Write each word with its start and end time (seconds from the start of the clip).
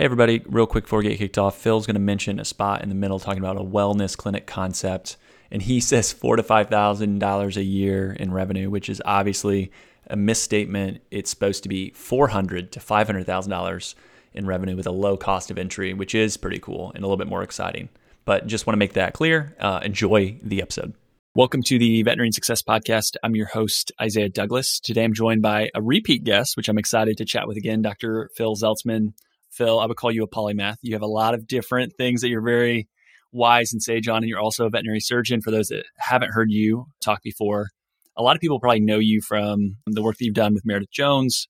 Hey, 0.00 0.06
everybody, 0.06 0.40
real 0.46 0.66
quick 0.66 0.84
before 0.84 1.00
we 1.00 1.10
get 1.10 1.18
kicked 1.18 1.36
off, 1.36 1.58
Phil's 1.58 1.84
going 1.84 1.92
to 1.92 2.00
mention 2.00 2.40
a 2.40 2.44
spot 2.46 2.82
in 2.82 2.88
the 2.88 2.94
middle 2.94 3.18
talking 3.18 3.38
about 3.38 3.58
a 3.58 3.62
wellness 3.62 4.16
clinic 4.16 4.46
concept. 4.46 5.18
And 5.50 5.60
he 5.60 5.78
says 5.80 6.10
four 6.10 6.36
to 6.36 6.42
$5,000 6.42 7.56
a 7.56 7.62
year 7.62 8.16
in 8.18 8.32
revenue, 8.32 8.70
which 8.70 8.88
is 8.88 9.02
obviously 9.04 9.70
a 10.06 10.16
misstatement. 10.16 11.02
It's 11.10 11.28
supposed 11.28 11.64
to 11.64 11.68
be 11.68 11.90
400 11.90 12.72
to 12.72 12.80
$500,000 12.80 13.94
in 14.32 14.46
revenue 14.46 14.74
with 14.74 14.86
a 14.86 14.90
low 14.90 15.18
cost 15.18 15.50
of 15.50 15.58
entry, 15.58 15.92
which 15.92 16.14
is 16.14 16.38
pretty 16.38 16.60
cool 16.60 16.92
and 16.94 17.04
a 17.04 17.06
little 17.06 17.18
bit 17.18 17.28
more 17.28 17.42
exciting. 17.42 17.90
But 18.24 18.46
just 18.46 18.66
want 18.66 18.76
to 18.76 18.78
make 18.78 18.94
that 18.94 19.12
clear. 19.12 19.54
Uh, 19.60 19.80
enjoy 19.82 20.38
the 20.42 20.62
episode. 20.62 20.94
Welcome 21.34 21.62
to 21.64 21.78
the 21.78 22.02
Veterinary 22.04 22.32
Success 22.32 22.62
Podcast. 22.62 23.16
I'm 23.22 23.36
your 23.36 23.48
host, 23.48 23.92
Isaiah 24.00 24.30
Douglas. 24.30 24.80
Today 24.80 25.04
I'm 25.04 25.12
joined 25.12 25.42
by 25.42 25.68
a 25.74 25.82
repeat 25.82 26.24
guest, 26.24 26.56
which 26.56 26.70
I'm 26.70 26.78
excited 26.78 27.18
to 27.18 27.26
chat 27.26 27.46
with 27.46 27.58
again, 27.58 27.82
Dr. 27.82 28.30
Phil 28.34 28.56
Zeltzman. 28.56 29.12
Phil, 29.50 29.80
I 29.80 29.86
would 29.86 29.96
call 29.96 30.12
you 30.12 30.22
a 30.22 30.28
polymath. 30.28 30.76
You 30.82 30.94
have 30.94 31.02
a 31.02 31.06
lot 31.06 31.34
of 31.34 31.46
different 31.46 31.94
things 31.96 32.20
that 32.20 32.28
you're 32.28 32.42
very 32.42 32.88
wise 33.32 33.72
and 33.72 33.82
sage 33.82 34.08
on, 34.08 34.18
and 34.18 34.28
you're 34.28 34.40
also 34.40 34.66
a 34.66 34.70
veterinary 34.70 35.00
surgeon. 35.00 35.40
For 35.40 35.50
those 35.50 35.68
that 35.68 35.84
haven't 35.96 36.32
heard 36.32 36.50
you 36.50 36.86
talk 37.02 37.22
before, 37.22 37.68
a 38.16 38.22
lot 38.22 38.36
of 38.36 38.40
people 38.40 38.60
probably 38.60 38.80
know 38.80 38.98
you 38.98 39.20
from 39.20 39.76
the 39.86 40.02
work 40.02 40.16
that 40.18 40.24
you've 40.24 40.34
done 40.34 40.54
with 40.54 40.64
Meredith 40.64 40.90
Jones 40.90 41.48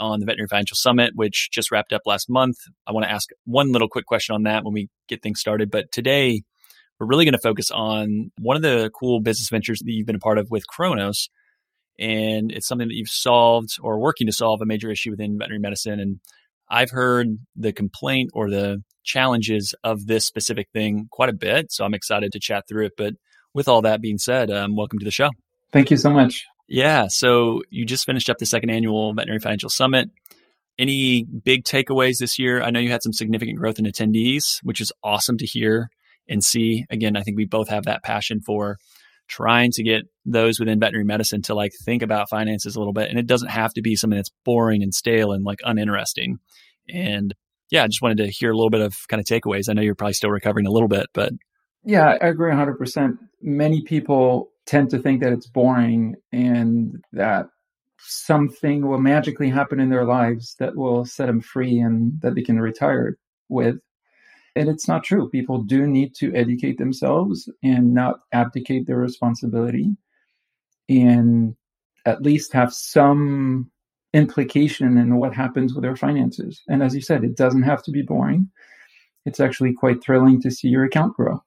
on 0.00 0.20
the 0.20 0.26
Veterinary 0.26 0.48
Financial 0.48 0.76
Summit, 0.76 1.12
which 1.14 1.50
just 1.52 1.70
wrapped 1.70 1.92
up 1.92 2.02
last 2.06 2.28
month. 2.28 2.56
I 2.86 2.92
want 2.92 3.04
to 3.04 3.12
ask 3.12 3.28
one 3.44 3.72
little 3.72 3.88
quick 3.88 4.06
question 4.06 4.34
on 4.34 4.42
that 4.44 4.64
when 4.64 4.74
we 4.74 4.88
get 5.08 5.22
things 5.22 5.40
started. 5.40 5.70
But 5.70 5.92
today, 5.92 6.42
we're 6.98 7.06
really 7.06 7.24
going 7.24 7.32
to 7.32 7.38
focus 7.38 7.70
on 7.70 8.30
one 8.40 8.56
of 8.56 8.62
the 8.62 8.90
cool 8.98 9.20
business 9.20 9.48
ventures 9.48 9.80
that 9.80 9.90
you've 9.90 10.06
been 10.06 10.16
a 10.16 10.20
part 10.20 10.38
of 10.38 10.50
with 10.50 10.66
Chronos. 10.66 11.28
And 11.98 12.50
it's 12.50 12.66
something 12.66 12.88
that 12.88 12.94
you've 12.94 13.08
solved 13.08 13.76
or 13.80 14.00
working 14.00 14.26
to 14.26 14.32
solve 14.32 14.60
a 14.60 14.66
major 14.66 14.90
issue 14.90 15.10
within 15.10 15.38
veterinary 15.38 15.60
medicine. 15.60 16.00
And 16.00 16.20
I've 16.68 16.90
heard 16.90 17.38
the 17.56 17.72
complaint 17.72 18.30
or 18.34 18.50
the 18.50 18.82
challenges 19.04 19.74
of 19.84 20.06
this 20.06 20.26
specific 20.26 20.68
thing 20.72 21.08
quite 21.10 21.28
a 21.28 21.34
bit. 21.34 21.70
So 21.70 21.84
I'm 21.84 21.94
excited 21.94 22.32
to 22.32 22.40
chat 22.40 22.64
through 22.68 22.86
it. 22.86 22.92
But 22.96 23.14
with 23.52 23.68
all 23.68 23.82
that 23.82 24.00
being 24.00 24.18
said, 24.18 24.50
um, 24.50 24.76
welcome 24.76 24.98
to 24.98 25.04
the 25.04 25.10
show. 25.10 25.30
Thank 25.72 25.90
you 25.90 25.96
so 25.96 26.10
much. 26.10 26.44
Yeah. 26.68 27.08
So 27.08 27.62
you 27.70 27.84
just 27.84 28.06
finished 28.06 28.30
up 28.30 28.38
the 28.38 28.46
second 28.46 28.70
annual 28.70 29.12
Veterinary 29.12 29.40
Financial 29.40 29.68
Summit. 29.68 30.10
Any 30.78 31.24
big 31.24 31.64
takeaways 31.64 32.18
this 32.18 32.38
year? 32.38 32.62
I 32.62 32.70
know 32.70 32.80
you 32.80 32.90
had 32.90 33.02
some 33.02 33.12
significant 33.12 33.58
growth 33.58 33.78
in 33.78 33.84
attendees, 33.84 34.58
which 34.62 34.80
is 34.80 34.90
awesome 35.02 35.38
to 35.38 35.46
hear 35.46 35.88
and 36.28 36.42
see. 36.42 36.84
Again, 36.90 37.16
I 37.16 37.22
think 37.22 37.36
we 37.36 37.44
both 37.44 37.68
have 37.68 37.84
that 37.84 38.02
passion 38.02 38.40
for 38.40 38.78
trying 39.28 39.70
to 39.72 39.82
get 39.82 40.02
those 40.24 40.58
within 40.58 40.80
veterinary 40.80 41.04
medicine 41.04 41.42
to 41.42 41.54
like 41.54 41.72
think 41.84 42.02
about 42.02 42.28
finances 42.28 42.76
a 42.76 42.78
little 42.78 42.92
bit. 42.92 43.10
And 43.10 43.18
it 43.18 43.26
doesn't 43.26 43.48
have 43.48 43.72
to 43.74 43.82
be 43.82 43.96
something 43.96 44.16
that's 44.16 44.32
boring 44.44 44.82
and 44.82 44.94
stale 44.94 45.32
and 45.32 45.44
like 45.44 45.60
uninteresting. 45.64 46.38
And 46.88 47.34
yeah, 47.70 47.84
I 47.84 47.86
just 47.86 48.02
wanted 48.02 48.18
to 48.18 48.28
hear 48.28 48.50
a 48.50 48.56
little 48.56 48.70
bit 48.70 48.80
of 48.80 48.96
kind 49.08 49.20
of 49.20 49.26
takeaways. 49.26 49.68
I 49.68 49.72
know 49.72 49.82
you're 49.82 49.94
probably 49.94 50.14
still 50.14 50.30
recovering 50.30 50.66
a 50.66 50.70
little 50.70 50.88
bit, 50.88 51.06
but 51.12 51.32
yeah, 51.84 52.16
I 52.20 52.28
agree 52.28 52.52
100%. 52.52 53.18
Many 53.42 53.82
people 53.82 54.50
tend 54.66 54.90
to 54.90 54.98
think 54.98 55.22
that 55.22 55.32
it's 55.32 55.46
boring 55.46 56.14
and 56.32 56.96
that 57.12 57.46
something 57.98 58.86
will 58.86 59.00
magically 59.00 59.50
happen 59.50 59.80
in 59.80 59.90
their 59.90 60.04
lives 60.04 60.56
that 60.58 60.76
will 60.76 61.04
set 61.04 61.26
them 61.26 61.40
free 61.40 61.78
and 61.78 62.20
that 62.22 62.34
they 62.34 62.42
can 62.42 62.58
retire 62.58 63.16
with. 63.48 63.76
And 64.56 64.68
it's 64.68 64.86
not 64.86 65.02
true. 65.02 65.28
People 65.28 65.62
do 65.62 65.86
need 65.86 66.14
to 66.16 66.32
educate 66.34 66.78
themselves 66.78 67.48
and 67.62 67.92
not 67.92 68.20
abdicate 68.32 68.86
their 68.86 68.98
responsibility 68.98 69.96
and 70.88 71.56
at 72.06 72.22
least 72.22 72.52
have 72.52 72.72
some 72.72 73.70
implication 74.12 74.96
in 74.96 75.16
what 75.16 75.34
happens 75.34 75.74
with 75.74 75.82
their 75.82 75.96
finances. 75.96 76.62
And 76.68 76.82
as 76.82 76.94
you 76.94 77.00
said, 77.00 77.24
it 77.24 77.36
doesn't 77.36 77.62
have 77.62 77.82
to 77.84 77.90
be 77.90 78.02
boring. 78.02 78.48
It's 79.26 79.40
actually 79.40 79.72
quite 79.72 80.02
thrilling 80.02 80.40
to 80.42 80.50
see 80.50 80.68
your 80.68 80.84
account 80.84 81.16
grow. 81.16 81.42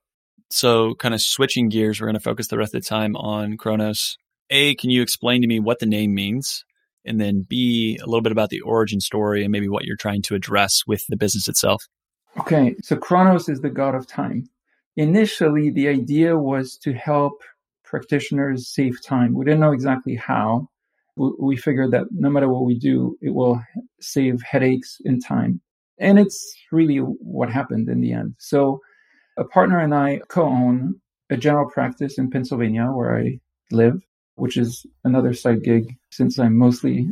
So, 0.50 0.96
kind 0.96 1.14
of 1.14 1.22
switching 1.22 1.70
gears, 1.70 2.00
we're 2.00 2.08
going 2.08 2.16
to 2.16 2.22
focus 2.22 2.48
the 2.48 2.58
rest 2.58 2.74
of 2.74 2.82
the 2.82 2.88
time 2.88 3.16
on 3.16 3.58
Chronos. 3.58 4.18
A, 4.50 4.76
can 4.76 4.90
you 4.90 5.02
explain 5.02 5.42
to 5.42 5.48
me 5.48 5.60
what 5.60 5.80
the 5.80 5.86
name 5.86 6.14
means? 6.14 6.64
And 7.06 7.20
then 7.22 7.46
B, 7.48 7.98
a 8.02 8.06
little 8.06 8.22
bit 8.22 8.32
about 8.32 8.50
the 8.50 8.62
origin 8.62 9.00
story 9.00 9.44
and 9.44 9.52
maybe 9.52 9.70
what 9.70 9.86
you're 9.86 9.98
trying 9.98 10.22
to 10.24 10.36
address 10.36 10.84
with 10.88 11.06
the 11.08 11.18
business 11.18 11.48
itself. 11.48 11.86
Okay, 12.40 12.76
so 12.84 12.96
Chronos 12.96 13.50
is 13.50 13.62
the 13.62 13.70
god 13.70 13.96
of 13.96 14.06
time. 14.06 14.48
Initially, 14.96 15.72
the 15.72 15.88
idea 15.88 16.38
was 16.38 16.78
to 16.78 16.94
help 16.94 17.42
practitioners 17.84 18.68
save 18.68 19.02
time. 19.04 19.34
We 19.34 19.46
didn't 19.46 19.60
know 19.60 19.72
exactly 19.72 20.16
how. 20.16 20.70
We 21.16 21.58
figured 21.58 21.92
that 21.92 22.08
no 22.12 22.30
matter 22.30 22.48
what 22.48 22.66
we 22.66 22.78
do, 22.78 23.18
it 23.22 23.32
will 23.32 23.62
save 24.00 24.42
headaches 24.44 25.02
and 25.04 25.24
time. 25.24 25.62
And 26.00 26.20
it's 26.20 26.56
really 26.72 26.98
what 26.98 27.50
happened 27.50 27.90
in 27.90 28.02
the 28.02 28.14
end. 28.14 28.36
So, 28.38 28.82
a 29.38 29.44
partner 29.44 29.80
and 29.80 29.96
I 29.96 30.22
co 30.28 30.44
own 30.44 30.96
a 31.32 31.38
general 31.38 31.70
practice 31.70 32.20
in 32.20 32.30
Pennsylvania 32.30 32.86
where 32.86 33.18
I 33.18 33.40
live, 33.72 34.00
which 34.36 34.58
is 34.58 34.86
another 35.04 35.34
side 35.34 35.64
gig 35.64 35.96
since 36.12 36.38
I'm 36.38 36.56
mostly 36.56 37.10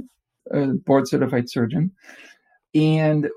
a 0.52 0.68
board 0.68 1.08
certified 1.08 1.50
surgeon. 1.50 1.92
And 2.76 3.30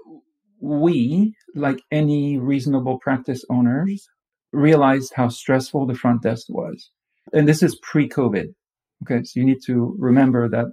we, 0.61 1.35
like 1.55 1.83
any 1.91 2.39
reasonable 2.39 2.99
practice 2.99 3.45
owners, 3.51 4.09
realized 4.53 5.13
how 5.15 5.29
stressful 5.29 5.87
the 5.87 5.95
front 5.95 6.23
desk 6.23 6.47
was. 6.49 6.91
And 7.33 7.47
this 7.47 7.63
is 7.63 7.79
pre 7.83 8.09
COVID. 8.09 8.55
Okay. 9.03 9.25
So 9.25 9.41
you 9.41 9.47
need 9.47 9.63
to 9.67 9.95
remember 9.99 10.49
that 10.49 10.67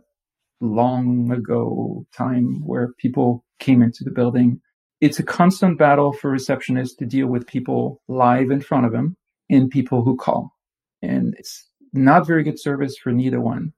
long 0.61 1.31
ago 1.31 2.05
time 2.15 2.61
where 2.65 2.93
people 2.97 3.43
came 3.59 3.81
into 3.81 4.03
the 4.03 4.11
building. 4.11 4.61
It's 5.01 5.19
a 5.19 5.23
constant 5.23 5.77
battle 5.77 6.13
for 6.13 6.31
receptionists 6.31 6.97
to 6.99 7.05
deal 7.05 7.27
with 7.27 7.47
people 7.47 8.01
live 8.07 8.49
in 8.49 8.61
front 8.61 8.85
of 8.85 8.91
them 8.91 9.17
and 9.49 9.69
people 9.69 10.03
who 10.03 10.15
call. 10.15 10.53
And 11.01 11.35
it's 11.37 11.69
not 11.93 12.25
very 12.25 12.43
good 12.43 12.59
service 12.59 12.97
for 12.97 13.11
neither 13.11 13.41
one. 13.41 13.73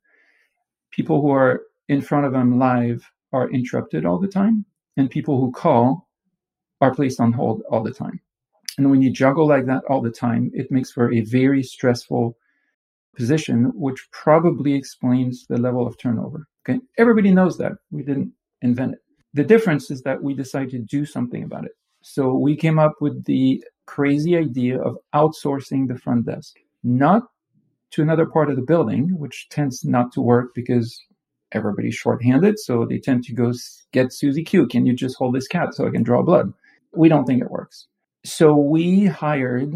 People 0.91 1.21
who 1.21 1.31
are 1.31 1.61
in 1.89 2.01
front 2.01 2.25
of 2.25 2.33
them 2.33 2.59
live 2.59 3.09
are 3.33 3.49
interrupted 3.49 4.05
all 4.05 4.19
the 4.19 4.27
time 4.27 4.65
and 4.95 5.09
people 5.09 5.39
who 5.39 5.51
call 5.51 6.06
are 6.81 6.93
placed 6.93 7.19
on 7.19 7.31
hold 7.31 7.61
all 7.69 7.83
the 7.83 7.91
time. 7.91 8.19
And 8.77 8.91
when 8.91 9.01
you 9.01 9.11
juggle 9.11 9.47
like 9.47 9.65
that 9.65 9.83
all 9.89 10.01
the 10.01 10.11
time, 10.11 10.51
it 10.53 10.71
makes 10.71 10.91
for 10.91 11.11
a 11.11 11.21
very 11.21 11.63
stressful 11.63 12.37
position, 13.15 13.71
which 13.73 14.07
probably 14.11 14.73
explains 14.73 15.45
the 15.47 15.57
level 15.57 15.87
of 15.87 15.97
turnover. 15.97 16.47
Okay. 16.67 16.79
Everybody 16.97 17.31
knows 17.31 17.57
that. 17.57 17.73
We 17.91 18.03
didn't 18.03 18.31
invent 18.61 18.93
it. 18.93 18.99
The 19.33 19.43
difference 19.43 19.89
is 19.89 20.01
that 20.03 20.21
we 20.21 20.33
decided 20.33 20.71
to 20.71 20.79
do 20.79 21.05
something 21.05 21.43
about 21.43 21.65
it. 21.65 21.71
So 22.01 22.33
we 22.33 22.55
came 22.55 22.77
up 22.77 22.95
with 23.01 23.25
the 23.25 23.63
crazy 23.85 24.37
idea 24.37 24.79
of 24.79 24.97
outsourcing 25.15 25.87
the 25.87 25.97
front 25.97 26.25
desk, 26.25 26.55
not 26.83 27.23
to 27.91 28.01
another 28.01 28.25
part 28.25 28.49
of 28.49 28.55
the 28.55 28.61
building, 28.61 29.17
which 29.17 29.47
tends 29.49 29.83
not 29.83 30.11
to 30.13 30.21
work 30.21 30.53
because 30.53 31.01
everybody's 31.53 31.95
shorthanded. 31.95 32.59
So 32.59 32.85
they 32.85 32.99
tend 32.99 33.23
to 33.25 33.33
go 33.33 33.53
get 33.93 34.13
Susie 34.13 34.43
Q. 34.43 34.67
Can 34.67 34.85
you 34.85 34.93
just 34.93 35.15
hold 35.17 35.33
this 35.33 35.47
cat 35.47 35.73
so 35.73 35.87
I 35.87 35.91
can 35.91 36.03
draw 36.03 36.21
blood? 36.21 36.53
We 36.95 37.09
don't 37.09 37.25
think 37.25 37.41
it 37.41 37.51
works. 37.51 37.87
So 38.25 38.55
we 38.55 39.05
hired 39.05 39.73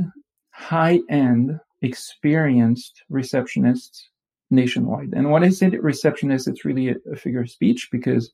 high 0.51 0.99
end, 1.09 1.59
experienced 1.81 3.03
receptionists 3.11 4.03
nationwide. 4.49 5.13
And 5.13 5.31
when 5.31 5.43
I 5.43 5.49
say 5.49 5.69
receptionist, 5.69 6.47
it's 6.47 6.65
really 6.65 6.89
a, 6.89 6.95
a 7.11 7.15
figure 7.15 7.41
of 7.41 7.49
speech 7.49 7.89
because 7.91 8.31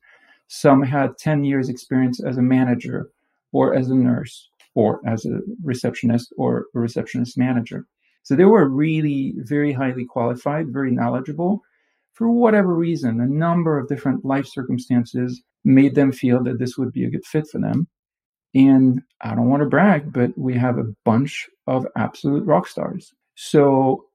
some 0.48 0.82
had 0.82 1.18
10 1.18 1.44
years 1.44 1.70
experience 1.70 2.22
as 2.24 2.38
a 2.38 2.42
manager 2.42 3.10
or 3.52 3.76
as 3.76 3.90
a 3.90 3.96
nurse 3.96 4.50
or 4.76 5.02
as 5.06 5.26
a 5.26 5.40
receptionist 5.64 6.34
or 6.38 6.66
a 6.76 6.80
receptionist 6.80 7.38
manager. 7.38 7.86
So 8.24 8.36
they 8.36 8.46
were 8.46 8.68
really 8.68 9.36
very 9.38 9.72
highly 9.72 10.06
qualified, 10.06 10.74
very 10.74 10.92
knowledgeable, 10.92 11.62
for 12.14 12.30
whatever 12.32 12.74
reason, 12.74 13.22
a 13.22 13.28
number 13.28 13.78
of 13.78 13.88
different 13.88 14.26
life 14.26 14.48
circumstances 14.48 15.44
made 15.64 15.94
them 15.94 16.12
feel 16.12 16.44
that 16.44 16.58
this 16.58 16.78
would 16.78 16.92
be 16.92 17.06
a 17.06 17.10
good 17.10 17.26
fit 17.26 17.48
for 17.48 17.60
them. 17.60 17.88
And 18.58 19.02
I 19.22 19.36
don't 19.36 19.50
want 19.50 19.62
to 19.62 19.70
brag, 19.70 20.12
but 20.12 20.36
we 20.36 20.56
have 20.56 20.80
a 20.80 20.92
bunch 21.06 21.48
of 21.68 21.86
absolute 21.96 22.44
rock 22.44 22.68
stars. 22.68 23.14
So 23.36 24.06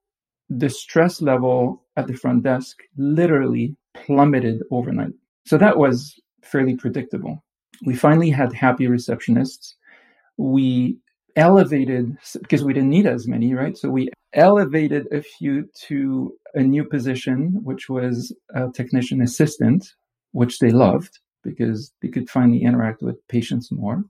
the 0.49 0.69
stress 0.69 1.21
level 1.21 1.85
at 1.95 2.07
the 2.07 2.13
front 2.13 2.43
desk 2.43 2.79
literally 2.97 3.77
plummeted 3.93 4.61
overnight. 4.69 5.13
So 5.45 5.57
that 5.57 5.77
was 5.77 6.19
fairly 6.43 6.75
predictable. 6.75 7.41
We 7.85 7.95
finally 7.95 8.29
had 8.31 8.51
happy 8.51 8.87
receptionists. 8.87 9.75
We 10.35 10.97
elevated 11.37 12.17
because 12.33 12.65
we 12.65 12.73
didn't 12.73 12.89
need 12.89 13.07
as 13.07 13.29
many, 13.29 13.53
right? 13.53 13.77
So 13.77 13.89
we 13.89 14.09
elevated 14.33 15.07
a 15.13 15.21
few 15.21 15.69
to 15.87 16.33
a 16.53 16.61
new 16.61 16.83
position, 16.83 17.61
which 17.63 17.87
was 17.87 18.35
a 18.53 18.69
technician 18.71 19.21
assistant, 19.21 19.87
which 20.33 20.59
they 20.59 20.71
loved 20.71 21.19
because 21.43 21.93
they 22.01 22.09
could 22.09 22.29
finally 22.29 22.61
interact 22.61 23.01
with 23.01 23.25
patients 23.29 23.71
more. 23.71 24.03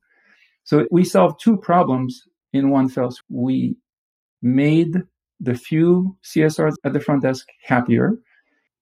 So 0.63 0.86
we 0.92 1.04
solved 1.04 1.42
two 1.42 1.57
problems 1.57 2.24
in 2.54 2.69
one 2.69 2.89
fell 2.89 3.12
swoop. 3.12 3.25
We 3.30 3.77
made 4.42 5.04
the 5.39 5.56
few 5.56 6.18
CSRs 6.24 6.75
at 6.83 6.94
the 6.94 7.00
front 7.00 7.24
desk 7.24 7.48
happier, 7.63 8.13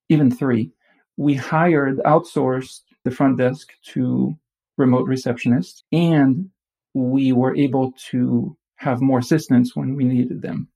even 0.09 0.29
three. 0.29 0.71
We 1.17 1.33
hired, 1.35 1.97
outsourced 1.99 2.81
the 3.03 3.11
front 3.11 3.37
desk 3.37 3.69
to 3.93 4.37
remote 4.77 5.07
receptionists, 5.07 5.83
and 5.91 6.49
we 6.93 7.31
were 7.31 7.55
able 7.55 7.93
to 8.09 8.57
have 8.75 9.01
more 9.01 9.19
assistance 9.19 9.75
when 9.75 9.95
we 9.95 10.03
needed 10.03 10.41
them. 10.41 10.67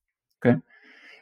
Okay. 0.44 0.60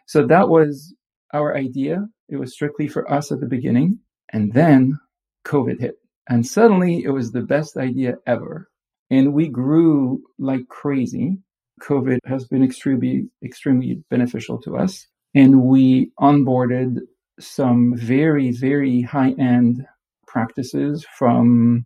So 0.06 0.28
that 0.28 0.50
was 0.50 0.94
our 1.34 1.56
idea. 1.56 2.08
It 2.30 2.38
was 2.38 2.54
strictly 2.54 2.88
for 2.88 3.10
us 3.12 3.32
at 3.32 3.40
the 3.40 3.48
beginning. 3.48 4.00
And 4.32 4.54
then 4.54 5.00
COVID 5.46 5.80
hit. 5.80 5.96
And 6.28 6.46
suddenly 6.46 7.04
it 7.04 7.10
was 7.10 7.32
the 7.32 7.42
best 7.42 7.78
idea 7.78 8.16
ever. 8.26 8.70
And 9.10 9.34
we 9.34 9.48
grew 9.48 10.24
like 10.40 10.68
crazy. 10.70 11.38
COVID 11.82 12.20
has 12.26 12.46
been 12.46 12.64
extremely, 12.64 13.30
extremely 13.44 14.04
beneficial 14.10 14.60
to 14.62 14.78
us. 14.78 15.08
And 15.36 15.64
we 15.64 16.12
onboarded 16.20 17.00
some 17.40 17.96
very, 17.96 18.52
very 18.52 19.02
high 19.02 19.34
end 19.40 19.86
practices 20.28 21.06
from, 21.18 21.86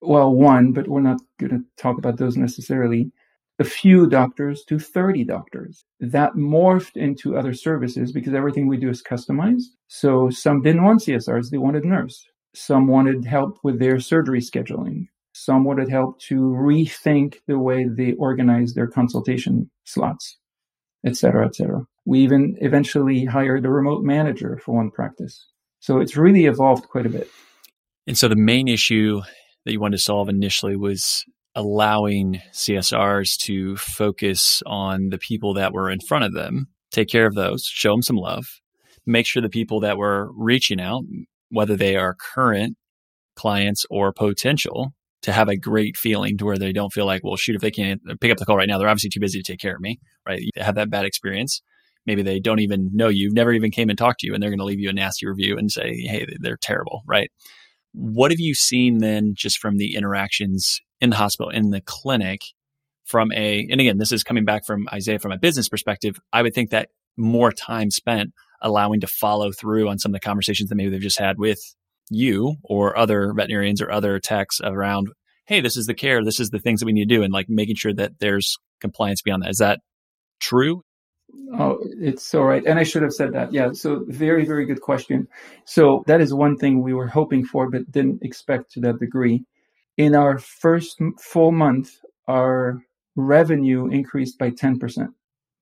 well, 0.00 0.32
one, 0.32 0.72
but 0.72 0.88
we're 0.88 1.00
not 1.00 1.20
going 1.38 1.50
to 1.50 1.64
talk 1.76 1.98
about 1.98 2.18
those 2.18 2.36
necessarily, 2.36 3.10
a 3.58 3.64
few 3.64 4.08
doctors 4.08 4.64
to 4.64 4.78
30 4.78 5.24
doctors. 5.24 5.84
That 6.00 6.34
morphed 6.34 6.96
into 6.96 7.36
other 7.36 7.54
services 7.54 8.12
because 8.12 8.34
everything 8.34 8.66
we 8.66 8.76
do 8.76 8.88
is 8.88 9.02
customized. 9.02 9.68
So 9.88 10.30
some 10.30 10.62
didn't 10.62 10.84
want 10.84 11.02
CSRs, 11.02 11.50
they 11.50 11.58
wanted 11.58 11.84
nurse. 11.84 12.26
Some 12.54 12.86
wanted 12.86 13.24
help 13.24 13.58
with 13.62 13.78
their 13.78 13.98
surgery 14.00 14.40
scheduling. 14.40 15.08
Some 15.36 15.64
wanted 15.64 15.88
help 15.90 16.20
to 16.22 16.36
rethink 16.36 17.38
the 17.48 17.58
way 17.58 17.86
they 17.88 18.12
organize 18.12 18.74
their 18.74 18.86
consultation 18.86 19.68
slots, 19.82 20.38
et 21.04 21.16
cetera, 21.16 21.44
et 21.44 21.56
cetera. 21.56 21.82
We 22.06 22.20
even 22.20 22.56
eventually 22.60 23.24
hired 23.24 23.66
a 23.66 23.70
remote 23.70 24.04
manager 24.04 24.60
for 24.64 24.76
one 24.76 24.92
practice. 24.92 25.46
So 25.80 25.98
it's 25.98 26.16
really 26.16 26.46
evolved 26.46 26.88
quite 26.88 27.06
a 27.06 27.08
bit. 27.08 27.28
And 28.06 28.16
so 28.16 28.28
the 28.28 28.36
main 28.36 28.68
issue 28.68 29.22
that 29.64 29.72
you 29.72 29.80
wanted 29.80 29.96
to 29.96 30.02
solve 30.02 30.28
initially 30.28 30.76
was 30.76 31.24
allowing 31.56 32.40
CSRs 32.52 33.36
to 33.38 33.76
focus 33.76 34.62
on 34.66 35.08
the 35.08 35.18
people 35.18 35.54
that 35.54 35.72
were 35.72 35.90
in 35.90 35.98
front 36.00 36.24
of 36.24 36.32
them, 36.32 36.68
take 36.92 37.08
care 37.08 37.26
of 37.26 37.34
those, 37.34 37.64
show 37.64 37.92
them 37.92 38.02
some 38.02 38.16
love, 38.16 38.60
make 39.04 39.26
sure 39.26 39.42
the 39.42 39.48
people 39.48 39.80
that 39.80 39.98
were 39.98 40.30
reaching 40.36 40.80
out, 40.80 41.02
whether 41.48 41.76
they 41.76 41.96
are 41.96 42.14
current 42.14 42.76
clients 43.34 43.84
or 43.90 44.12
potential, 44.12 44.92
to 45.24 45.32
have 45.32 45.48
a 45.48 45.56
great 45.56 45.96
feeling 45.96 46.38
to 46.38 46.44
where 46.44 46.58
they 46.58 46.72
don't 46.72 46.92
feel 46.92 47.06
like, 47.06 47.24
well, 47.24 47.36
shoot, 47.36 47.56
if 47.56 47.62
they 47.62 47.70
can't 47.70 48.00
pick 48.20 48.30
up 48.30 48.38
the 48.38 48.44
call 48.44 48.56
right 48.56 48.68
now, 48.68 48.78
they're 48.78 48.88
obviously 48.88 49.10
too 49.10 49.20
busy 49.20 49.40
to 49.42 49.52
take 49.52 49.60
care 49.60 49.74
of 49.74 49.80
me, 49.80 49.98
right? 50.26 50.40
You 50.40 50.50
have 50.56 50.74
that 50.76 50.90
bad 50.90 51.04
experience. 51.04 51.62
Maybe 52.06 52.22
they 52.22 52.38
don't 52.38 52.60
even 52.60 52.90
know 52.92 53.08
you, 53.08 53.32
never 53.32 53.52
even 53.52 53.70
came 53.70 53.88
and 53.88 53.98
talked 53.98 54.20
to 54.20 54.26
you, 54.26 54.34
and 54.34 54.42
they're 54.42 54.50
going 54.50 54.58
to 54.58 54.64
leave 54.64 54.80
you 54.80 54.90
a 54.90 54.92
nasty 54.92 55.26
review 55.26 55.56
and 55.56 55.70
say, 55.70 55.94
hey, 56.06 56.26
they're 56.40 56.58
terrible, 56.58 57.02
right? 57.06 57.30
What 57.92 58.30
have 58.30 58.40
you 58.40 58.54
seen 58.54 58.98
then 58.98 59.32
just 59.34 59.58
from 59.58 59.78
the 59.78 59.94
interactions 59.94 60.80
in 61.00 61.10
the 61.10 61.16
hospital, 61.16 61.50
in 61.50 61.70
the 61.70 61.80
clinic, 61.80 62.40
from 63.04 63.32
a, 63.32 63.66
and 63.70 63.80
again, 63.80 63.98
this 63.98 64.12
is 64.12 64.22
coming 64.22 64.44
back 64.44 64.66
from 64.66 64.86
Isaiah 64.92 65.18
from 65.18 65.32
a 65.32 65.38
business 65.38 65.68
perspective. 65.68 66.16
I 66.32 66.42
would 66.42 66.54
think 66.54 66.70
that 66.70 66.88
more 67.16 67.52
time 67.52 67.90
spent 67.90 68.32
allowing 68.60 69.00
to 69.00 69.06
follow 69.06 69.52
through 69.52 69.88
on 69.88 69.98
some 69.98 70.10
of 70.10 70.14
the 70.14 70.24
conversations 70.24 70.68
that 70.68 70.74
maybe 70.74 70.90
they've 70.90 71.00
just 71.00 71.18
had 71.18 71.38
with 71.38 71.60
you 72.10 72.56
or 72.62 72.96
other 72.96 73.32
veterinarians 73.34 73.80
or 73.80 73.90
other 73.90 74.18
techs 74.18 74.60
around, 74.62 75.08
hey, 75.46 75.60
this 75.60 75.76
is 75.76 75.86
the 75.86 75.94
care, 75.94 76.24
this 76.24 76.40
is 76.40 76.50
the 76.50 76.58
things 76.58 76.80
that 76.80 76.86
we 76.86 76.92
need 76.92 77.08
to 77.08 77.14
do, 77.14 77.22
and 77.22 77.32
like 77.32 77.48
making 77.48 77.76
sure 77.76 77.94
that 77.94 78.12
there's 78.20 78.56
compliance 78.80 79.22
beyond 79.22 79.42
that. 79.42 79.50
Is 79.50 79.58
that 79.58 79.80
true? 80.40 80.82
Oh, 81.58 81.78
it's 81.82 82.22
so 82.22 82.42
right. 82.42 82.64
And 82.64 82.78
I 82.78 82.84
should 82.84 83.02
have 83.02 83.12
said 83.12 83.32
that. 83.32 83.52
Yeah. 83.52 83.72
So 83.72 84.04
very, 84.08 84.44
very 84.44 84.66
good 84.66 84.80
question. 84.80 85.28
So 85.64 86.04
that 86.06 86.20
is 86.20 86.32
one 86.34 86.56
thing 86.56 86.82
we 86.82 86.94
were 86.94 87.08
hoping 87.08 87.44
for, 87.44 87.70
but 87.70 87.90
didn't 87.90 88.22
expect 88.22 88.72
to 88.72 88.80
that 88.80 88.98
degree. 88.98 89.44
In 89.96 90.14
our 90.14 90.38
first 90.38 91.00
full 91.20 91.52
month, 91.52 91.92
our 92.28 92.82
revenue 93.16 93.86
increased 93.88 94.38
by 94.38 94.50
10%. 94.50 95.08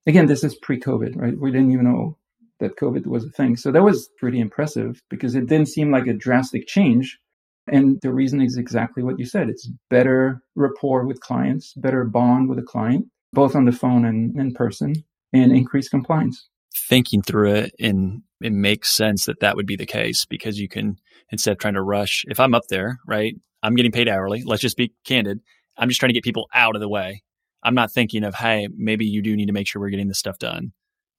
Again, 0.07 0.27
this 0.27 0.43
is 0.43 0.55
pre 0.57 0.81
COVID, 0.81 1.17
right? 1.17 1.39
We 1.39 1.53
didn't 1.53 1.73
even 1.73 1.85
know 1.85 2.17
that 2.63 2.77
COVID 2.77 3.07
was 3.07 3.25
a 3.25 3.31
thing. 3.31 3.57
So 3.57 3.71
that 3.73 3.83
was 3.83 4.09
pretty 4.19 4.41
impressive 4.41 5.03
because 5.11 5.35
it 5.35 5.47
didn't 5.47 5.69
seem 5.69 5.91
like 5.91 6.07
a 6.07 6.15
drastic 6.15 6.67
change. 6.67 7.19
And 7.67 7.99
the 8.03 8.13
reason 8.13 8.41
is 8.41 8.57
exactly 8.57 9.03
what 9.03 9.19
you 9.19 9.27
said. 9.27 9.49
It's 9.49 9.69
better 9.91 10.41
rapport 10.57 11.05
with 11.07 11.21
clients, 11.21 11.75
better 11.77 12.05
bond 12.05 12.49
with 12.49 12.59
a 12.59 12.63
client, 12.63 13.07
both 13.33 13.55
on 13.55 13.65
the 13.65 13.73
phone 13.73 14.05
and 14.05 14.39
in 14.39 14.55
person 14.55 14.95
and 15.33 15.53
increased 15.53 15.91
compliance. 15.91 16.49
Thinking 16.89 17.21
through 17.23 17.55
it, 17.55 17.73
and 17.79 18.23
it 18.41 18.53
makes 18.53 18.93
sense 18.93 19.27
that 19.27 19.41
that 19.41 19.57
would 19.57 19.67
be 19.67 19.77
the 19.77 19.87
case 19.87 20.25
because 20.25 20.59
you 20.59 20.69
can, 20.69 20.97
instead 21.31 21.53
of 21.53 21.59
trying 21.59 21.75
to 21.75 21.83
rush, 21.83 22.25
if 22.29 22.41
I'm 22.41 22.55
up 22.55 22.65
there, 22.69 22.99
right, 23.07 23.35
I'm 23.63 23.75
getting 23.75 23.93
paid 23.93 24.09
hourly. 24.09 24.43
Let's 24.45 24.63
just 24.63 24.77
be 24.77 24.93
candid. 25.05 25.41
I'm 25.77 25.89
just 25.89 26.01
trying 26.01 26.11
to 26.11 26.15
get 26.15 26.25
people 26.25 26.49
out 26.55 26.75
of 26.75 26.81
the 26.81 26.89
way. 26.89 27.23
I'm 27.63 27.75
not 27.75 27.93
thinking 27.93 28.25
of, 28.25 28.35
hey, 28.35 28.69
maybe 28.75 29.05
you 29.05 29.23
do 29.23 29.37
need 29.37 29.47
to 29.47 29.53
make 29.53 29.69
sure 29.69 29.81
we're 29.81 29.91
getting 29.91 30.09
this 30.09 30.19
stuff 30.19 30.39
done. 30.39 30.73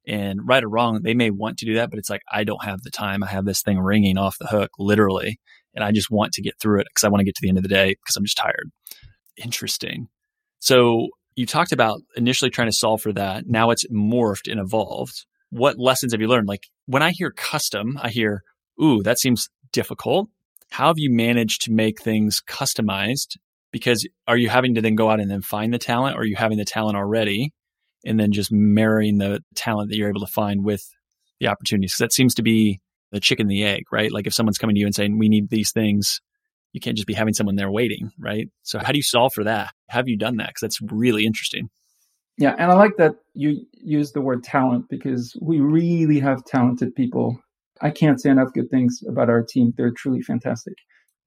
And 0.06 0.42
right 0.46 0.64
or 0.64 0.70
wrong, 0.70 1.02
they 1.02 1.14
may 1.14 1.30
want 1.30 1.58
to 1.60 1.66
do 1.66 1.76
that, 1.76 1.90
but 1.90 1.98
it's 1.98 2.10
like, 2.10 2.24
I 2.32 2.44
don't 2.44 2.64
have 2.64 2.82
the 2.82 2.90
time. 2.90 3.24
I 3.24 3.28
have 3.28 3.46
this 3.46 3.62
thing 3.62 3.80
ringing 3.80 4.18
off 4.18 4.38
the 4.38 4.48
hook, 4.48 4.72
literally. 4.78 5.40
And 5.74 5.84
I 5.84 5.92
just 5.92 6.12
want 6.12 6.34
to 6.34 6.42
get 6.42 6.56
through 6.62 6.82
it 6.82 6.88
because 6.90 7.04
I 7.04 7.10
want 7.10 7.22
to 7.22 7.26
get 7.26 7.36
to 7.36 7.42
the 7.42 7.50
end 7.50 7.58
of 7.58 7.64
the 7.64 7.70
day 7.70 7.96
because 7.96 8.16
I'm 8.16 8.26
just 8.26 8.38
tired. 8.38 8.72
Interesting. 9.38 10.08
So 10.60 11.08
you 11.36 11.46
talked 11.46 11.72
about 11.72 12.02
initially 12.16 12.52
trying 12.52 12.68
to 12.68 12.76
solve 12.76 13.02
for 13.02 13.14
that. 13.14 13.46
Now 13.48 13.72
it's 13.72 13.86
morphed 13.88 14.52
and 14.52 14.60
evolved. 14.60 15.26
What 15.50 15.80
lessons 15.80 16.14
have 16.14 16.22
you 16.22 16.28
learned? 16.28 16.48
Like 16.48 16.68
when 16.86 17.02
I 17.02 17.12
hear 17.12 17.32
custom, 17.32 17.98
I 18.02 18.10
hear, 18.10 18.44
ooh, 18.82 19.02
that 19.04 19.20
seems 19.20 19.50
difficult. 19.72 20.30
How 20.70 20.88
have 20.88 21.00
you 21.00 21.12
managed 21.12 21.62
to 21.64 21.72
make 21.72 22.02
things 22.02 22.42
customized? 22.48 23.38
Because 23.72 24.08
are 24.28 24.38
you 24.38 24.50
having 24.50 24.76
to 24.76 24.82
then 24.82 24.96
go 24.96 25.10
out 25.10 25.20
and 25.20 25.32
then 25.32 25.42
find 25.42 25.74
the 25.74 25.80
talent 25.80 26.16
or 26.16 26.22
are 26.22 26.26
you 26.26 26.36
having 26.36 26.58
the 26.58 26.66
talent 26.66 26.98
already 26.98 27.52
and 28.06 28.20
then 28.20 28.32
just 28.32 28.52
marrying 28.52 29.18
the 29.18 29.44
talent 29.56 29.90
that 29.90 29.98
you're 29.98 30.10
able 30.10 30.26
to 30.26 30.32
find 30.32 30.64
with 30.64 30.84
the 31.40 31.48
opportunities? 31.48 31.96
That 32.00 32.14
seems 32.14 32.36
to 32.36 32.44
be 32.44 32.82
the 33.12 33.20
chicken 33.20 33.46
and 33.46 33.52
the 33.52 33.64
egg, 33.64 33.84
right? 33.92 34.12
Like 34.12 34.28
if 34.28 34.34
someone's 34.34 34.58
coming 34.58 34.76
to 34.76 34.80
you 34.80 34.86
and 34.86 34.96
saying, 34.96 35.18
we 35.18 35.30
need 35.30 35.50
these 35.50 35.72
things, 35.72 36.20
you 36.74 36.80
can't 36.80 36.98
just 36.98 37.08
be 37.08 37.14
having 37.14 37.34
someone 37.34 37.56
there 37.56 37.72
waiting, 37.72 38.12
right? 38.20 38.50
So 38.64 38.80
how 38.80 38.92
do 38.92 38.98
you 38.98 39.04
solve 39.04 39.34
for 39.34 39.44
that? 39.44 39.72
Have 39.90 40.08
you 40.08 40.18
done 40.18 40.38
that? 40.38 40.48
Because 40.48 40.62
that's 40.62 40.82
really 40.92 41.26
interesting. 41.26 41.70
Yeah, 42.38 42.56
and 42.58 42.72
I 42.72 42.76
like 42.76 42.98
that 42.98 43.16
you 43.36 43.66
use 43.74 44.12
the 44.12 44.22
word 44.22 44.44
talent 44.44 44.90
because 44.90 45.38
we 45.40 45.60
really 45.60 46.20
have 46.20 46.44
talented 46.46 46.96
people. 46.96 47.40
I 47.82 47.92
can't 47.92 48.20
say 48.20 48.32
enough 48.32 48.54
good 48.54 48.72
things 48.72 49.04
about 49.08 49.30
our 49.30 49.44
team. 49.44 49.74
They're 49.78 49.92
truly 49.92 50.22
fantastic. 50.22 50.74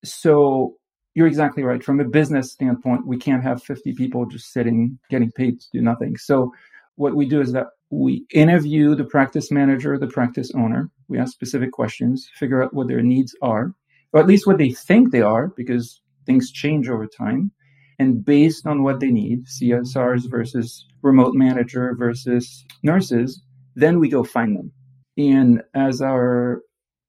So 0.05 0.75
you're 1.17 1.27
exactly 1.27 1.65
right. 1.65 1.83
From 1.83 1.99
a 1.99 2.05
business 2.05 2.53
standpoint, 2.53 3.07
we 3.07 3.17
can't 3.17 3.43
have 3.43 3.63
50 3.63 3.95
people 3.95 4.27
just 4.27 4.53
sitting, 4.53 4.97
getting 5.11 5.33
paid 5.33 5.61
to 5.61 5.67
do 5.73 5.81
nothing. 5.81 6.17
So 6.17 6.53
what 6.95 7.17
we 7.17 7.27
do 7.27 7.41
is 7.41 7.51
that 7.53 7.67
we 7.91 8.25
interview 8.33 8.95
the 8.95 9.05
practice 9.05 9.51
manager, 9.51 9.99
the 9.99 10.07
practice 10.07 10.53
owner. 10.55 10.91
We 11.09 11.19
ask 11.19 11.33
specific 11.33 11.73
questions, 11.73 12.29
figure 12.37 12.63
out 12.63 12.75
what 12.75 12.87
their 12.87 13.03
needs 13.03 13.35
are 13.43 13.75
or 14.13 14.21
at 14.21 14.27
least 14.27 14.47
what 14.47 14.59
they 14.59 14.71
think 14.71 15.11
they 15.11 15.21
are, 15.21 15.49
because 15.49 16.01
things 16.25 16.51
change 16.51 16.89
over 16.89 17.07
time. 17.07 17.51
And 17.99 18.25
based 18.25 18.67
on 18.67 18.83
what 18.83 19.01
they 19.01 19.11
need, 19.11 19.45
CSRs 19.47 20.31
versus 20.31 20.87
remote 21.03 21.35
manager 21.35 21.95
versus 21.99 22.65
nurses, 22.83 23.43
then 23.75 24.01
we 24.01 24.09
go 24.09 24.25
find 24.25 24.57
them. 24.57 24.73
And 25.19 25.63
as 25.75 26.01
our 26.01 26.63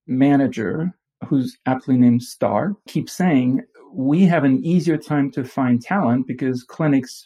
manager, 0.06 0.94
who's 1.28 1.58
aptly 1.66 1.98
named 1.98 2.24
Star, 2.24 2.74
keeps 2.88 3.14
saying, 3.14 3.62
we 3.94 4.26
have 4.26 4.44
an 4.44 4.64
easier 4.64 4.98
time 4.98 5.32
to 5.32 5.44
find 5.44 5.82
talent 5.82 6.28
because 6.28 6.64
clinics 6.64 7.24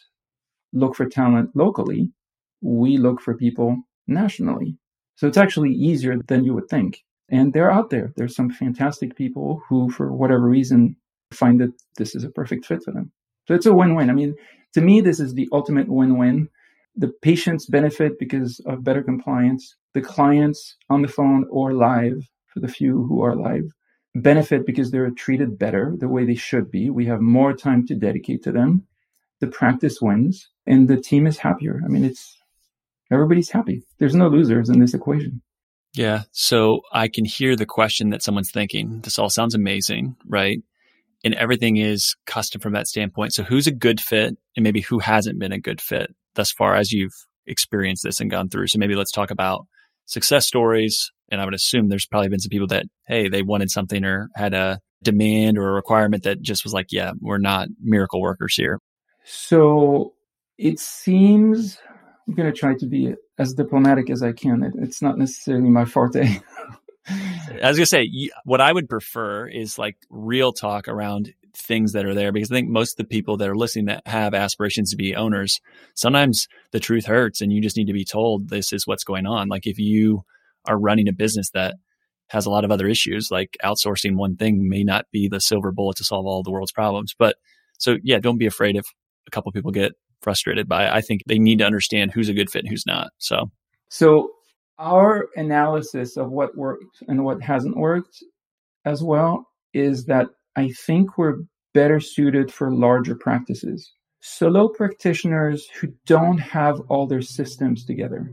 look 0.72 0.94
for 0.94 1.06
talent 1.06 1.50
locally. 1.54 2.10
We 2.60 2.96
look 2.96 3.20
for 3.20 3.36
people 3.36 3.76
nationally. 4.06 4.76
So 5.16 5.26
it's 5.26 5.36
actually 5.36 5.72
easier 5.72 6.16
than 6.26 6.44
you 6.44 6.54
would 6.54 6.68
think 6.68 7.02
and 7.32 7.52
they're 7.52 7.72
out 7.72 7.90
there. 7.90 8.12
There's 8.16 8.36
some 8.36 8.50
fantastic 8.50 9.16
people 9.16 9.62
who, 9.68 9.90
for 9.90 10.12
whatever 10.12 10.46
reason, 10.48 10.96
find 11.32 11.58
that 11.60 11.72
this 11.96 12.14
is 12.14 12.24
a 12.24 12.30
perfect 12.30 12.66
fit 12.66 12.82
for 12.84 12.92
them. 12.92 13.10
So 13.48 13.54
it's 13.54 13.66
a 13.66 13.72
win-win. 13.72 14.10
I 14.10 14.12
mean, 14.12 14.34
to 14.74 14.82
me, 14.82 15.00
this 15.00 15.18
is 15.18 15.32
the 15.32 15.48
ultimate 15.50 15.88
win-win. 15.88 16.48
The 16.94 17.10
patients 17.22 17.66
benefit 17.66 18.18
because 18.18 18.60
of 18.66 18.84
better 18.84 19.02
compliance. 19.02 19.76
The 19.94 20.02
clients 20.02 20.76
on 20.90 21.00
the 21.00 21.08
phone 21.08 21.46
or 21.50 21.72
live, 21.72 22.28
for 22.52 22.60
the 22.60 22.68
few 22.68 23.06
who 23.06 23.22
are 23.22 23.34
live, 23.34 23.72
benefit 24.14 24.66
because 24.66 24.90
they're 24.90 25.10
treated 25.10 25.58
better 25.58 25.94
the 25.98 26.08
way 26.08 26.24
they 26.24 26.34
should 26.34 26.70
be. 26.70 26.90
We 26.90 27.06
have 27.06 27.20
more 27.20 27.52
time 27.52 27.86
to 27.86 27.94
dedicate 27.94 28.42
to 28.44 28.52
them. 28.52 28.86
The 29.40 29.46
practice 29.46 30.00
wins 30.00 30.48
and 30.66 30.88
the 30.88 31.00
team 31.00 31.26
is 31.26 31.38
happier. 31.38 31.80
I 31.84 31.88
mean, 31.88 32.04
it's 32.04 32.38
everybody's 33.10 33.50
happy. 33.50 33.82
There's 33.98 34.14
no 34.14 34.28
losers 34.28 34.68
in 34.68 34.78
this 34.78 34.94
equation. 34.94 35.42
Yeah. 35.94 36.22
So 36.32 36.80
I 36.92 37.08
can 37.08 37.24
hear 37.24 37.56
the 37.56 37.66
question 37.66 38.10
that 38.10 38.22
someone's 38.22 38.50
thinking. 38.50 39.00
This 39.02 39.18
all 39.18 39.28
sounds 39.28 39.54
amazing, 39.54 40.16
right? 40.26 40.58
And 41.24 41.34
everything 41.34 41.76
is 41.76 42.16
custom 42.26 42.60
from 42.60 42.72
that 42.72 42.86
standpoint. 42.88 43.32
So 43.34 43.42
who's 43.42 43.66
a 43.66 43.72
good 43.72 44.00
fit 44.00 44.36
and 44.56 44.64
maybe 44.64 44.80
who 44.80 44.98
hasn't 44.98 45.38
been 45.38 45.52
a 45.52 45.60
good 45.60 45.80
fit 45.80 46.14
thus 46.34 46.50
far 46.50 46.74
as 46.74 46.92
you've 46.92 47.14
experienced 47.46 48.02
this 48.04 48.20
and 48.20 48.30
gone 48.30 48.48
through? 48.48 48.68
So 48.68 48.78
maybe 48.78 48.94
let's 48.94 49.12
talk 49.12 49.30
about 49.30 49.66
success 50.06 50.46
stories 50.46 51.10
And 51.32 51.40
I 51.40 51.44
would 51.44 51.54
assume 51.54 51.88
there's 51.88 52.06
probably 52.06 52.28
been 52.28 52.38
some 52.38 52.50
people 52.50 52.68
that, 52.68 52.84
hey, 53.08 53.28
they 53.28 53.42
wanted 53.42 53.70
something 53.70 54.04
or 54.04 54.28
had 54.36 54.52
a 54.52 54.78
demand 55.02 55.58
or 55.58 55.70
a 55.70 55.72
requirement 55.72 56.24
that 56.24 56.42
just 56.42 56.62
was 56.62 56.74
like, 56.74 56.92
yeah, 56.92 57.12
we're 57.20 57.38
not 57.38 57.68
miracle 57.80 58.20
workers 58.20 58.54
here. 58.54 58.78
So 59.24 60.12
it 60.58 60.78
seems 60.78 61.78
I'm 62.28 62.34
going 62.34 62.52
to 62.52 62.56
try 62.56 62.74
to 62.74 62.86
be 62.86 63.14
as 63.38 63.54
diplomatic 63.54 64.10
as 64.10 64.22
I 64.22 64.32
can. 64.32 64.72
It's 64.78 65.00
not 65.00 65.18
necessarily 65.18 65.70
my 65.70 65.86
forte. 65.86 66.38
I 67.08 67.68
was 67.68 67.78
gonna 67.78 67.86
say 67.86 68.08
what 68.44 68.60
I 68.60 68.72
would 68.72 68.88
prefer 68.88 69.48
is 69.48 69.76
like 69.76 69.96
real 70.08 70.52
talk 70.52 70.86
around 70.86 71.34
things 71.54 71.92
that 71.92 72.06
are 72.06 72.14
there 72.14 72.30
because 72.30 72.50
I 72.50 72.54
think 72.54 72.68
most 72.68 72.92
of 72.92 72.96
the 72.98 73.08
people 73.08 73.36
that 73.38 73.48
are 73.48 73.56
listening 73.56 73.86
that 73.86 74.06
have 74.06 74.34
aspirations 74.34 74.90
to 74.90 74.96
be 74.96 75.16
owners, 75.16 75.60
sometimes 75.94 76.46
the 76.70 76.78
truth 76.78 77.06
hurts 77.06 77.40
and 77.40 77.52
you 77.52 77.60
just 77.60 77.76
need 77.76 77.88
to 77.88 77.92
be 77.92 78.04
told 78.04 78.48
this 78.48 78.72
is 78.72 78.86
what's 78.86 79.02
going 79.02 79.26
on. 79.26 79.48
Like 79.48 79.66
if 79.66 79.78
you 79.78 80.24
are 80.66 80.78
running 80.78 81.08
a 81.08 81.12
business 81.12 81.50
that 81.50 81.76
has 82.28 82.46
a 82.46 82.50
lot 82.50 82.64
of 82.64 82.70
other 82.70 82.88
issues, 82.88 83.30
like 83.30 83.56
outsourcing 83.62 84.16
one 84.16 84.36
thing 84.36 84.68
may 84.68 84.82
not 84.82 85.06
be 85.12 85.28
the 85.28 85.40
silver 85.40 85.70
bullet 85.70 85.96
to 85.96 86.04
solve 86.04 86.26
all 86.26 86.42
the 86.42 86.50
world's 86.50 86.72
problems. 86.72 87.14
But 87.18 87.36
so 87.78 87.98
yeah, 88.02 88.18
don't 88.18 88.38
be 88.38 88.46
afraid 88.46 88.76
if 88.76 88.86
a 89.26 89.30
couple 89.30 89.52
people 89.52 89.70
get 89.70 89.92
frustrated 90.22 90.68
by 90.68 90.86
it. 90.86 90.92
I 90.92 91.00
think 91.00 91.22
they 91.26 91.38
need 91.38 91.58
to 91.58 91.66
understand 91.66 92.12
who's 92.12 92.28
a 92.28 92.34
good 92.34 92.50
fit 92.50 92.60
and 92.60 92.68
who's 92.68 92.86
not. 92.86 93.10
So 93.18 93.50
so 93.88 94.30
our 94.78 95.28
analysis 95.36 96.16
of 96.16 96.30
what 96.30 96.56
worked 96.56 97.02
and 97.06 97.24
what 97.24 97.42
hasn't 97.42 97.76
worked 97.76 98.22
as 98.84 99.02
well 99.02 99.46
is 99.74 100.06
that 100.06 100.28
I 100.56 100.70
think 100.70 101.18
we're 101.18 101.38
better 101.74 102.00
suited 102.00 102.52
for 102.52 102.72
larger 102.72 103.14
practices. 103.14 103.92
Solo 104.20 104.68
practitioners 104.68 105.68
who 105.80 105.88
don't 106.06 106.38
have 106.38 106.80
all 106.88 107.06
their 107.06 107.22
systems 107.22 107.84
together, 107.84 108.32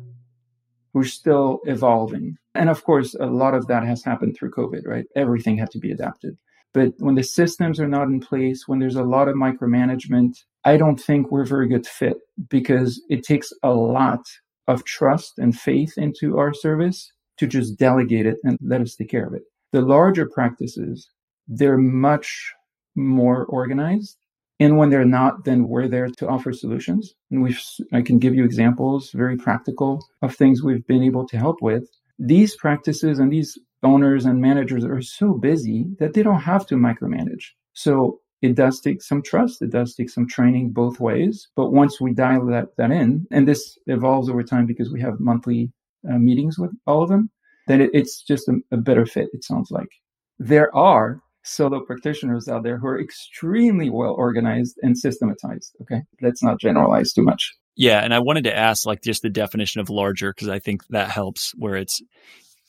who 0.93 1.01
are 1.01 1.05
still 1.05 1.60
evolving. 1.65 2.38
And 2.55 2.69
of 2.69 2.84
course, 2.84 3.15
a 3.19 3.25
lot 3.25 3.53
of 3.53 3.67
that 3.67 3.84
has 3.84 4.03
happened 4.03 4.36
through 4.36 4.51
COVID, 4.51 4.86
right? 4.86 5.05
Everything 5.15 5.58
had 5.58 5.72
to 5.72 5.79
be 5.79 5.91
adapted. 5.91 6.38
But 6.74 6.93
when 6.98 7.15
the 7.15 7.24
systems 7.24 7.79
are 7.79 7.88
not 7.88 8.08
in 8.08 8.19
place, 8.19 8.67
when 8.67 8.79
there's 8.79 8.96
a 8.96 9.03
lot 9.03 9.27
of 9.27 9.36
micromanagement, 9.36 10.38
I 10.65 10.77
don't 10.77 11.00
think 11.00 11.31
we're 11.31 11.43
a 11.43 11.48
very 11.48 11.67
good 11.67 11.88
fit 11.88 12.17
because 12.50 13.01
it 13.10 13.24
takes 13.24 13.51
a 13.63 13.72
lot 13.72 14.22
of 14.67 14.84
trust 14.84 15.39
and 15.39 15.58
faith 15.58 15.98
into 15.98 16.38
our 16.38 16.53
service 16.53 17.12
to 17.38 17.48
just 17.48 17.77
delegate 17.79 18.27
it 18.27 18.38
and 18.43 18.58
let 18.62 18.81
us 18.81 18.96
take 18.96 19.10
care 19.10 19.25
of 19.25 19.34
it. 19.34 19.43
The 19.72 19.81
larger 19.81 20.27
practices, 20.29 21.10
they're 21.48 21.77
much 21.77 22.53
more 22.96 23.46
organized. 23.46 24.17
And 24.60 24.78
when 24.78 24.89
they're 24.89 25.06
not, 25.06 25.46
then 25.46 25.68
we're 25.68 25.88
there 25.88 26.10
to 26.10 26.28
offer 26.28 26.51
solutions. 26.51 27.13
And 27.32 27.42
we've, 27.42 27.62
I 27.94 28.01
can 28.01 28.20
give 28.20 28.36
you 28.36 28.44
examples, 28.44 29.12
very 29.12 29.38
practical 29.38 30.06
of 30.22 30.36
things 30.36 30.62
we've 30.62 30.86
been 30.86 31.04
able 31.04 31.25
to 31.28 31.38
help 31.38 31.62
with. 31.62 31.88
These 32.18 32.58
practices 32.58 33.20
and 33.20 33.32
these 33.32 33.58
owners 33.84 34.25
and 34.25 34.42
managers 34.42 34.84
are 34.84 35.01
so 35.01 35.34
busy 35.34 35.86
that 36.00 36.13
they 36.13 36.24
don't 36.24 36.42
have 36.42 36.66
to 36.68 36.75
micromanage. 36.75 37.46
So 37.74 38.20
it 38.42 38.56
does 38.56 38.82
take 38.82 39.01
some 39.01 39.22
trust. 39.22 39.62
It 39.62 39.72
does 39.72 39.96
take 39.96 40.10
some 40.10 40.28
training 40.28 40.72
both 40.72 41.00
ways. 41.00 41.48
But 41.56 41.72
once 41.72 42.01
we 42.01 42.13
dial 42.13 42.46
that, 42.48 42.75
that 42.78 42.92
in, 42.92 43.28
and 43.32 43.48
this 43.48 43.78
evolves 43.88 44.30
over 44.30 44.44
time 44.44 44.66
because 44.66 44.92
we 44.92 45.00
have 45.01 45.20
monthly 45.20 45.72
uh, 46.10 46.18
meetings 46.18 46.58
with 46.58 46.72
all 46.86 47.04
of 47.04 47.10
them, 47.10 47.30
then 47.68 47.82
it, 47.82 47.92
it's 47.94 48.22
just 48.24 48.48
a, 48.50 48.58
a 48.72 48.78
better 48.78 49.06
fit, 49.06 49.30
it 49.34 49.44
sounds 49.44 49.72
like. 49.72 49.89
There 50.38 50.74
are 50.75 51.22
solo 51.43 51.79
practitioners 51.81 52.48
out 52.48 52.63
there 52.63 52.77
who 52.77 52.88
are 52.88 53.00
extremely 53.00 53.89
well 53.89 54.13
organized 54.13 54.77
and 54.81 54.98
systematized. 54.98 55.75
Okay. 55.81 56.01
Let's 56.22 56.43
not 56.43 56.60
generalize 56.60 57.13
too 57.13 57.24
much. 57.24 57.53
Yeah. 57.75 58.00
And 58.03 58.13
I 58.13 58.19
wanted 58.19 58.43
to 58.43 58.55
ask 58.55 58.86
like 58.86 59.01
just 59.01 59.22
the 59.22 59.29
definition 59.29 59.81
of 59.81 59.89
larger, 59.89 60.34
because 60.34 60.50
I 60.50 60.60
think 60.60 60.86
that 60.89 61.10
helps 61.10 61.53
where 61.55 61.75
it's 61.75 62.01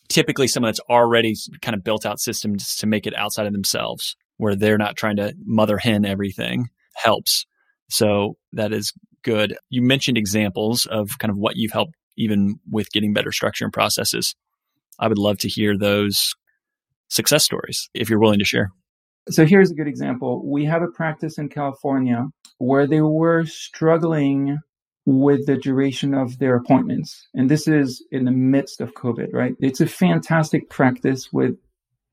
typically 0.09 0.49
someone 0.49 0.69
that's 0.69 0.81
already 0.89 1.35
kind 1.63 1.75
of 1.75 1.85
built 1.85 2.07
out 2.07 2.21
systems 2.21 2.77
to 2.77 2.87
make 2.87 3.07
it 3.07 3.17
outside 3.17 3.47
of 3.47 3.53
themselves 3.53 4.17
where 4.37 4.57
they're 4.57 4.79
not 4.79 4.97
trying 4.97 5.17
to 5.17 5.35
mother 5.45 5.79
hen 5.79 6.05
everything 6.05 6.69
helps. 6.95 7.47
So 7.89 8.37
that 8.53 8.73
is 8.73 8.93
good. 9.23 9.57
You 9.69 9.83
mentioned 9.83 10.17
examples 10.17 10.87
of 10.87 11.19
kind 11.19 11.31
of 11.31 11.37
what 11.37 11.57
you've 11.57 11.73
helped 11.73 11.95
even 12.17 12.59
with 12.71 12.91
getting 12.93 13.13
better 13.13 13.33
structure 13.33 13.65
and 13.65 13.73
processes. 13.73 14.35
I 14.99 15.09
would 15.09 15.19
love 15.19 15.39
to 15.39 15.49
hear 15.49 15.77
those 15.77 16.35
success 17.11 17.45
stories 17.45 17.89
if 17.95 18.09
you're 18.09 18.21
willing 18.21 18.39
to 18.39 18.45
share. 18.45 18.71
So 19.29 19.45
here's 19.45 19.71
a 19.71 19.75
good 19.75 19.87
example. 19.89 20.43
We 20.45 20.65
have 20.65 20.83
a 20.83 20.89
practice 20.89 21.39
in 21.39 21.49
California 21.49 22.27
where 22.59 22.87
they 22.87 23.01
were 23.03 23.45
struggling 23.45 24.59
with 25.07 25.47
the 25.47 25.57
duration 25.57 26.15
of 26.15 26.39
their 26.39 26.57
appointments. 26.57 27.29
And 27.35 27.51
this 27.51 27.67
is 27.67 28.05
in 28.13 28.25
the 28.25 28.31
midst 28.31 28.81
of 28.81 28.95
COVID, 28.95 29.33
right? 29.33 29.55
It's 29.61 29.81
a 29.81 29.87
fantastic 29.87 30.69
practice 30.71 31.33
with 31.33 31.57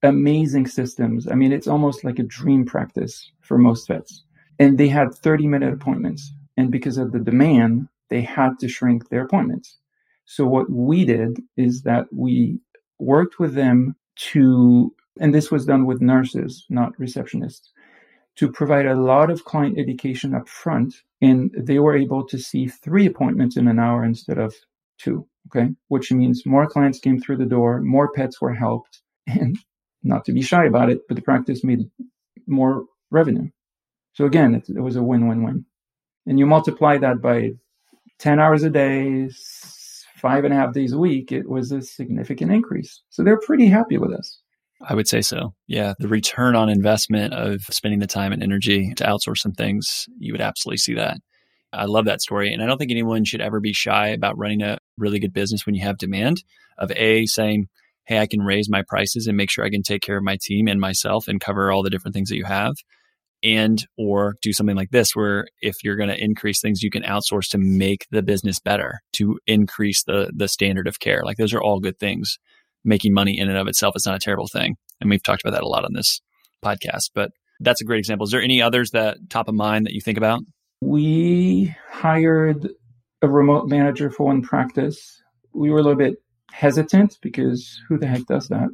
amazing 0.03 0.67
systems. 0.67 1.27
I 1.27 1.35
mean, 1.35 1.51
it's 1.51 1.67
almost 1.67 2.03
like 2.03 2.19
a 2.19 2.23
dream 2.23 2.65
practice 2.65 3.31
for 3.41 3.57
most 3.57 3.87
vets. 3.87 4.23
And 4.59 4.77
they 4.77 4.87
had 4.87 5.13
30 5.13 5.47
minute 5.47 5.73
appointments. 5.73 6.31
And 6.55 6.71
because 6.71 6.97
of 6.97 7.11
the 7.11 7.19
demand, 7.19 7.87
they 8.09 8.21
had 8.21 8.57
to 8.59 8.67
shrink 8.67 9.09
their 9.09 9.23
appointments. 9.23 9.77
So 10.25 10.45
what 10.45 10.69
we 10.69 11.05
did 11.05 11.41
is 11.55 11.83
that 11.83 12.07
we 12.11 12.59
worked 12.99 13.39
with 13.39 13.53
them 13.53 13.95
to, 14.17 14.93
and 15.19 15.33
this 15.33 15.51
was 15.51 15.65
done 15.65 15.85
with 15.85 16.01
nurses, 16.01 16.65
not 16.69 16.97
receptionists, 16.97 17.69
to 18.35 18.51
provide 18.51 18.85
a 18.85 18.95
lot 18.95 19.29
of 19.29 19.45
client 19.45 19.77
education 19.79 20.35
up 20.35 20.47
front. 20.47 20.93
And 21.21 21.51
they 21.57 21.79
were 21.79 21.97
able 21.97 22.25
to 22.27 22.37
see 22.37 22.67
three 22.67 23.05
appointments 23.05 23.57
in 23.57 23.67
an 23.67 23.79
hour 23.79 24.03
instead 24.03 24.37
of 24.37 24.53
two. 24.97 25.27
Okay. 25.47 25.69
Which 25.87 26.11
means 26.11 26.45
more 26.45 26.67
clients 26.67 26.99
came 26.99 27.19
through 27.19 27.37
the 27.37 27.45
door, 27.45 27.81
more 27.81 28.11
pets 28.11 28.41
were 28.41 28.53
helped, 28.53 29.01
and 29.27 29.57
not 30.03 30.25
to 30.25 30.33
be 30.33 30.41
shy 30.41 30.65
about 30.65 30.89
it, 30.89 31.01
but 31.07 31.15
the 31.15 31.21
practice 31.21 31.63
made 31.63 31.89
more 32.47 32.85
revenue. 33.11 33.49
So 34.13 34.25
again, 34.25 34.55
it, 34.55 34.69
it 34.69 34.81
was 34.81 34.95
a 34.95 35.03
win-win-win. 35.03 35.65
And 36.25 36.39
you 36.39 36.45
multiply 36.45 36.97
that 36.97 37.21
by 37.21 37.51
10 38.19 38.39
hours 38.39 38.63
a 38.63 38.69
day, 38.69 39.29
five 40.17 40.43
and 40.43 40.53
a 40.53 40.57
half 40.57 40.73
days 40.73 40.93
a 40.93 40.97
week, 40.97 41.31
it 41.31 41.47
was 41.47 41.71
a 41.71 41.81
significant 41.81 42.51
increase. 42.51 43.01
So 43.09 43.23
they're 43.23 43.39
pretty 43.39 43.67
happy 43.67 43.97
with 43.97 44.11
us. 44.11 44.41
I 44.81 44.93
would 44.93 45.07
say 45.07 45.21
so. 45.21 45.53
Yeah. 45.67 45.93
The 45.97 46.07
return 46.07 46.55
on 46.55 46.69
investment 46.69 47.33
of 47.33 47.61
spending 47.71 47.99
the 47.99 48.07
time 48.07 48.31
and 48.31 48.43
energy 48.43 48.93
to 48.97 49.03
outsource 49.03 49.37
some 49.37 49.53
things, 49.53 50.05
you 50.19 50.33
would 50.33 50.41
absolutely 50.41 50.77
see 50.77 50.93
that. 50.95 51.17
I 51.73 51.85
love 51.85 52.05
that 52.05 52.21
story. 52.21 52.53
And 52.53 52.61
I 52.61 52.65
don't 52.65 52.77
think 52.77 52.91
anyone 52.91 53.25
should 53.25 53.41
ever 53.41 53.59
be 53.59 53.73
shy 53.73 54.09
about 54.09 54.37
running 54.37 54.61
a 54.61 54.77
really 54.97 55.19
good 55.19 55.33
business 55.33 55.65
when 55.65 55.75
you 55.75 55.81
have 55.81 55.97
demand 55.97 56.43
of 56.77 56.91
A, 56.91 57.25
saying, 57.25 57.67
hey, 58.05 58.19
I 58.19 58.27
can 58.27 58.41
raise 58.41 58.69
my 58.69 58.83
prices 58.87 59.27
and 59.27 59.35
make 59.35 59.49
sure 59.49 59.65
I 59.65 59.69
can 59.69 59.83
take 59.83 60.01
care 60.01 60.17
of 60.17 60.23
my 60.23 60.37
team 60.41 60.67
and 60.67 60.79
myself 60.79 61.27
and 61.27 61.41
cover 61.41 61.71
all 61.71 61.83
the 61.83 61.89
different 61.89 62.13
things 62.13 62.29
that 62.29 62.37
you 62.37 62.45
have. 62.45 62.75
And 63.43 63.85
or 63.97 64.35
do 64.41 64.51
something 64.51 64.75
like 64.75 64.89
this 64.89 65.15
where 65.15 65.45
if 65.61 65.75
you're 65.83 65.95
going 65.95 66.09
to 66.09 66.21
increase 66.21 66.59
things, 66.59 66.81
you 66.81 66.89
can 66.89 67.03
outsource 67.03 67.49
to 67.49 67.57
make 67.59 68.07
the 68.09 68.23
business 68.23 68.59
better, 68.59 68.99
to 69.13 69.39
increase 69.45 70.03
the 70.03 70.31
the 70.35 70.47
standard 70.47 70.87
of 70.87 70.99
care. 70.99 71.21
Like 71.23 71.37
those 71.37 71.53
are 71.53 71.61
all 71.61 71.79
good 71.79 71.99
things. 71.99 72.37
Making 72.83 73.13
money 73.13 73.37
in 73.37 73.49
and 73.49 73.57
of 73.57 73.67
itself 73.67 73.95
is 73.95 74.05
not 74.05 74.15
a 74.15 74.19
terrible 74.19 74.47
thing. 74.47 74.75
And 75.01 75.09
we've 75.09 75.23
talked 75.23 75.43
about 75.43 75.55
that 75.55 75.63
a 75.63 75.67
lot 75.67 75.85
on 75.85 75.93
this 75.93 76.21
podcast. 76.63 77.11
But 77.13 77.31
that's 77.59 77.81
a 77.81 77.85
great 77.85 77.99
example. 77.99 78.25
Is 78.25 78.31
there 78.31 78.41
any 78.41 78.61
others 78.61 78.91
that 78.91 79.17
top 79.29 79.47
of 79.47 79.55
mind 79.55 79.85
that 79.85 79.93
you 79.93 80.01
think 80.01 80.17
about? 80.17 80.41
We 80.81 81.75
hired 81.91 82.69
a 83.21 83.27
remote 83.27 83.67
manager 83.67 84.09
for 84.09 84.27
one 84.27 84.41
practice. 84.41 85.21
We 85.53 85.69
were 85.69 85.79
a 85.79 85.83
little 85.83 85.97
bit 85.97 86.15
hesitant 86.51 87.17
because 87.21 87.81
who 87.87 87.97
the 87.97 88.07
heck 88.07 88.25
does 88.25 88.47
that? 88.49 88.69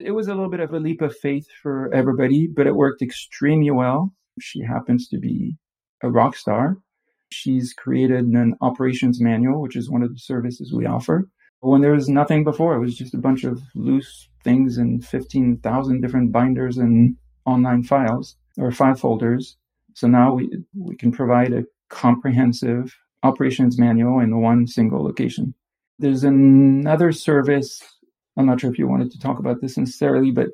It 0.00 0.12
was 0.12 0.28
a 0.28 0.34
little 0.34 0.48
bit 0.48 0.60
of 0.60 0.72
a 0.72 0.78
leap 0.78 1.02
of 1.02 1.16
faith 1.16 1.48
for 1.62 1.92
everybody, 1.92 2.46
but 2.46 2.66
it 2.66 2.76
worked 2.76 3.02
extremely 3.02 3.70
well. 3.70 4.14
She 4.40 4.62
happens 4.62 5.08
to 5.08 5.18
be 5.18 5.56
a 6.02 6.10
rock 6.10 6.36
star. 6.36 6.78
She's 7.30 7.72
created 7.72 8.24
an 8.26 8.54
operations 8.60 9.20
manual, 9.20 9.60
which 9.60 9.76
is 9.76 9.90
one 9.90 10.02
of 10.02 10.12
the 10.12 10.18
services 10.18 10.72
we 10.72 10.86
offer. 10.86 11.28
When 11.60 11.80
there 11.80 11.92
was 11.92 12.08
nothing 12.08 12.44
before, 12.44 12.76
it 12.76 12.80
was 12.80 12.96
just 12.96 13.14
a 13.14 13.18
bunch 13.18 13.42
of 13.42 13.60
loose 13.74 14.28
things 14.44 14.78
in 14.78 15.00
15,000 15.00 16.00
different 16.00 16.30
binders 16.30 16.78
and 16.78 17.16
online 17.44 17.82
files 17.82 18.36
or 18.56 18.70
file 18.70 18.94
folders. 18.94 19.56
So 19.94 20.06
now 20.06 20.34
we, 20.34 20.48
we 20.76 20.96
can 20.96 21.10
provide 21.10 21.52
a 21.52 21.64
comprehensive 21.88 22.94
operations 23.24 23.78
manual 23.78 24.20
in 24.20 24.40
one 24.40 24.68
single 24.68 25.02
location. 25.02 25.54
There's 25.98 26.22
another 26.22 27.10
service. 27.10 27.82
I'm 28.38 28.46
not 28.46 28.60
sure 28.60 28.70
if 28.70 28.78
you 28.78 28.88
wanted 28.88 29.10
to 29.10 29.18
talk 29.18 29.38
about 29.38 29.60
this 29.60 29.76
necessarily, 29.76 30.30
but 30.30 30.48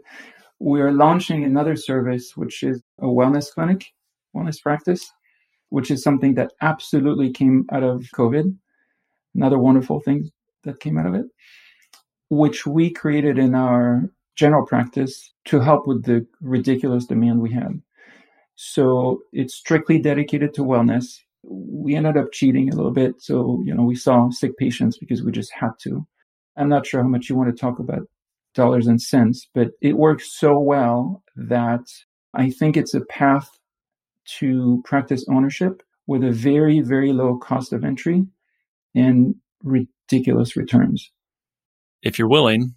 we're 0.58 0.92
launching 0.92 1.44
another 1.44 1.76
service, 1.76 2.36
which 2.36 2.62
is 2.62 2.82
a 3.00 3.06
wellness 3.06 3.52
clinic, 3.52 3.92
wellness 4.34 4.60
practice, 4.60 5.12
which 5.68 5.90
is 5.90 6.02
something 6.02 6.34
that 6.34 6.52
absolutely 6.62 7.30
came 7.30 7.66
out 7.72 7.82
of 7.82 8.06
COVID. 8.14 8.56
Another 9.34 9.58
wonderful 9.58 10.00
thing 10.00 10.30
that 10.62 10.80
came 10.80 10.98
out 10.98 11.06
of 11.06 11.14
it, 11.14 11.26
which 12.30 12.66
we 12.66 12.90
created 12.90 13.38
in 13.38 13.54
our 13.54 14.02
general 14.36 14.66
practice 14.66 15.32
to 15.44 15.60
help 15.60 15.86
with 15.86 16.04
the 16.04 16.26
ridiculous 16.40 17.06
demand 17.06 17.40
we 17.40 17.52
had. 17.52 17.80
So 18.56 19.20
it's 19.32 19.54
strictly 19.54 19.98
dedicated 19.98 20.54
to 20.54 20.62
wellness 20.62 21.18
we 21.46 21.94
ended 21.94 22.16
up 22.16 22.32
cheating 22.32 22.70
a 22.70 22.76
little 22.76 22.90
bit. 22.90 23.20
So, 23.20 23.62
you 23.64 23.74
know, 23.74 23.82
we 23.82 23.96
saw 23.96 24.30
sick 24.30 24.56
patients 24.56 24.98
because 24.98 25.22
we 25.22 25.32
just 25.32 25.52
had 25.52 25.70
to. 25.82 26.06
I'm 26.56 26.68
not 26.68 26.86
sure 26.86 27.02
how 27.02 27.08
much 27.08 27.28
you 27.28 27.36
want 27.36 27.54
to 27.54 27.60
talk 27.60 27.78
about 27.78 28.08
dollars 28.54 28.86
and 28.86 29.00
cents, 29.00 29.48
but 29.54 29.70
it 29.80 29.96
works 29.96 30.38
so 30.38 30.58
well 30.58 31.22
that 31.36 31.86
I 32.34 32.50
think 32.50 32.76
it's 32.76 32.94
a 32.94 33.00
path 33.02 33.50
to 34.38 34.82
practice 34.84 35.24
ownership 35.28 35.82
with 36.06 36.22
a 36.22 36.30
very, 36.30 36.80
very 36.80 37.12
low 37.12 37.36
cost 37.38 37.72
of 37.72 37.84
entry 37.84 38.26
and 38.94 39.34
ridiculous 39.62 40.56
returns. 40.56 41.10
If 42.02 42.18
you're 42.18 42.28
willing, 42.28 42.74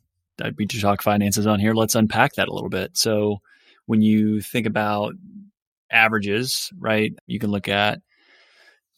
we 0.58 0.66
to 0.66 0.82
talk 0.82 1.02
finances 1.02 1.46
on 1.46 1.60
here. 1.60 1.74
Let's 1.74 1.96
unpack 1.96 2.34
that 2.34 2.48
a 2.48 2.54
little 2.54 2.70
bit. 2.70 2.98
So, 2.98 3.38
when 3.86 4.02
you 4.02 4.42
think 4.42 4.68
about 4.68 5.14
averages, 5.92 6.72
right, 6.78 7.14
you 7.26 7.40
can 7.40 7.52
look 7.52 7.68
at 7.68 8.02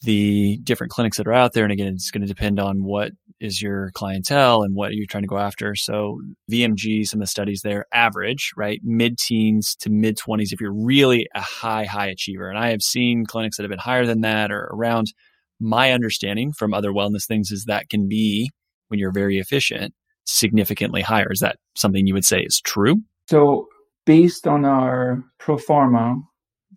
the 0.02 0.58
different 0.64 0.92
clinics 0.92 1.18
that 1.18 1.28
are 1.28 1.34
out 1.34 1.54
there. 1.54 1.64
And 1.64 1.74
again, 1.74 1.94
it's 1.94 2.12
going 2.12 2.22
to 2.22 2.28
depend 2.28 2.60
on 2.60 2.84
what 2.84 3.12
is 3.40 3.62
your 3.62 3.92
clientele 3.94 4.64
and 4.64 4.76
what 4.76 4.94
you're 4.94 5.06
trying 5.08 5.24
to 5.24 5.28
go 5.28 5.38
after. 5.38 5.76
So 5.76 6.20
VMG, 6.52 7.08
some 7.08 7.20
of 7.20 7.24
the 7.24 7.28
studies 7.28 7.62
there, 7.62 7.86
average, 7.94 8.52
right? 8.58 8.80
Mid 8.84 9.18
teens 9.18 9.76
to 9.78 9.90
mid 9.90 10.18
20s 10.18 10.52
if 10.52 10.62
you're 10.62 10.74
really 10.74 11.28
a 11.36 11.42
high, 11.42 11.86
high 11.86 12.08
achiever. 12.08 12.50
And 12.50 12.58
I 12.58 12.70
have 12.70 12.82
seen 12.82 13.26
clinics 13.26 13.58
that 13.58 13.64
have 13.64 13.70
been 13.70 13.80
higher 13.80 14.06
than 14.06 14.22
that 14.22 14.52
or 14.52 14.70
around. 14.72 15.14
My 15.60 15.92
understanding 15.92 16.54
from 16.54 16.74
other 16.74 16.92
wellness 16.92 17.28
things 17.28 17.52
is 17.52 17.66
that 17.66 17.90
can 17.90 18.08
be, 18.08 18.50
when 18.88 19.00
you're 19.00 19.12
very 19.12 19.38
efficient, 19.40 19.94
significantly 20.26 21.02
higher. 21.02 21.32
Is 21.32 21.40
that 21.40 21.58
something 21.76 22.08
you 22.08 22.14
would 22.14 22.26
say 22.26 22.42
is 22.42 22.62
true? 22.62 22.96
So, 23.30 23.68
based 24.06 24.48
on 24.48 24.66
our 24.66 25.24
pro 25.38 25.58
forma, 25.58 26.16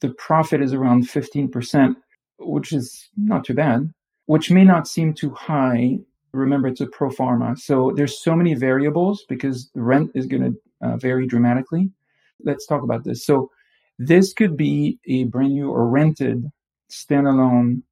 the 0.00 0.10
profit 0.10 0.60
is 0.60 0.72
around 0.74 1.04
15%, 1.08 1.94
which 2.44 2.72
is 2.72 3.08
not 3.16 3.44
too 3.44 3.54
bad, 3.54 3.92
which 4.26 4.50
may 4.50 4.64
not 4.64 4.88
seem 4.88 5.14
too 5.14 5.30
high 5.30 5.98
remember 6.32 6.68
it's 6.68 6.80
a 6.80 6.86
pro 6.86 7.10
forma. 7.10 7.56
So 7.56 7.92
there's 7.94 8.22
so 8.22 8.34
many 8.34 8.54
variables 8.54 9.24
because 9.28 9.70
rent 9.74 10.10
is 10.14 10.26
going 10.26 10.42
to 10.42 10.86
uh, 10.86 10.96
vary 10.96 11.26
dramatically. 11.26 11.90
Let's 12.44 12.66
talk 12.66 12.82
about 12.82 13.04
this. 13.04 13.24
So 13.24 13.50
this 13.98 14.32
could 14.32 14.56
be 14.56 14.98
a 15.06 15.24
brand 15.24 15.52
new 15.52 15.70
or 15.70 15.88
rented 15.88 16.50
standalone 16.90 17.82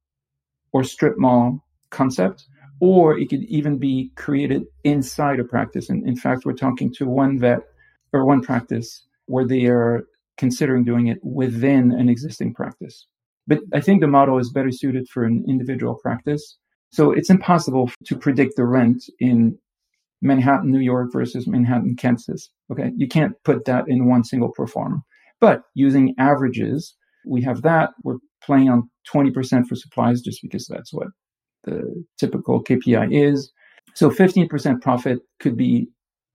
or 0.73 0.83
strip 0.83 1.17
mall 1.17 1.63
concept, 1.89 2.45
or 2.79 3.17
it 3.17 3.29
could 3.29 3.43
even 3.43 3.77
be 3.77 4.11
created 4.15 4.63
inside 4.83 5.39
a 5.39 5.43
practice. 5.43 5.89
And 5.89 6.07
in 6.07 6.15
fact, 6.15 6.45
we're 6.45 6.53
talking 6.53 6.93
to 6.95 7.05
one 7.05 7.39
vet 7.39 7.61
or 8.13 8.25
one 8.25 8.41
practice 8.41 9.05
where 9.25 9.45
they 9.45 9.65
are 9.65 10.03
considering 10.37 10.83
doing 10.83 11.07
it 11.07 11.19
within 11.23 11.91
an 11.91 12.09
existing 12.09 12.53
practice. 12.53 13.05
But 13.51 13.59
I 13.73 13.81
think 13.81 14.01
the 14.01 14.07
model 14.07 14.37
is 14.39 14.51
better 14.51 14.71
suited 14.71 15.07
for 15.09 15.23
an 15.23 15.43
individual 15.47 15.95
practice 16.01 16.57
so 16.91 17.11
it's 17.11 17.29
impossible 17.29 17.89
to 18.05 18.15
predict 18.17 18.57
the 18.57 18.65
rent 18.65 19.03
in 19.19 19.57
Manhattan, 20.21 20.71
New 20.71 20.79
York 20.79 21.11
versus 21.11 21.47
Manhattan, 21.47 21.95
Kansas. 21.95 22.49
Okay. 22.71 22.91
You 22.95 23.07
can't 23.07 23.33
put 23.43 23.65
that 23.65 23.85
in 23.87 24.07
one 24.07 24.23
single 24.23 24.51
pro 24.51 24.67
forma. 24.67 25.01
But 25.39 25.63
using 25.73 26.13
averages, 26.19 26.95
we 27.25 27.41
have 27.43 27.61
that. 27.63 27.91
We're 28.03 28.17
playing 28.43 28.69
on 28.69 28.89
20% 29.11 29.67
for 29.67 29.75
supplies 29.75 30.21
just 30.21 30.41
because 30.41 30.67
that's 30.67 30.93
what 30.93 31.07
the 31.63 32.03
typical 32.19 32.63
KPI 32.63 33.07
is. 33.11 33.51
So 33.95 34.09
15% 34.09 34.81
profit 34.81 35.19
could 35.39 35.57
be 35.57 35.87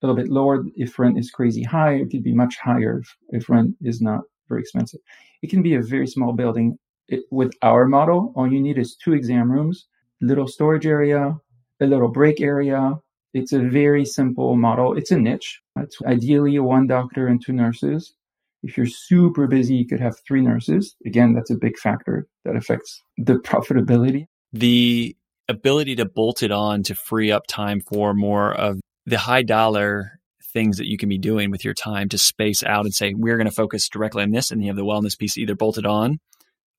a 0.02 0.06
little 0.06 0.20
bit 0.20 0.30
lower 0.30 0.64
if 0.74 0.98
rent 0.98 1.18
is 1.18 1.30
crazy 1.30 1.62
high. 1.62 1.94
It 1.94 2.10
could 2.10 2.24
be 2.24 2.34
much 2.34 2.56
higher 2.58 3.00
if, 3.00 3.16
if 3.28 3.48
rent 3.48 3.76
is 3.82 4.00
not 4.00 4.22
very 4.48 4.62
expensive. 4.62 5.00
It 5.42 5.50
can 5.50 5.62
be 5.62 5.74
a 5.74 5.82
very 5.82 6.06
small 6.06 6.32
building. 6.32 6.78
It, 7.08 7.24
with 7.30 7.52
our 7.62 7.86
model, 7.86 8.32
all 8.34 8.50
you 8.50 8.60
need 8.60 8.78
is 8.78 8.96
two 8.96 9.12
exam 9.12 9.50
rooms 9.50 9.86
little 10.20 10.46
storage 10.46 10.86
area, 10.86 11.36
a 11.80 11.86
little 11.86 12.08
break 12.08 12.40
area. 12.40 12.94
It's 13.34 13.52
a 13.52 13.60
very 13.60 14.04
simple 14.04 14.56
model. 14.56 14.96
It's 14.96 15.10
a 15.10 15.18
niche. 15.18 15.60
It's 15.78 16.00
ideally 16.06 16.58
one 16.58 16.86
doctor 16.86 17.26
and 17.26 17.42
two 17.44 17.52
nurses. 17.52 18.14
If 18.62 18.76
you're 18.76 18.86
super 18.86 19.46
busy, 19.46 19.74
you 19.74 19.86
could 19.86 20.00
have 20.00 20.16
three 20.26 20.40
nurses. 20.40 20.96
Again, 21.04 21.34
that's 21.34 21.50
a 21.50 21.56
big 21.56 21.76
factor 21.76 22.26
that 22.44 22.56
affects 22.56 23.02
the 23.18 23.34
profitability. 23.44 24.26
The 24.52 25.14
ability 25.48 25.96
to 25.96 26.06
bolt 26.06 26.42
it 26.42 26.50
on 26.50 26.82
to 26.84 26.94
free 26.94 27.30
up 27.30 27.46
time 27.46 27.80
for 27.80 28.14
more 28.14 28.52
of 28.54 28.80
the 29.04 29.18
high 29.18 29.42
dollar 29.42 30.18
things 30.42 30.78
that 30.78 30.88
you 30.88 30.96
can 30.96 31.08
be 31.08 31.18
doing 31.18 31.50
with 31.50 31.64
your 31.64 31.74
time 31.74 32.08
to 32.08 32.18
space 32.18 32.64
out 32.64 32.86
and 32.86 32.94
say, 32.94 33.12
we're 33.14 33.36
going 33.36 33.48
to 33.48 33.54
focus 33.54 33.88
directly 33.88 34.22
on 34.22 34.30
this. 34.30 34.50
And 34.50 34.62
you 34.62 34.68
have 34.68 34.76
the 34.76 34.84
wellness 34.84 35.18
piece 35.18 35.36
either 35.36 35.54
bolted 35.54 35.84
on 35.84 36.18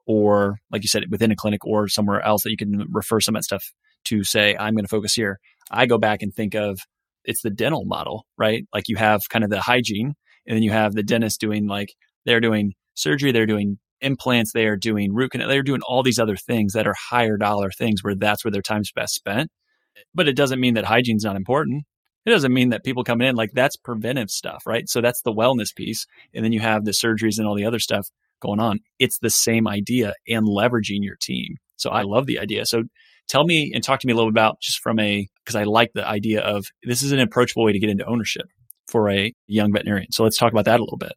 or 0.08 0.58
like 0.72 0.84
you 0.84 0.88
said, 0.88 1.04
within 1.12 1.32
a 1.32 1.36
clinic 1.36 1.66
or 1.66 1.88
somewhere 1.88 2.22
else 2.22 2.44
that 2.44 2.52
you 2.52 2.58
can 2.58 2.86
refer 2.90 3.20
some 3.20 3.36
of 3.36 3.40
that 3.42 3.44
stuff 3.44 3.64
to 4.06 4.24
say, 4.24 4.56
I'm 4.58 4.74
going 4.74 4.86
to 4.86 4.90
focus 4.90 5.14
here. 5.14 5.38
I 5.70 5.86
go 5.86 5.98
back 5.98 6.22
and 6.22 6.34
think 6.34 6.56
of 6.56 6.80
it's 7.26 7.42
the 7.42 7.50
dental 7.50 7.84
model, 7.86 8.26
right? 8.38 8.66
Like 8.74 8.86
you 8.88 8.96
have 8.96 9.22
kind 9.30 9.44
of 9.44 9.52
the 9.52 9.60
hygiene 9.60 10.14
and 10.48 10.56
then 10.56 10.64
you 10.64 10.72
have 10.72 10.94
the 10.94 11.04
dentist 11.04 11.42
doing 11.42 11.68
like 11.68 11.90
they're 12.26 12.40
doing 12.40 12.74
surgery, 12.94 13.34
they're 13.34 13.46
doing 13.46 13.78
implants, 14.00 14.54
they 14.54 14.66
are 14.66 14.78
doing 14.78 15.14
root 15.14 15.32
canal, 15.32 15.50
they're 15.50 15.62
doing 15.62 15.82
all 15.82 16.04
these 16.04 16.20
other 16.20 16.38
things 16.38 16.74
that 16.74 16.88
are 16.88 16.96
higher 17.10 17.36
dollar 17.36 17.70
things 17.70 18.02
where 18.02 18.16
that's 18.16 18.46
where 18.46 18.52
their 18.52 18.62
time's 18.62 18.92
best 18.94 19.14
spent. 19.14 19.50
But 20.16 20.30
it 20.30 20.38
doesn't 20.38 20.62
mean 20.62 20.76
that 20.76 20.86
hygiene's 20.86 21.26
not 21.26 21.36
important. 21.36 21.84
It 22.26 22.30
doesn't 22.30 22.54
mean 22.54 22.70
that 22.70 22.86
people 22.86 23.04
coming 23.04 23.28
in 23.28 23.36
like 23.36 23.52
that's 23.54 23.76
preventive 23.76 24.30
stuff, 24.30 24.64
right? 24.66 24.88
So 24.88 25.02
that's 25.02 25.22
the 25.22 25.34
wellness 25.34 25.76
piece. 25.76 26.06
And 26.34 26.46
then 26.46 26.54
you 26.54 26.62
have 26.62 26.86
the 26.86 26.92
surgeries 26.92 27.40
and 27.40 27.48
all 27.48 27.56
the 27.56 27.66
other 27.66 27.80
stuff 27.80 28.08
going 28.40 28.60
on. 28.60 28.80
It's 29.00 29.20
the 29.20 29.30
same 29.30 29.68
idea 29.68 30.14
and 30.28 30.48
leveraging 30.48 31.02
your 31.02 31.16
team. 31.20 31.56
So 31.76 31.90
I 31.90 32.04
love 32.04 32.26
the 32.26 32.40
idea. 32.40 32.66
So 32.66 32.84
tell 33.28 33.46
me 33.46 33.72
and 33.74 33.84
talk 33.84 34.00
to 34.00 34.08
me 34.08 34.14
a 34.14 34.16
little 34.16 34.32
bit 34.32 34.36
about 34.36 34.62
just 34.62 34.80
from 34.80 35.00
a, 35.00 35.28
because 35.44 35.56
I 35.56 35.64
like 35.64 35.94
the 35.94 36.08
idea 36.08 36.42
of 36.42 36.68
this 36.84 37.02
is 37.02 37.12
an 37.12 37.20
approachable 37.20 37.64
way 37.64 37.72
to 37.72 37.80
get 37.80 37.90
into 37.90 38.06
ownership 38.06 38.48
for 38.88 39.10
a 39.10 39.34
young 39.48 39.72
veterinarian. 39.74 40.12
So 40.12 40.24
let's 40.24 40.38
talk 40.38 40.52
about 40.52 40.66
that 40.66 40.80
a 40.80 40.84
little 40.84 40.98
bit. 40.98 41.14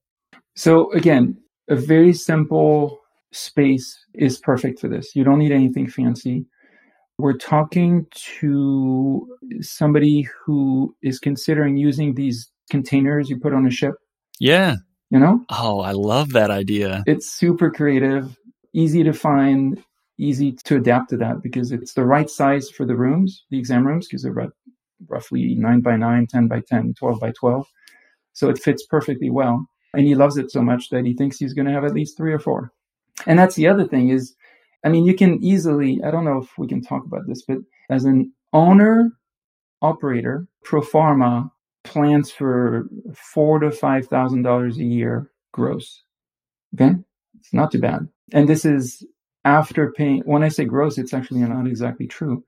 So 0.57 0.93
again, 0.93 1.37
a 1.69 1.77
very 1.77 2.13
simple 2.13 2.99
space 3.33 3.97
is 4.15 4.39
perfect 4.39 4.81
for 4.81 4.89
this. 4.89 5.15
You 5.15 5.25
don't 5.25 5.39
need 5.39 5.53
anything 5.53 5.89
fancy. 5.89 6.47
We're 7.19 7.37
talking 7.37 8.07
to 8.39 9.27
somebody 9.61 10.27
who 10.45 10.95
is 11.03 11.19
considering 11.19 11.77
using 11.77 12.15
these 12.15 12.51
containers 12.71 13.29
you 13.29 13.39
put 13.39 13.53
on 13.53 13.67
a 13.67 13.71
ship. 13.71 13.95
Yeah 14.39 14.77
you 15.11 15.19
know? 15.19 15.45
Oh, 15.51 15.81
I 15.81 15.93
love 15.93 16.31
that 16.33 16.51
idea. 16.51 17.03
It's 17.07 17.29
super 17.29 17.71
creative, 17.71 18.39
easy 18.73 19.03
to 19.03 19.13
find, 19.13 19.83
easy 20.19 20.53
to 20.53 20.77
adapt 20.77 21.11
to 21.11 21.17
that 21.19 21.43
because 21.43 21.73
it's 21.73 21.95
the 21.95 22.05
right 22.05 22.31
size 22.31 22.71
for 22.71 22.87
the 22.87 22.97
rooms, 22.97 23.45
the 23.51 23.59
exam 23.59 23.87
rooms, 23.87 24.07
because 24.07 24.23
they're 24.23 24.33
about 24.33 24.53
roughly 25.09 25.55
9 25.55 25.81
by 25.81 25.97
9, 25.97 26.27
10 26.27 26.49
by 26.49 26.61
10, 26.61 26.95
12 26.95 27.21
by 27.21 27.33
12. 27.33 27.67
So 28.33 28.49
it 28.49 28.59
fits 28.59 28.87
perfectly 28.87 29.31
well. 29.31 29.67
And 29.95 30.07
he 30.07 30.15
loves 30.15 30.37
it 30.37 30.53
so 30.53 30.63
much 30.63 30.89
that 30.91 31.05
he 31.05 31.15
thinks 31.15 31.39
he's 31.39 31.55
going 31.55 31.67
to 31.67 31.73
have 31.73 31.85
at 31.85 31.95
least 31.95 32.17
three 32.17 32.33
or 32.33 32.39
four. 32.39 32.73
And 33.27 33.39
that's 33.39 33.57
the 33.57 33.67
other 33.67 33.87
thing 33.87 34.11
is, 34.11 34.35
I 34.85 34.89
mean, 34.89 35.05
you 35.05 35.15
can 35.15 35.43
easily, 35.43 36.01
I 36.05 36.11
don't 36.11 36.25
know 36.25 36.39
if 36.39 36.57
we 36.57 36.69
can 36.69 36.81
talk 36.81 37.05
about 37.05 37.27
this, 37.27 37.43
but 37.43 37.59
as 37.91 38.05
an 38.05 38.33
owner 38.53 39.11
operator, 39.83 40.47
pro 40.63 40.81
forma 40.81 41.51
plans 41.85 42.31
for 42.31 42.89
four 43.15 43.59
to 43.61 43.71
five 43.71 44.07
thousand 44.07 44.43
dollars 44.43 44.79
a 44.79 44.85
year 44.85 45.31
gross. 45.53 46.03
Okay, 46.75 46.95
it's 47.39 47.53
not 47.53 47.73
too 47.73 47.81
bad. 47.81 48.09
And 48.33 48.49
this 48.49 48.65
is 48.65 49.05
after 49.45 49.93
paying. 49.93 50.23
When 50.25 50.43
I 50.43 50.49
say 50.49 50.65
gross, 50.65 50.99
it's 50.99 51.15
actually 51.15 51.41
not 51.41 51.67
exactly 51.67 52.07
true. 52.07 52.45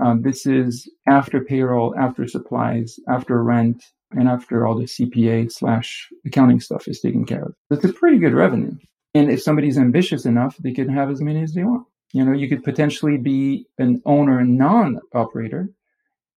Um, 0.00 0.22
this 0.22 0.46
is 0.46 0.88
after 1.08 1.44
payroll, 1.44 1.94
after 1.98 2.26
supplies, 2.28 3.00
after 3.08 3.42
rent, 3.42 3.82
and 4.12 4.28
after 4.28 4.66
all 4.66 4.78
the 4.78 4.84
CPA 4.84 5.50
slash 5.50 6.08
accounting 6.24 6.60
stuff 6.60 6.86
is 6.88 7.00
taken 7.00 7.24
care 7.24 7.42
of. 7.44 7.54
It's 7.70 7.84
a 7.84 7.92
pretty 7.92 8.18
good 8.18 8.32
revenue. 8.34 8.72
And 9.14 9.30
if 9.30 9.42
somebody's 9.42 9.78
ambitious 9.78 10.24
enough, 10.24 10.56
they 10.58 10.72
can 10.72 10.88
have 10.88 11.10
as 11.10 11.20
many 11.20 11.42
as 11.42 11.54
they 11.54 11.64
want. 11.64 11.86
You 12.12 12.24
know, 12.24 12.32
you 12.32 12.48
could 12.48 12.64
potentially 12.64 13.18
be 13.18 13.66
an 13.78 14.00
owner, 14.06 14.42
non-operator, 14.44 15.68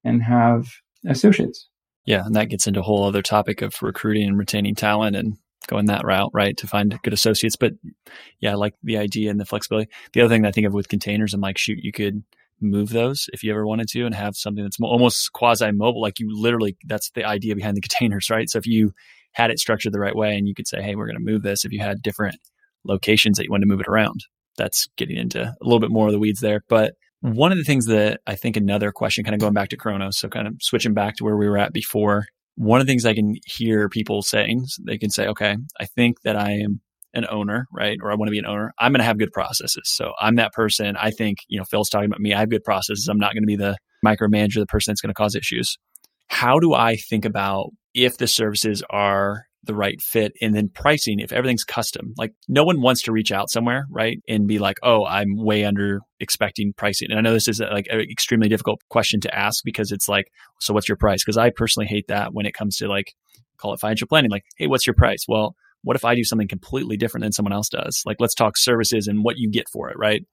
and 0.03 0.21
have 0.23 0.67
associates. 1.07 1.67
Yeah, 2.11 2.25
and 2.25 2.35
that 2.35 2.49
gets 2.49 2.67
into 2.67 2.81
a 2.81 2.83
whole 2.83 3.05
other 3.05 3.21
topic 3.21 3.61
of 3.61 3.81
recruiting 3.81 4.27
and 4.27 4.37
retaining 4.37 4.75
talent 4.75 5.15
and 5.15 5.37
going 5.67 5.85
that 5.85 6.03
route, 6.03 6.29
right, 6.33 6.57
to 6.57 6.67
find 6.67 6.99
good 7.03 7.13
associates. 7.13 7.55
But 7.55 7.71
yeah, 8.41 8.51
I 8.51 8.55
like 8.55 8.73
the 8.83 8.97
idea 8.97 9.31
and 9.31 9.39
the 9.39 9.45
flexibility. 9.45 9.89
The 10.11 10.19
other 10.19 10.27
thing 10.27 10.45
I 10.45 10.51
think 10.51 10.67
of 10.67 10.73
with 10.73 10.89
containers, 10.89 11.33
I'm 11.33 11.39
like, 11.39 11.57
shoot, 11.57 11.79
you 11.81 11.93
could 11.93 12.21
move 12.59 12.89
those 12.89 13.29
if 13.31 13.45
you 13.45 13.51
ever 13.51 13.65
wanted 13.65 13.87
to 13.91 14.05
and 14.05 14.13
have 14.13 14.35
something 14.35 14.61
that's 14.61 14.75
almost 14.81 15.31
quasi 15.31 15.71
mobile. 15.71 16.01
Like 16.01 16.19
you 16.19 16.27
literally, 16.29 16.75
that's 16.85 17.11
the 17.11 17.23
idea 17.23 17.55
behind 17.55 17.77
the 17.77 17.81
containers, 17.87 18.29
right? 18.29 18.49
So 18.49 18.57
if 18.57 18.67
you 18.67 18.91
had 19.31 19.49
it 19.49 19.57
structured 19.57 19.93
the 19.93 19.99
right 20.01 20.13
way 20.13 20.37
and 20.37 20.49
you 20.49 20.53
could 20.53 20.67
say, 20.67 20.81
hey, 20.81 20.95
we're 20.95 21.07
going 21.07 21.15
to 21.15 21.31
move 21.31 21.43
this, 21.43 21.63
if 21.63 21.71
you 21.71 21.79
had 21.79 22.01
different 22.01 22.35
locations 22.83 23.37
that 23.37 23.45
you 23.45 23.51
wanted 23.51 23.67
to 23.67 23.71
move 23.71 23.79
it 23.79 23.87
around, 23.87 24.25
that's 24.57 24.85
getting 24.97 25.15
into 25.15 25.43
a 25.43 25.55
little 25.61 25.79
bit 25.79 25.91
more 25.91 26.07
of 26.07 26.11
the 26.11 26.19
weeds 26.19 26.41
there. 26.41 26.65
But 26.67 26.95
one 27.21 27.51
of 27.51 27.57
the 27.57 27.63
things 27.63 27.85
that 27.85 28.19
I 28.27 28.35
think 28.35 28.57
another 28.57 28.91
question, 28.91 29.23
kind 29.23 29.35
of 29.35 29.39
going 29.39 29.53
back 29.53 29.69
to 29.69 29.77
Chronos, 29.77 30.17
so 30.17 30.27
kind 30.27 30.47
of 30.47 30.55
switching 30.59 30.93
back 30.93 31.15
to 31.17 31.23
where 31.23 31.37
we 31.37 31.47
were 31.47 31.57
at 31.57 31.71
before, 31.71 32.25
one 32.55 32.81
of 32.81 32.87
the 32.87 32.91
things 32.91 33.05
I 33.05 33.13
can 33.13 33.35
hear 33.45 33.89
people 33.89 34.21
saying, 34.21 34.65
they 34.85 34.97
can 34.97 35.09
say, 35.09 35.27
okay, 35.27 35.55
I 35.79 35.85
think 35.85 36.21
that 36.23 36.35
I 36.35 36.51
am 36.51 36.81
an 37.13 37.25
owner, 37.29 37.67
right? 37.71 37.97
Or 38.01 38.11
I 38.11 38.15
want 38.15 38.27
to 38.27 38.31
be 38.31 38.39
an 38.39 38.45
owner. 38.45 38.73
I'm 38.79 38.91
going 38.91 38.99
to 38.99 39.05
have 39.05 39.19
good 39.19 39.31
processes. 39.31 39.83
So 39.85 40.13
I'm 40.19 40.35
that 40.35 40.53
person. 40.53 40.95
I 40.97 41.11
think, 41.11 41.39
you 41.47 41.59
know, 41.59 41.65
Phil's 41.65 41.89
talking 41.89 42.07
about 42.07 42.21
me. 42.21 42.33
I 42.33 42.39
have 42.39 42.49
good 42.49 42.63
processes. 42.63 43.07
I'm 43.07 43.19
not 43.19 43.33
going 43.33 43.43
to 43.43 43.47
be 43.47 43.55
the 43.55 43.77
micromanager, 44.05 44.55
the 44.55 44.65
person 44.65 44.91
that's 44.91 45.01
going 45.01 45.09
to 45.09 45.13
cause 45.13 45.35
issues. 45.35 45.77
how 46.31 46.59
do 46.59 46.73
I 46.73 46.95
think 46.95 47.25
about 47.25 47.71
if 47.93 48.17
the 48.17 48.27
services 48.27 48.81
are 48.89 49.45
the 49.63 49.75
right 49.75 50.01
fit 50.01 50.33
and 50.41 50.55
then 50.55 50.69
pricing 50.69 51.19
if 51.19 51.31
everything's 51.31 51.63
custom 51.63 52.13
like 52.17 52.33
no 52.47 52.63
one 52.63 52.81
wants 52.81 53.03
to 53.03 53.11
reach 53.11 53.31
out 53.31 53.49
somewhere 53.49 53.85
right 53.91 54.17
and 54.27 54.47
be 54.47 54.57
like 54.57 54.77
oh 54.81 55.05
i'm 55.05 55.35
way 55.35 55.63
under 55.63 55.99
expecting 56.19 56.73
pricing. 56.75 57.09
And 57.11 57.19
i 57.19 57.21
know 57.21 57.33
this 57.33 57.47
is 57.47 57.59
like 57.59 57.87
an 57.89 57.99
extremely 57.99 58.49
difficult 58.49 58.81
question 58.89 59.19
to 59.21 59.35
ask 59.35 59.63
because 59.63 59.91
it's 59.91 60.07
like 60.07 60.31
so 60.59 60.73
what's 60.73 60.89
your 60.89 60.97
price? 60.97 61.23
Because 61.23 61.37
i 61.37 61.51
personally 61.51 61.87
hate 61.87 62.07
that 62.07 62.33
when 62.33 62.45
it 62.45 62.53
comes 62.53 62.77
to 62.77 62.87
like 62.87 63.13
call 63.57 63.73
it 63.73 63.79
financial 63.79 64.07
planning 64.07 64.31
like 64.31 64.45
hey 64.57 64.67
what's 64.67 64.87
your 64.87 64.95
price? 64.95 65.25
Well 65.27 65.55
what 65.83 65.95
if 65.95 66.05
i 66.05 66.15
do 66.15 66.23
something 66.23 66.47
completely 66.47 66.97
different 66.97 67.23
than 67.23 67.31
someone 67.31 67.53
else 67.53 67.69
does? 67.69 68.01
Like 68.05 68.17
let's 68.19 68.35
talk 68.35 68.57
services 68.57 69.07
and 69.07 69.23
what 69.23 69.37
you 69.37 69.49
get 69.49 69.69
for 69.69 69.89
it 69.89 69.97
right? 69.97 70.25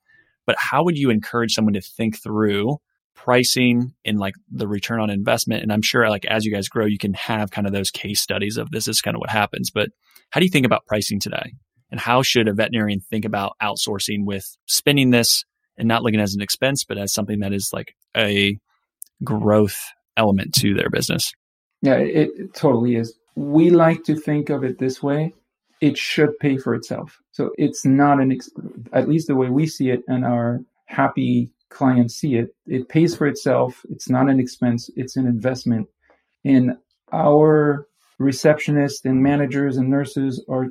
But 0.47 0.55
how 0.57 0.83
would 0.83 0.97
you 0.97 1.11
encourage 1.11 1.53
someone 1.53 1.73
to 1.73 1.81
think 1.81 2.21
through 2.21 2.77
pricing 3.23 3.93
and 4.05 4.17
like 4.17 4.35
the 4.49 4.67
return 4.67 5.01
on 5.01 5.09
investment. 5.09 5.61
And 5.61 5.73
I'm 5.73 5.81
sure 5.81 6.09
like 6.09 6.25
as 6.25 6.45
you 6.45 6.53
guys 6.53 6.69
grow, 6.69 6.85
you 6.85 6.97
can 6.97 7.13
have 7.13 7.51
kind 7.51 7.67
of 7.67 7.73
those 7.73 7.91
case 7.91 8.21
studies 8.21 8.55
of 8.55 8.71
this 8.71 8.87
is 8.87 9.01
kind 9.01 9.15
of 9.15 9.19
what 9.19 9.29
happens. 9.29 9.71
But 9.71 9.89
how 10.29 10.39
do 10.39 10.45
you 10.45 10.51
think 10.51 10.65
about 10.65 10.85
pricing 10.85 11.19
today? 11.19 11.53
And 11.91 11.99
how 11.99 12.21
should 12.21 12.47
a 12.47 12.53
veterinarian 12.53 13.01
think 13.01 13.25
about 13.25 13.57
outsourcing 13.61 14.25
with 14.25 14.45
spending 14.67 15.09
this 15.09 15.43
and 15.77 15.87
not 15.87 16.01
looking 16.01 16.19
as 16.21 16.33
an 16.33 16.41
expense, 16.41 16.85
but 16.85 16.97
as 16.97 17.13
something 17.13 17.39
that 17.39 17.51
is 17.51 17.71
like 17.73 17.93
a 18.15 18.57
growth 19.23 19.79
element 20.15 20.53
to 20.55 20.73
their 20.73 20.89
business? 20.89 21.33
Yeah, 21.81 21.95
it, 21.95 22.29
it 22.37 22.53
totally 22.53 22.95
is. 22.95 23.17
We 23.35 23.69
like 23.69 24.03
to 24.05 24.15
think 24.15 24.49
of 24.49 24.63
it 24.63 24.79
this 24.79 25.03
way. 25.03 25.33
It 25.81 25.97
should 25.97 26.37
pay 26.39 26.57
for 26.57 26.73
itself. 26.73 27.19
So 27.31 27.51
it's 27.57 27.85
not 27.85 28.21
an, 28.21 28.31
ex- 28.31 28.49
at 28.93 29.09
least 29.09 29.27
the 29.27 29.35
way 29.35 29.49
we 29.49 29.65
see 29.65 29.89
it 29.89 30.01
and 30.07 30.25
our 30.25 30.59
happy 30.85 31.49
clients 31.69 32.15
see 32.15 32.35
it. 32.35 32.55
It 32.65 32.89
pays 32.89 33.15
for 33.15 33.27
itself. 33.27 33.85
It's 33.89 34.09
not 34.09 34.29
an 34.29 34.39
expense, 34.39 34.89
it's 34.95 35.15
an 35.15 35.27
investment. 35.27 35.87
And 36.43 36.77
our 37.11 37.87
receptionists 38.19 39.05
and 39.05 39.23
managers 39.23 39.77
and 39.77 39.89
nurses 39.89 40.43
are 40.49 40.67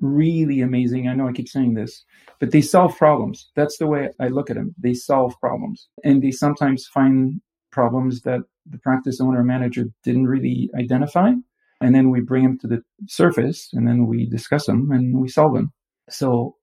really 0.00 0.60
amazing. 0.60 1.08
I 1.08 1.14
know 1.14 1.28
I 1.28 1.32
keep 1.32 1.48
saying 1.48 1.74
this, 1.74 2.04
but 2.38 2.52
they 2.52 2.60
solve 2.60 2.96
problems. 2.96 3.50
That's 3.56 3.78
the 3.78 3.86
way 3.86 4.10
I 4.20 4.28
look 4.28 4.50
at 4.50 4.56
them. 4.56 4.74
They 4.78 4.94
solve 4.94 5.34
problems. 5.40 5.88
And 6.04 6.22
they 6.22 6.30
sometimes 6.30 6.86
find 6.86 7.40
problems 7.72 8.22
that 8.22 8.40
the 8.66 8.78
practice 8.78 9.20
owner 9.20 9.40
or 9.40 9.44
manager 9.44 9.86
didn't 10.04 10.26
really 10.26 10.70
identify. 10.78 11.32
And 11.80 11.94
then 11.94 12.10
we 12.10 12.20
bring 12.20 12.44
them 12.44 12.58
to 12.60 12.66
the 12.66 12.82
surface 13.06 13.70
and 13.72 13.86
then 13.86 14.06
we 14.06 14.26
discuss 14.26 14.66
them 14.66 14.90
and 14.90 15.18
we 15.20 15.28
solve 15.28 15.54
them. 15.54 15.72
So 16.10 16.56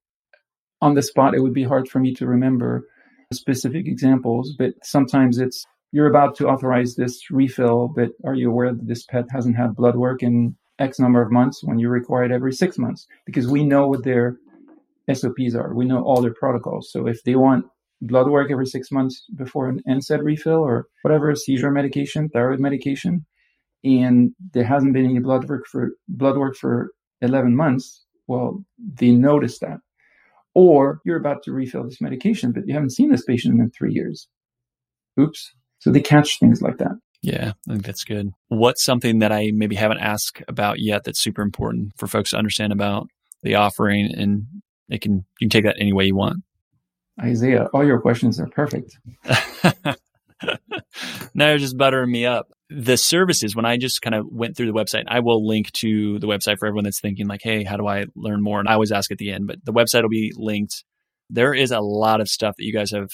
on 0.81 0.93
the 0.93 1.01
spot, 1.01 1.35
it 1.35 1.39
would 1.39 1.53
be 1.53 1.63
hard 1.63 1.87
for 1.87 1.99
me 1.99 2.13
to 2.15 2.25
remember 2.25 2.87
specific 3.33 3.87
examples, 3.87 4.55
but 4.57 4.73
sometimes 4.83 5.37
it's 5.37 5.65
you're 5.91 6.09
about 6.09 6.35
to 6.35 6.47
authorize 6.47 6.95
this 6.95 7.31
refill, 7.31 7.87
but 7.87 8.09
are 8.25 8.35
you 8.35 8.49
aware 8.49 8.73
that 8.73 8.87
this 8.87 9.05
pet 9.05 9.25
hasn't 9.31 9.55
had 9.55 9.75
blood 9.75 9.95
work 9.95 10.21
in 10.21 10.55
X 10.77 10.99
number 10.99 11.21
of 11.21 11.31
months 11.31 11.63
when 11.63 11.79
you 11.79 11.87
require 11.87 12.25
it 12.25 12.31
every 12.31 12.51
six 12.51 12.77
months? 12.77 13.07
Because 13.25 13.47
we 13.47 13.63
know 13.63 13.87
what 13.87 14.03
their 14.03 14.37
SOPs 15.11 15.55
are. 15.55 15.73
We 15.73 15.85
know 15.85 16.03
all 16.03 16.21
their 16.21 16.33
protocols. 16.33 16.91
So 16.91 17.07
if 17.07 17.23
they 17.23 17.35
want 17.35 17.65
blood 18.01 18.29
work 18.29 18.51
every 18.51 18.65
six 18.65 18.91
months 18.91 19.23
before 19.35 19.69
an 19.69 19.81
NSAID 19.87 20.23
refill 20.23 20.59
or 20.59 20.87
whatever 21.01 21.33
seizure 21.35 21.71
medication, 21.71 22.27
thyroid 22.29 22.59
medication, 22.59 23.25
and 23.83 24.31
there 24.53 24.65
hasn't 24.65 24.93
been 24.93 25.05
any 25.05 25.19
blood 25.19 25.47
work 25.47 25.65
for 25.65 25.91
blood 26.07 26.37
work 26.37 26.55
for 26.57 26.89
11 27.21 27.55
months, 27.55 28.03
well, 28.27 28.63
they 28.95 29.11
notice 29.11 29.59
that 29.59 29.77
or 30.55 31.01
you're 31.05 31.19
about 31.19 31.43
to 31.43 31.51
refill 31.51 31.83
this 31.83 32.01
medication, 32.01 32.51
but 32.51 32.63
you 32.65 32.73
haven't 32.73 32.91
seen 32.91 33.11
this 33.11 33.23
patient 33.23 33.59
in 33.59 33.69
three 33.69 33.93
years. 33.93 34.27
Oops. 35.19 35.53
So 35.79 35.91
they 35.91 36.01
catch 36.01 36.39
things 36.39 36.61
like 36.61 36.77
that. 36.77 36.93
Yeah, 37.21 37.53
I 37.69 37.73
think 37.73 37.85
that's 37.85 38.03
good. 38.03 38.31
What's 38.47 38.83
something 38.83 39.19
that 39.19 39.31
I 39.31 39.51
maybe 39.53 39.75
haven't 39.75 39.99
asked 39.99 40.43
about 40.47 40.79
yet 40.79 41.03
that's 41.03 41.19
super 41.19 41.41
important 41.41 41.91
for 41.97 42.07
folks 42.07 42.31
to 42.31 42.37
understand 42.37 42.71
about 42.71 43.07
the 43.43 43.55
offering 43.55 44.13
and 44.15 44.45
it 44.89 45.01
can 45.01 45.25
you 45.39 45.45
can 45.45 45.49
take 45.49 45.63
that 45.63 45.77
any 45.79 45.93
way 45.93 46.05
you 46.05 46.15
want. 46.15 46.43
Isaiah, 47.21 47.65
all 47.73 47.85
your 47.85 47.99
questions 47.99 48.39
are 48.39 48.47
perfect. 48.47 48.97
now 51.35 51.49
you're 51.49 51.57
just 51.59 51.77
buttering 51.77 52.11
me 52.11 52.25
up. 52.25 52.47
The 52.69 52.97
services 52.97 53.55
when 53.55 53.65
i 53.65 53.77
just 53.77 54.01
kind 54.01 54.15
of 54.15 54.25
went 54.31 54.57
through 54.57 54.65
the 54.65 54.73
website 54.73 55.03
i 55.07 55.19
will 55.19 55.45
link 55.47 55.71
to 55.73 56.17
the 56.17 56.25
website 56.25 56.57
for 56.57 56.65
everyone 56.65 56.85
that's 56.85 56.99
thinking 56.99 57.27
like 57.27 57.41
hey 57.43 57.63
how 57.63 57.77
do 57.77 57.85
i 57.85 58.05
learn 58.15 58.41
more? 58.41 58.59
And 58.59 58.67
i 58.67 58.73
always 58.73 58.91
ask 58.91 59.11
at 59.11 59.19
the 59.19 59.31
end 59.31 59.45
but 59.45 59.63
the 59.63 59.71
website 59.73 60.01
will 60.01 60.09
be 60.09 60.33
linked. 60.35 60.83
There 61.29 61.53
is 61.53 61.69
a 61.69 61.79
lot 61.79 62.21
of 62.21 62.27
stuff 62.27 62.55
that 62.57 62.65
you 62.65 62.73
guys 62.73 62.89
have 62.89 63.09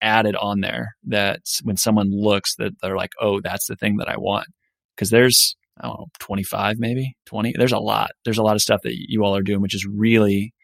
added 0.00 0.36
on 0.36 0.60
there 0.60 0.94
that 1.08 1.40
when 1.64 1.76
someone 1.76 2.10
looks 2.12 2.54
that 2.56 2.72
they're 2.80 2.96
like 2.96 3.12
oh 3.20 3.40
that's 3.40 3.66
the 3.66 3.74
thing 3.74 3.96
that 3.96 4.08
i 4.08 4.16
want. 4.16 4.46
Because 4.94 5.10
there's 5.10 5.56
i 5.80 5.88
don't 5.88 5.98
know 5.98 6.06
25 6.20 6.76
maybe 6.78 7.16
20 7.26 7.54
there's 7.58 7.72
a 7.72 7.78
lot. 7.78 8.10
There's 8.24 8.38
a 8.38 8.44
lot 8.44 8.54
of 8.54 8.62
stuff 8.62 8.82
that 8.82 8.94
you 8.94 9.24
all 9.24 9.34
are 9.34 9.42
doing 9.42 9.60
which 9.60 9.74
is 9.74 9.86
really 9.86 10.54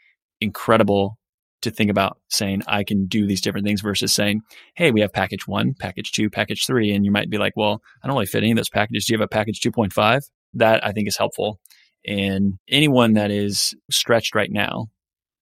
incredible 0.40 1.18
to 1.62 1.70
think 1.70 1.90
about 1.90 2.18
saying 2.28 2.62
I 2.66 2.84
can 2.84 3.06
do 3.06 3.26
these 3.26 3.40
different 3.40 3.66
things 3.66 3.80
versus 3.80 4.12
saying, 4.12 4.42
hey, 4.76 4.90
we 4.90 5.00
have 5.00 5.12
package 5.12 5.46
one, 5.46 5.74
package 5.78 6.12
two, 6.12 6.30
package 6.30 6.66
three. 6.66 6.94
And 6.94 7.04
you 7.04 7.10
might 7.10 7.30
be 7.30 7.38
like, 7.38 7.54
well, 7.56 7.80
I 8.02 8.06
don't 8.06 8.16
really 8.16 8.26
fit 8.26 8.42
any 8.42 8.52
of 8.52 8.56
those 8.56 8.70
packages. 8.70 9.06
Do 9.06 9.12
you 9.14 9.18
have 9.18 9.24
a 9.24 9.28
package 9.28 9.60
2.5? 9.60 10.22
That 10.54 10.84
I 10.86 10.92
think 10.92 11.08
is 11.08 11.16
helpful. 11.16 11.58
And 12.06 12.54
anyone 12.68 13.14
that 13.14 13.30
is 13.30 13.74
stretched 13.90 14.34
right 14.34 14.50
now, 14.50 14.88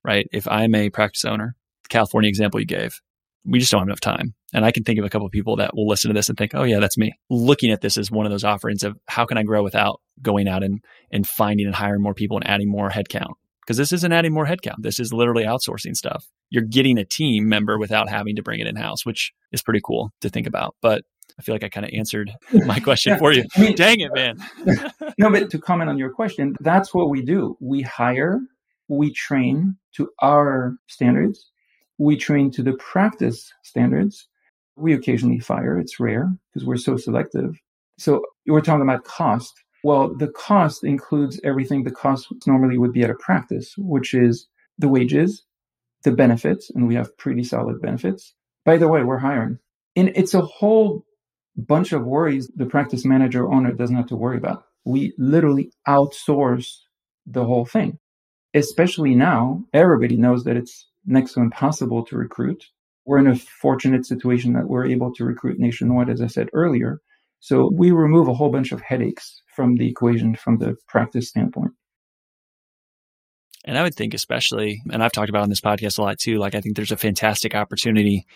right? 0.05 0.27
If 0.33 0.47
I'm 0.49 0.75
a 0.75 0.91
practice 0.91 1.25
owner, 1.25 1.57
California 1.89 2.29
example 2.29 2.61
you 2.61 2.67
gave, 2.67 3.01
we 3.45 3.59
just 3.59 3.73
don't 3.73 3.81
have 3.81 3.89
enough 3.89 4.01
time. 4.01 4.35
And 4.55 4.65
I 4.65 4.71
can 4.71 4.85
think 4.85 4.99
of 4.99 5.05
a 5.05 5.11
couple 5.11 5.27
of 5.27 5.33
people 5.33 5.57
that 5.57 5.75
will 5.75 5.89
listen 5.89 6.09
to 6.09 6.15
this 6.15 6.29
and 6.29 6.39
think, 6.39 6.53
oh, 6.55 6.63
yeah, 6.63 6.79
that's 6.79 6.97
me. 6.97 7.13
Looking 7.29 7.73
at 7.73 7.81
this 7.81 7.99
as 7.99 8.11
one 8.11 8.27
of 8.27 8.33
those 8.33 8.45
offerings 8.45 8.85
of 8.85 8.97
how 9.09 9.25
can 9.25 9.39
I 9.39 9.43
grow 9.43 9.63
without 9.63 10.01
going 10.21 10.47
out 10.47 10.63
and, 10.63 10.85
and 11.11 11.27
finding 11.27 11.67
and 11.67 11.75
hiring 11.75 12.03
more 12.03 12.15
people 12.15 12.37
and 12.37 12.47
adding 12.47 12.71
more 12.71 12.91
headcount 12.91 13.33
because 13.63 13.77
this 13.77 13.93
isn't 13.93 14.13
adding 14.13 14.33
more 14.33 14.47
headcount. 14.47 14.77
This 14.79 14.99
is 15.01 15.13
literally 15.13 15.45
outsourcing 15.45 15.97
stuff. 15.97 16.27
You're 16.51 16.65
getting 16.65 16.99
a 16.99 17.05
team 17.05 17.49
member 17.49 17.79
without 17.79 18.09
having 18.09 18.37
to 18.37 18.43
bring 18.43 18.61
it 18.61 18.67
in 18.67 18.77
house, 18.77 19.07
which 19.07 19.33
is 19.53 19.63
pretty 19.63 19.81
cool 19.85 20.11
to 20.21 20.29
think 20.29 20.47
about. 20.47 20.77
But 20.83 21.05
I 21.39 21.43
feel 21.43 21.55
like 21.55 21.65
I 21.65 21.69
kind 21.69 21.87
of 21.87 21.93
answered 21.95 22.33
my 22.67 22.81
question 22.81 23.13
yeah. 23.13 23.19
for 23.19 23.33
you. 23.33 23.45
I 23.57 23.61
mean, 23.61 23.77
Dang 23.77 24.01
it, 24.01 24.13
man. 24.15 24.37
no, 25.19 25.31
but 25.31 25.51
to 25.51 25.59
comment 25.59 25.91
on 25.91 25.99
your 25.99 26.11
question, 26.11 26.57
that's 26.61 26.93
what 26.93 27.09
we 27.09 27.23
do. 27.23 27.57
We 27.61 27.83
hire, 27.83 28.41
we 28.89 29.13
train 29.13 29.77
to 29.97 30.11
our 30.21 30.75
standards, 30.89 31.51
we 31.99 32.17
train 32.17 32.51
to 32.53 32.63
the 32.63 32.73
practice 32.75 33.53
standards. 33.63 34.29
We 34.75 34.95
occasionally 34.95 35.39
fire. 35.39 35.79
It's 35.79 36.01
rare 36.01 36.33
because 36.53 36.67
we're 36.67 36.79
so 36.79 36.97
selective. 36.97 37.55
So 37.99 38.25
we're 38.47 38.63
talking 38.63 38.83
about 38.83 39.05
cost. 39.05 39.53
Well, 39.85 40.15
the 40.15 40.29
cost 40.29 40.85
includes 40.85 41.41
everything 41.43 41.83
the 41.83 41.91
cost 41.91 42.29
normally 42.47 42.79
would 42.79 42.93
be 42.93 43.03
at 43.03 43.11
a 43.11 43.15
practice, 43.15 43.75
which 43.77 44.15
is 44.15 44.47
the 44.79 44.89
wages, 44.89 45.45
the 46.05 46.13
benefits, 46.13 46.71
and 46.71 46.87
we 46.87 46.95
have 46.95 47.17
pretty 47.17 47.45
solid 47.45 47.81
benefits. 47.81 48.35
By 48.65 48.77
the 48.77 48.89
way, 48.89 49.03
we're 49.03 49.19
hiring. 49.19 49.59
And 49.97 50.11
it's 50.15 50.35
a 50.35 50.41
whole 50.43 51.05
bunch 51.57 51.93
of 51.93 52.05
worries 52.05 52.51
the 52.55 52.67
practice 52.67 53.05
manager 53.05 53.51
owner 53.51 53.73
doesn't 53.73 53.97
have 53.97 54.07
to 54.07 54.17
worry 54.17 54.39
about. 54.39 54.65
We 54.85 55.15
literally 55.19 55.73
outsource 55.87 56.79
the 57.27 57.45
whole 57.45 57.65
thing. 57.65 57.99
Especially 58.55 59.15
now, 59.15 59.65
everybody 59.73 60.17
knows 60.17 60.45
that 60.45 60.57
it's 60.57 60.89
next 61.07 61.35
to 61.35 61.41
impossible 61.41 62.05
to 62.07 62.17
recruit. 62.17 62.65
We're 63.05 63.19
in 63.19 63.27
a 63.27 63.37
fortunate 63.37 64.07
situation 64.07 64.53
that 64.53 64.69
we're 64.69 64.87
able 64.87 65.13
to 65.15 65.25
recruit 65.25 65.59
nationwide, 65.59 66.09
as 66.09 66.21
I 66.21 66.29
said 66.29 66.49
earlier. 66.53 67.01
So 67.41 67.71
we 67.73 67.91
remove 67.91 68.29
a 68.29 68.35
whole 68.35 68.51
bunch 68.51 68.71
of 68.71 68.81
headaches 68.81 69.42
from 69.55 69.77
the 69.77 69.89
equation 69.89 70.35
from 70.35 70.59
the 70.59 70.77
practice 70.89 71.29
standpoint. 71.29 71.73
And 73.65 73.79
I 73.79 73.83
would 73.83 73.95
think, 73.95 74.13
especially, 74.13 74.83
and 74.91 75.03
I've 75.03 75.13
talked 75.13 75.29
about 75.29 75.43
on 75.43 75.49
this 75.49 75.61
podcast 75.61 75.99
a 75.99 76.03
lot 76.03 76.19
too, 76.19 76.39
like 76.39 76.55
I 76.55 76.61
think 76.61 76.75
there's 76.75 76.91
a 76.91 76.97
fantastic 76.97 77.55
opportunity 77.55 78.27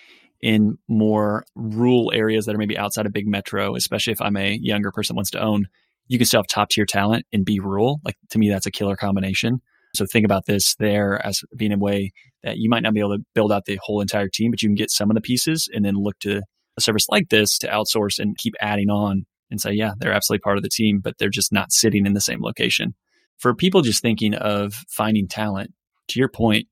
in 0.40 0.78
more 0.86 1.44
rural 1.54 2.12
areas 2.14 2.46
that 2.46 2.54
are 2.54 2.58
maybe 2.58 2.78
outside 2.78 3.06
of 3.06 3.12
big 3.12 3.26
metro, 3.26 3.74
especially 3.74 4.12
if 4.12 4.20
I'm 4.20 4.36
a 4.36 4.58
younger 4.60 4.92
person 4.92 5.14
that 5.14 5.18
wants 5.18 5.30
to 5.32 5.42
own. 5.42 5.66
You 6.08 6.18
can 6.18 6.26
still 6.26 6.38
have 6.38 6.46
top 6.46 6.68
tier 6.68 6.86
talent 6.86 7.26
and 7.32 7.44
be 7.44 7.58
rural. 7.58 8.00
Like 8.04 8.16
to 8.30 8.38
me, 8.38 8.48
that's 8.48 8.66
a 8.66 8.70
killer 8.70 8.94
combination. 8.94 9.60
So 9.96 10.06
think 10.06 10.24
about 10.24 10.46
this 10.46 10.76
there 10.76 11.24
as 11.26 11.40
being 11.56 11.72
a 11.72 11.78
way 11.78 12.12
that 12.44 12.58
you 12.58 12.68
might 12.68 12.82
not 12.82 12.94
be 12.94 13.00
able 13.00 13.16
to 13.16 13.24
build 13.34 13.50
out 13.50 13.64
the 13.64 13.80
whole 13.82 14.00
entire 14.00 14.28
team, 14.28 14.52
but 14.52 14.62
you 14.62 14.68
can 14.68 14.76
get 14.76 14.90
some 14.90 15.10
of 15.10 15.14
the 15.14 15.20
pieces 15.20 15.68
and 15.72 15.84
then 15.84 15.96
look 15.96 16.18
to 16.20 16.42
a 16.76 16.80
service 16.80 17.08
like 17.08 17.30
this 17.30 17.58
to 17.58 17.68
outsource 17.68 18.18
and 18.18 18.36
keep 18.36 18.54
adding 18.60 18.90
on 18.90 19.26
and 19.50 19.60
say, 19.60 19.72
yeah, 19.72 19.92
they're 19.98 20.12
absolutely 20.12 20.42
part 20.42 20.56
of 20.56 20.62
the 20.62 20.68
team, 20.68 21.00
but 21.00 21.18
they're 21.18 21.28
just 21.28 21.52
not 21.52 21.72
sitting 21.72 22.06
in 22.06 22.14
the 22.14 22.20
same 22.20 22.42
location. 22.42 22.94
For 23.38 23.54
people 23.54 23.82
just 23.82 24.02
thinking 24.02 24.34
of 24.34 24.74
finding 24.88 25.28
talent, 25.28 25.72
to 26.08 26.18
your 26.18 26.28
point, 26.28 26.68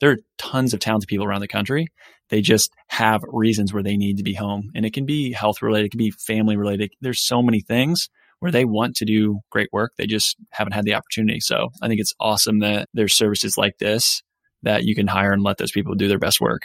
there 0.00 0.10
are 0.10 0.18
tons 0.38 0.74
of 0.74 0.80
talented 0.80 1.08
people 1.08 1.26
around 1.26 1.40
the 1.40 1.48
country. 1.48 1.88
They 2.28 2.40
just 2.40 2.72
have 2.88 3.22
reasons 3.28 3.72
where 3.72 3.82
they 3.82 3.96
need 3.96 4.16
to 4.18 4.22
be 4.22 4.34
home. 4.34 4.70
And 4.74 4.84
it 4.84 4.92
can 4.92 5.06
be 5.06 5.32
health 5.32 5.62
related, 5.62 5.86
it 5.86 5.90
can 5.90 5.98
be 5.98 6.10
family 6.10 6.56
related. 6.56 6.92
There's 7.00 7.24
so 7.24 7.42
many 7.42 7.60
things 7.60 8.08
where 8.40 8.52
they 8.52 8.64
want 8.64 8.96
to 8.96 9.04
do 9.04 9.40
great 9.50 9.68
work. 9.72 9.92
They 9.96 10.06
just 10.06 10.36
haven't 10.50 10.74
had 10.74 10.84
the 10.84 10.94
opportunity. 10.94 11.40
So 11.40 11.68
I 11.80 11.88
think 11.88 12.00
it's 12.00 12.14
awesome 12.20 12.58
that 12.60 12.88
there's 12.92 13.14
services 13.14 13.56
like 13.56 13.78
this 13.78 14.22
that 14.62 14.84
you 14.84 14.94
can 14.94 15.06
hire 15.06 15.32
and 15.32 15.42
let 15.42 15.58
those 15.58 15.70
people 15.70 15.94
do 15.94 16.08
their 16.08 16.18
best 16.18 16.40
work. 16.40 16.62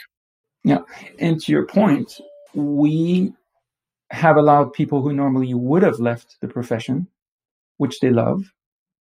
Yeah. 0.64 0.80
And 1.18 1.40
to 1.40 1.52
your 1.52 1.66
point, 1.66 2.20
we 2.54 3.32
have 4.12 4.36
allowed 4.36 4.74
people 4.74 5.00
who 5.02 5.12
normally 5.12 5.54
would 5.54 5.82
have 5.82 5.98
left 5.98 6.36
the 6.40 6.48
profession, 6.48 7.08
which 7.78 7.98
they 8.00 8.10
love, 8.10 8.52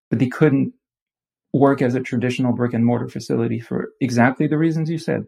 but 0.10 0.20
they 0.20 0.28
couldn't 0.28 0.74
work 1.54 1.82
as 1.82 1.96
a 1.96 2.00
traditional 2.00 2.54
brick 2.54 2.74
and 2.74 2.86
mortar 2.86 3.10
facility 3.10 3.60
for 3.60 3.90
exactly 4.00 4.48
the 4.48 4.58
reasons 4.58 4.90
you 4.90 4.98
said 4.98 5.26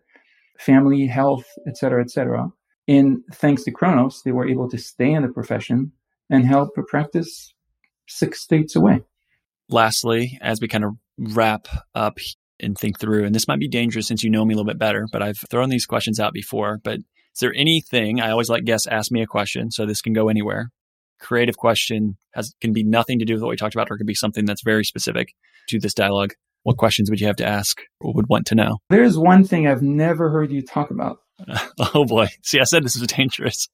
family 0.57 1.05
health 1.05 1.45
et 1.67 1.75
cetera 1.75 2.01
et 2.01 2.09
cetera. 2.09 2.47
And 2.87 3.23
thanks 3.33 3.63
to 3.63 3.71
Chronos 3.71 4.21
they 4.23 4.31
were 4.31 4.47
able 4.47 4.69
to 4.69 4.77
stay 4.77 5.11
in 5.11 5.23
the 5.23 5.27
profession 5.27 5.91
and 6.29 6.45
help 6.45 6.77
a 6.77 6.83
practice 6.83 7.53
six 8.07 8.41
states 8.41 8.75
away. 8.75 9.01
Lastly 9.67 10.37
as 10.41 10.61
we 10.61 10.69
kind 10.69 10.85
of 10.85 10.93
wrap 11.17 11.67
up 11.93 12.19
and 12.61 12.77
think 12.77 12.99
through 12.99 13.25
and 13.25 13.35
this 13.35 13.47
might 13.49 13.59
be 13.59 13.67
dangerous 13.67 14.07
since 14.07 14.23
you 14.23 14.29
know 14.29 14.45
me 14.45 14.53
a 14.53 14.57
little 14.57 14.71
bit 14.71 14.79
better 14.79 15.07
but 15.11 15.21
i've 15.21 15.39
thrown 15.49 15.69
these 15.69 15.85
questions 15.85 16.19
out 16.19 16.33
before 16.33 16.79
but 16.83 16.99
is 17.33 17.39
there 17.39 17.53
anything 17.55 18.21
i 18.21 18.29
always 18.29 18.49
like 18.49 18.63
guests 18.63 18.87
ask 18.87 19.11
me 19.11 19.21
a 19.21 19.27
question 19.27 19.71
so 19.71 19.85
this 19.85 20.01
can 20.01 20.13
go 20.13 20.29
anywhere. 20.29 20.69
Creative 21.19 21.55
question 21.57 22.17
has 22.33 22.53
can 22.61 22.73
be 22.73 22.83
nothing 22.83 23.19
to 23.19 23.25
do 23.25 23.33
with 23.33 23.41
what 23.41 23.49
we 23.49 23.55
talked 23.55 23.75
about 23.75 23.89
or 23.89 23.95
it 23.95 23.97
could 23.97 24.07
be 24.07 24.13
something 24.13 24.45
that's 24.45 24.63
very 24.63 24.83
specific 24.83 25.33
to 25.69 25.79
this 25.79 25.93
dialogue. 25.93 26.33
What 26.63 26.77
questions 26.77 27.09
would 27.09 27.19
you 27.19 27.27
have 27.27 27.35
to 27.37 27.45
ask 27.45 27.81
or 27.99 28.13
would 28.13 28.27
want 28.29 28.47
to 28.47 28.55
know? 28.55 28.79
There's 28.89 29.17
one 29.17 29.43
thing 29.43 29.67
i've 29.67 29.81
never 29.81 30.29
heard 30.29 30.51
you 30.51 30.61
talk 30.61 30.91
about. 30.91 31.19
Oh 31.95 32.05
boy. 32.05 32.27
See 32.43 32.59
i 32.59 32.63
said 32.63 32.83
this 32.83 32.95
is 32.95 33.07
dangerous. 33.07 33.67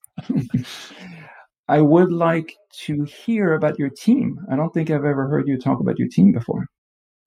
I 1.67 1.81
would 1.81 2.11
like 2.11 2.55
to 2.85 3.03
hear 3.03 3.53
about 3.53 3.77
your 3.77 3.89
team. 3.89 4.39
I 4.51 4.55
don't 4.55 4.73
think 4.73 4.89
i've 4.89 5.05
ever 5.05 5.27
heard 5.27 5.47
you 5.47 5.57
talk 5.59 5.79
about 5.79 5.99
your 5.99 6.07
team 6.07 6.31
before 6.31 6.65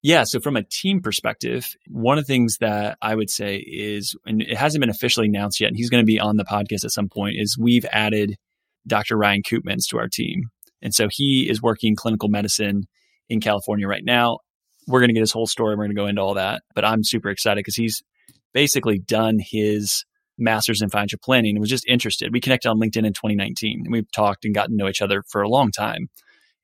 yeah. 0.02 0.24
So 0.24 0.40
from 0.40 0.56
a 0.56 0.64
team 0.64 1.02
perspective, 1.02 1.76
one 1.88 2.18
of 2.18 2.26
the 2.26 2.34
things 2.34 2.58
that 2.60 2.98
I 3.02 3.16
would 3.16 3.30
say 3.30 3.58
is, 3.58 4.16
and 4.26 4.42
it 4.42 4.58
hasn't 4.58 4.82
been 4.82 4.90
officially 4.90 5.28
announced 5.28 5.60
yet, 5.60 5.68
and 5.68 5.78
he's 5.78 5.90
going 5.90 6.02
to 6.02 6.06
be 6.06 6.20
on 6.20 6.38
the 6.38 6.46
podcast 6.46 6.86
at 6.86 6.92
some 6.92 7.10
point, 7.10 7.36
is 7.38 7.58
we've 7.58 7.86
added 7.92 8.36
Dr. 8.88 9.18
Ryan 9.18 9.44
Koopmans 9.44 9.88
to 9.90 9.98
our 9.98 10.08
team. 10.08 10.44
And 10.82 10.94
so 10.94 11.08
he 11.12 11.50
is 11.50 11.62
working 11.62 11.96
clinical 11.96 12.30
medicine 12.30 12.88
in 13.28 13.42
California 13.42 13.88
right 13.88 14.04
now. 14.04 14.40
We're 14.88 15.02
going 15.02 15.10
to 15.10 15.14
get 15.14 15.20
his 15.20 15.34
whole 15.34 15.48
story. 15.48 15.76
We're 15.76 15.86
going 15.86 15.96
to 15.96 16.02
go 16.02 16.08
into 16.08 16.22
all 16.22 16.36
that. 16.36 16.64
But 16.74 16.86
I'm 16.86 17.04
super 17.04 17.30
excited 17.30 17.60
because 17.60 17.76
he's 17.76 18.02
basically 18.54 19.00
done 19.00 19.38
his 19.40 20.06
master's 20.38 20.82
in 20.82 20.90
financial 20.90 21.20
planning 21.22 21.56
and 21.56 21.60
was 21.60 21.70
just 21.70 21.86
interested. 21.88 22.32
We 22.32 22.40
connected 22.40 22.70
on 22.70 22.80
LinkedIn 22.80 23.06
in 23.06 23.14
2019 23.14 23.82
and 23.84 23.92
we've 23.92 24.12
talked 24.12 24.46
and 24.46 24.56
gotten 24.56 24.78
to 24.78 24.84
know 24.84 24.90
each 24.90 25.02
other 25.02 25.24
for 25.28 25.42
a 25.42 25.50
long 25.50 25.72
time. 25.72 26.08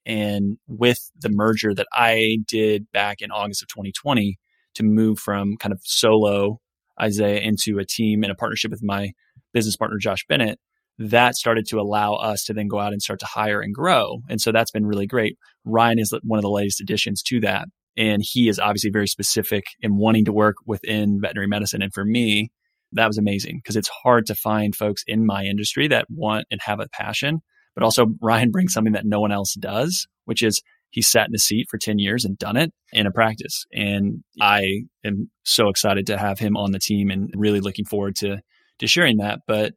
And 0.06 0.58
with 0.68 1.00
the 1.20 1.30
merger 1.30 1.74
that 1.74 1.88
I 1.94 2.38
did 2.48 2.92
back 2.92 3.22
in 3.22 3.32
August 3.32 3.64
of 3.64 3.70
2020 3.70 4.38
to 4.76 4.84
move 4.84 5.20
from 5.20 5.58
kind 5.58 5.74
of 5.74 5.80
solo 5.84 6.60
Isaiah 7.02 7.42
into 7.42 7.80
a 7.80 7.86
team 7.86 8.24
and 8.24 8.32
a 8.32 8.36
partnership 8.36 8.72
with 8.72 8.84
my 8.84 9.12
business 9.54 9.76
partner, 9.76 9.98
Josh 9.98 10.26
Bennett, 10.28 10.60
that 10.98 11.36
started 11.36 11.66
to 11.68 11.80
allow 11.80 12.14
us 12.14 12.46
to 12.46 12.54
then 12.54 12.68
go 12.68 12.80
out 12.80 12.94
and 12.94 13.02
start 13.02 13.20
to 13.20 13.26
hire 13.26 13.62
and 13.62 13.74
grow. 13.74 14.22
And 14.30 14.40
so 14.40 14.52
that's 14.52 14.72
been 14.72 14.86
really 14.86 15.08
great. 15.08 15.38
Ryan 15.66 16.00
is 16.00 16.14
one 16.24 16.38
of 16.40 16.44
the 16.44 16.50
latest 16.50 16.82
additions 16.82 17.22
to 17.24 17.42
that. 17.42 17.68
And 17.98 18.22
he 18.26 18.50
is 18.50 18.60
obviously 18.60 18.92
very 18.92 19.08
specific 19.08 19.66
in 19.80 19.98
wanting 19.98 20.26
to 20.26 20.34
work 20.34 20.56
within 20.66 21.20
veterinary 21.22 21.48
medicine. 21.48 21.82
And 21.82 21.94
for 21.94 22.06
me, 22.06 22.50
that 22.92 23.08
was 23.08 23.18
amazing 23.18 23.60
because 23.64 23.76
it's 23.76 23.90
hard 24.04 24.26
to 24.28 24.36
find 24.36 24.76
folks 24.76 25.04
in 25.08 25.26
my 25.26 25.44
industry 25.44 25.88
that 25.88 26.06
want 26.10 26.46
and 26.52 26.62
have 26.64 26.80
a 26.80 26.88
passion 26.90 27.42
but 27.76 27.84
also, 27.84 28.08
Ryan 28.22 28.52
brings 28.52 28.74
something 28.74 28.94
that 28.94 29.06
no 29.06 29.20
one 29.20 29.32
else 29.32 29.54
does, 29.54 30.08
which 30.24 30.42
is 30.42 30.62
he 30.90 31.02
sat 31.02 31.28
in 31.28 31.36
a 31.36 31.40
seat 31.40 31.68
for 31.70 31.78
10 31.78 32.00
years 32.00 32.24
and 32.24 32.38
done 32.38 32.56
it 32.56 32.72
in 32.94 33.06
a 33.06 33.12
practice. 33.12 33.66
And 33.74 34.24
I 34.40 34.84
am 35.04 35.30
so 35.44 35.68
excited 35.68 36.08
to 36.08 36.18
have 36.18 36.40
him 36.40 36.56
on 36.56 36.72
the 36.72 36.80
team 36.80 37.10
and 37.10 37.30
really 37.36 37.60
looking 37.60 37.84
forward 37.84 38.16
to, 38.18 38.42
to 38.80 38.88
sharing 38.88 39.18
that. 39.18 39.42
But 39.46 39.74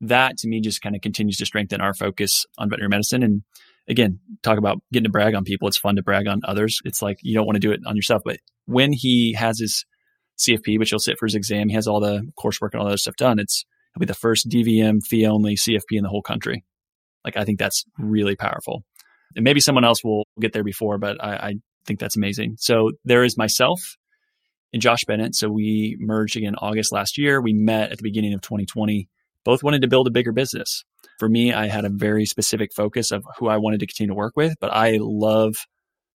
that 0.00 0.38
to 0.38 0.48
me 0.48 0.60
just 0.60 0.82
kind 0.82 0.96
of 0.96 1.02
continues 1.02 1.36
to 1.38 1.46
strengthen 1.46 1.80
our 1.80 1.94
focus 1.94 2.46
on 2.58 2.68
veterinary 2.68 2.88
medicine. 2.88 3.22
And 3.22 3.42
again, 3.88 4.18
talk 4.42 4.58
about 4.58 4.78
getting 4.92 5.04
to 5.04 5.10
brag 5.10 5.36
on 5.36 5.44
people. 5.44 5.68
It's 5.68 5.78
fun 5.78 5.96
to 5.96 6.02
brag 6.02 6.26
on 6.26 6.40
others. 6.44 6.80
It's 6.84 7.00
like 7.00 7.18
you 7.22 7.34
don't 7.34 7.46
want 7.46 7.56
to 7.56 7.60
do 7.60 7.70
it 7.70 7.80
on 7.86 7.94
yourself. 7.94 8.22
But 8.24 8.38
when 8.66 8.92
he 8.92 9.34
has 9.34 9.60
his 9.60 9.84
CFP, 10.38 10.78
which 10.78 10.90
he'll 10.90 10.98
sit 10.98 11.18
for 11.18 11.26
his 11.26 11.34
exam, 11.34 11.68
he 11.68 11.74
has 11.76 11.86
all 11.86 12.00
the 12.00 12.28
coursework 12.38 12.70
and 12.72 12.82
all 12.82 12.88
that 12.88 12.98
stuff 12.98 13.16
done. 13.16 13.38
It's 13.38 13.64
he'll 13.94 14.00
be 14.00 14.06
the 14.06 14.14
first 14.14 14.48
DVM 14.48 15.04
fee 15.06 15.26
only 15.26 15.54
CFP 15.54 15.92
in 15.92 16.02
the 16.02 16.10
whole 16.10 16.22
country. 16.22 16.64
Like 17.26 17.36
I 17.36 17.44
think 17.44 17.58
that's 17.58 17.84
really 17.98 18.36
powerful. 18.36 18.84
And 19.34 19.44
maybe 19.44 19.60
someone 19.60 19.84
else 19.84 20.02
will 20.02 20.24
get 20.40 20.54
there 20.54 20.64
before, 20.64 20.96
but 20.96 21.22
I, 21.22 21.30
I 21.34 21.54
think 21.84 22.00
that's 22.00 22.16
amazing. 22.16 22.56
So 22.58 22.92
there 23.04 23.24
is 23.24 23.36
myself 23.36 23.80
and 24.72 24.80
Josh 24.80 25.04
Bennett. 25.06 25.34
So 25.34 25.50
we 25.50 25.96
merged 26.00 26.36
again 26.36 26.54
August 26.56 26.92
last 26.92 27.18
year. 27.18 27.42
We 27.42 27.52
met 27.52 27.92
at 27.92 27.98
the 27.98 28.02
beginning 28.02 28.32
of 28.32 28.40
2020. 28.40 29.08
Both 29.44 29.62
wanted 29.62 29.82
to 29.82 29.88
build 29.88 30.06
a 30.06 30.10
bigger 30.10 30.32
business. 30.32 30.84
For 31.18 31.28
me, 31.28 31.52
I 31.52 31.66
had 31.66 31.84
a 31.84 31.90
very 31.90 32.24
specific 32.24 32.70
focus 32.74 33.10
of 33.10 33.24
who 33.38 33.48
I 33.48 33.58
wanted 33.58 33.80
to 33.80 33.86
continue 33.86 34.12
to 34.12 34.16
work 34.16 34.36
with, 34.36 34.54
but 34.60 34.72
I 34.72 34.98
love 35.00 35.54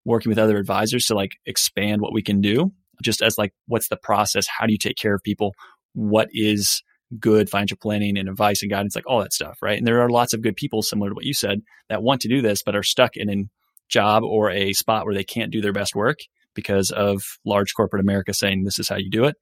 working 0.06 0.30
with 0.30 0.39
other 0.39 0.58
advisors 0.58 1.06
to 1.06 1.15
like 1.15 1.32
expand 1.45 2.02
what 2.02 2.13
we 2.13 2.24
can 2.24 2.41
do 2.41 2.71
just 3.02 3.21
as 3.21 3.38
like 3.38 3.54
what's 3.67 3.89
the 3.89 3.97
process 3.97 4.45
how 4.47 4.65
do 4.65 4.71
you 4.71 4.78
take 4.78 4.95
care 4.95 5.13
of 5.13 5.21
people 5.24 5.54
what 5.93 6.28
is 6.32 6.84
good 7.19 7.50
financial 7.50 7.78
planning 7.78 8.17
and 8.17 8.30
advice 8.30 8.62
and 8.62 8.71
guidance, 8.71 8.95
like 8.95 9.08
all 9.08 9.19
that 9.19 9.34
stuff, 9.34 9.58
right? 9.62 9.78
And 9.78 9.88
there 9.88 10.02
are 10.02 10.10
lots 10.10 10.34
of 10.34 10.41
good 10.41 10.56
people, 10.56 10.82
similar 10.82 11.10
to 11.10 11.15
what 11.15 11.26
you 11.26 11.34
said, 11.34 11.62
that 11.89 12.04
want 12.04 12.21
to 12.21 12.30
do 12.30 12.41
this, 12.41 12.63
but 12.63 12.76
are 12.76 12.84
stuck 12.84 13.15
in 13.15 13.30
a 13.30 13.45
job 13.89 14.24
or 14.24 14.50
a 14.50 14.74
spot 14.74 15.06
where 15.06 15.13
they 15.13 15.24
can't 15.24 15.52
do 15.52 15.62
their 15.62 15.74
best 15.74 15.95
work 15.95 16.19
because 16.54 16.91
of 16.91 17.24
large 17.45 17.74
corporate 17.74 18.02
America 18.02 18.34
saying 18.34 18.63
this 18.63 18.80
is 18.80 18.89
how 18.89 18.97
you 18.97 19.10
do 19.10 19.26
it. 19.26 19.36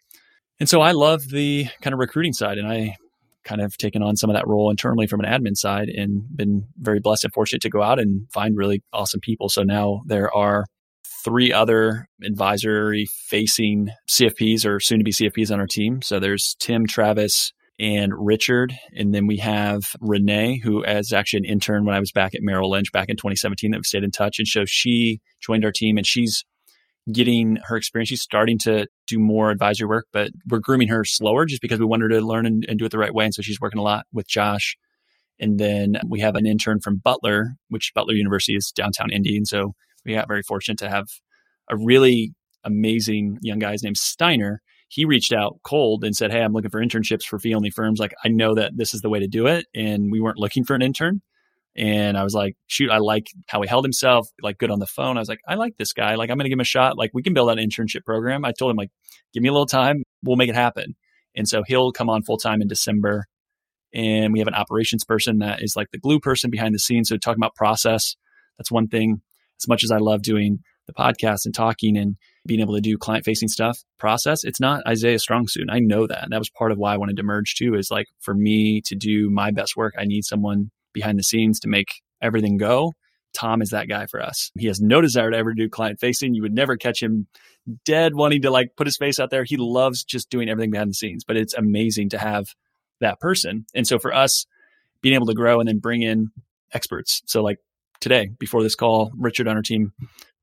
And 0.60 0.68
so 0.68 0.82
I 0.82 0.92
love 0.92 1.22
the 1.30 1.68
kind 1.82 1.94
of 1.94 2.00
recruiting 2.00 2.34
side, 2.34 2.58
and 2.58 2.68
I 2.68 2.96
kind 3.46 3.62
of 3.62 3.78
taken 3.78 4.04
on 4.04 4.16
some 4.18 4.30
of 4.30 4.36
that 4.36 4.48
role 4.48 4.70
internally 4.70 5.08
from 5.08 5.22
an 5.22 5.26
admin 5.26 5.56
side 5.56 5.88
and 5.88 6.24
been 6.36 6.68
very 6.78 7.00
blessed 7.00 7.24
and 7.24 7.34
fortunate 7.34 7.62
to 7.62 7.70
go 7.70 7.82
out 7.82 8.00
and 8.00 8.30
find 8.32 8.58
really 8.58 8.84
awesome 8.92 9.22
people. 9.22 9.48
So 9.50 9.64
now 9.64 10.02
there 10.06 10.34
are 10.36 10.66
three 11.24 11.52
other 11.52 12.08
advisory 12.24 13.08
facing 13.28 13.90
CFPs 14.10 14.66
or 14.66 14.80
soon 14.80 15.00
to 15.00 15.04
be 15.04 15.12
CFPs 15.12 15.52
on 15.52 15.60
our 15.60 15.68
team. 15.68 16.02
So 16.02 16.20
there's 16.20 16.56
Tim, 16.60 16.86
Travis, 16.86 17.54
and 17.80 18.14
Richard. 18.16 18.74
And 18.96 19.14
then 19.14 19.26
we 19.26 19.38
have 19.38 19.84
Renee, 20.02 20.60
who 20.64 20.84
is 20.84 21.14
actually 21.14 21.40
an 21.40 21.46
intern 21.46 21.86
when 21.86 21.96
I 21.96 22.00
was 22.00 22.12
back 22.12 22.36
at 22.36 22.42
Merrill 22.42 22.72
Lynch 22.72 22.92
back 22.92 23.10
in 23.10 23.16
2017 23.16 23.72
that 23.72 23.78
we 23.78 23.84
stayed 23.84 24.04
in 24.04 24.12
touch. 24.12 24.38
And 24.40 24.48
so 24.48 24.66
she 24.66 25.22
joined 25.42 25.64
our 25.64 25.72
team 25.72 25.98
and 25.98 26.06
she's 26.06 26.44
getting 27.12 27.58
her 27.68 27.78
experience. 27.78 28.10
She's 28.10 28.22
starting 28.22 28.58
to 28.60 28.86
do 29.08 29.18
more 29.18 29.50
advisory 29.50 29.88
work, 29.88 30.08
but 30.12 30.32
we're 30.48 30.60
grooming 30.60 30.90
her 30.90 31.06
slower 31.06 31.46
just 31.46 31.62
because 31.62 31.80
we 31.80 31.86
want 31.86 32.02
her 32.02 32.10
to 32.10 32.22
learn 32.22 32.46
and, 32.46 32.66
and 32.68 32.78
do 32.78 32.86
it 32.86 32.92
the 32.92 33.00
right 33.00 33.14
way. 33.14 33.26
And 33.26 33.34
so 33.34 33.42
she's 33.42 33.62
working 33.62 33.80
a 33.80 33.84
lot 33.84 34.06
with 34.12 34.28
Josh. 34.28 34.78
And 35.40 35.58
then 35.58 35.96
we 36.08 36.20
have 36.20 36.36
an 36.36 36.46
intern 36.46 36.82
from 36.82 36.98
Butler, 36.98 37.56
which 37.70 37.94
Butler 37.96 38.14
University 38.14 38.56
is 38.56 38.74
downtown 38.76 39.10
Indy. 39.10 39.38
And 39.38 39.48
so 39.48 39.74
we 40.06 40.14
got 40.14 40.28
very 40.28 40.44
fortunate 40.44 40.80
to 40.80 40.90
have 40.90 41.08
a 41.70 41.78
really 41.78 42.34
amazing 42.66 43.38
young 43.42 43.60
guy. 43.60 43.72
His 43.72 43.84
name's 43.84 44.02
Steiner 44.02 44.62
he 44.90 45.06
reached 45.06 45.32
out 45.32 45.60
cold 45.64 46.04
and 46.04 46.16
said, 46.16 46.32
Hey, 46.32 46.42
I'm 46.42 46.52
looking 46.52 46.72
for 46.72 46.84
internships 46.84 47.24
for 47.24 47.40
fee 47.40 47.54
only 47.54 47.70
firms. 47.70 48.00
Like, 48.00 48.14
I 48.26 48.28
know 48.28 48.56
that 48.56 48.76
this 48.76 48.94
is 48.94 49.02
the 49.02 49.10
way 49.10 49.20
to 49.20 49.28
do 49.28 49.48
it. 49.48 49.68
And 49.74 50.12
we 50.12 50.20
weren't 50.20 50.40
looking 50.40 50.66
for 50.66 50.76
an 50.76 50.82
intern. 50.82 51.22
And 51.76 52.18
I 52.18 52.24
was 52.24 52.34
like, 52.34 52.58
shoot, 52.68 52.90
I 52.90 52.98
like 52.98 53.28
how 53.48 53.62
he 53.62 53.68
held 53.68 53.86
himself, 53.86 54.28
like 54.42 54.58
good 54.58 54.72
on 54.72 54.80
the 54.80 54.88
phone. 54.88 55.16
I 55.16 55.22
was 55.22 55.30
like, 55.30 55.40
I 55.48 55.56
like 55.56 55.78
this 55.78 55.94
guy. 55.94 56.16
Like, 56.16 56.30
I'm 56.30 56.38
going 56.38 56.46
to 56.46 56.50
give 56.50 56.58
him 56.58 56.62
a 56.62 56.66
shot. 56.66 56.98
Like, 56.98 57.12
we 57.14 57.22
can 57.22 57.34
build 57.34 57.50
an 57.52 57.60
internship 57.60 58.04
program. 58.04 58.44
I 58.44 58.52
told 58.52 58.72
him, 58.72 58.78
like, 58.78 58.90
give 59.34 59.44
me 59.44 59.50
a 59.50 59.54
little 59.54 59.68
time. 59.68 60.04
We'll 60.24 60.36
make 60.36 60.50
it 60.50 60.56
happen. 60.56 60.96
And 61.36 61.48
so 61.48 61.64
he'll 61.66 61.92
come 61.92 62.10
on 62.10 62.24
full 62.24 62.38
time 62.38 62.62
in 62.62 62.68
December. 62.68 63.28
And 63.94 64.34
we 64.34 64.40
have 64.40 64.48
an 64.48 64.56
operations 64.56 65.06
person 65.06 65.40
that 65.40 65.62
is 65.62 65.76
like 65.76 65.88
the 65.92 66.00
glue 66.00 66.20
person 66.20 66.50
behind 66.50 66.76
the 66.76 66.80
scenes. 66.80 67.10
So 67.10 67.18
talking 67.18 67.40
about 67.40 67.56
process, 67.56 68.16
that's 68.58 68.72
one 68.72 68.88
thing. 68.88 69.22
As 69.62 69.68
much 69.68 69.84
as 69.84 69.92
I 69.92 69.98
love 69.98 70.22
doing 70.22 70.60
the 70.88 70.94
podcast 70.94 71.46
and 71.46 71.54
talking 71.54 71.98
and 71.98 72.18
being 72.50 72.60
able 72.60 72.76
to 72.76 72.82
do 72.82 72.98
client 72.98 73.24
facing 73.24 73.48
stuff 73.48 73.80
process 73.98 74.44
it's 74.44 74.60
not 74.60 74.86
isaiah's 74.86 75.22
strong 75.22 75.48
suit 75.48 75.70
i 75.72 75.80
know 75.80 76.08
that. 76.08 76.24
And 76.24 76.34
that 76.34 76.40
was 76.40 76.50
part 76.50 76.72
of 76.72 76.78
why 76.78 76.94
i 76.94 76.98
wanted 76.98 77.16
to 77.18 77.24
merge 77.24 77.56
too 77.56 77.76
is 77.76 77.90
like 77.90 78.08
for 78.20 78.34
me 78.34 78.82
to 78.88 78.96
do 78.96 79.30
my 79.30 79.52
best 79.52 79.78
work 79.78 79.94
i 79.98 80.04
need 80.04 80.26
someone 80.26 80.72
behind 80.94 81.18
the 81.18 81.24
scenes 81.24 81.60
to 81.62 81.68
make 81.68 82.02
everything 82.22 82.58
go. 82.58 82.94
Tom 83.34 83.62
is 83.62 83.70
that 83.70 83.88
guy 83.88 84.08
for 84.08 84.22
us. 84.22 84.52
He 84.58 84.68
has 84.68 84.82
no 84.82 85.02
desire 85.02 85.32
to 85.32 85.38
ever 85.38 85.54
do 85.54 85.70
client 85.70 86.00
facing 86.00 86.34
you 86.34 86.42
would 86.42 86.54
never 86.54 86.78
catch 86.78 87.02
him 87.02 87.28
dead 87.86 88.16
wanting 88.16 88.42
to 88.42 88.52
like 88.52 88.76
put 88.76 88.88
his 88.88 88.98
face 88.98 89.20
out 89.20 89.30
there. 89.30 89.44
He 89.44 89.58
loves 89.58 90.04
just 90.04 90.30
doing 90.30 90.50
everything 90.50 90.72
behind 90.72 90.90
the 90.90 90.96
scenes 90.96 91.24
but 91.24 91.38
it's 91.38 91.54
amazing 91.54 92.10
to 92.10 92.18
have 92.18 92.48
that 93.02 93.20
person. 93.20 93.66
And 93.76 93.88
so 93.88 94.00
for 94.00 94.14
us 94.14 94.46
being 95.02 95.16
able 95.16 95.28
to 95.28 95.34
grow 95.34 95.60
and 95.60 95.70
then 95.70 95.80
bring 95.80 96.02
in 96.02 96.32
experts. 96.74 97.22
So 97.28 97.42
like 97.42 97.60
today 98.00 98.30
before 98.40 98.64
this 98.64 98.76
call 98.76 99.12
richard 99.18 99.48
on 99.48 99.56
our 99.56 99.62
team 99.62 99.92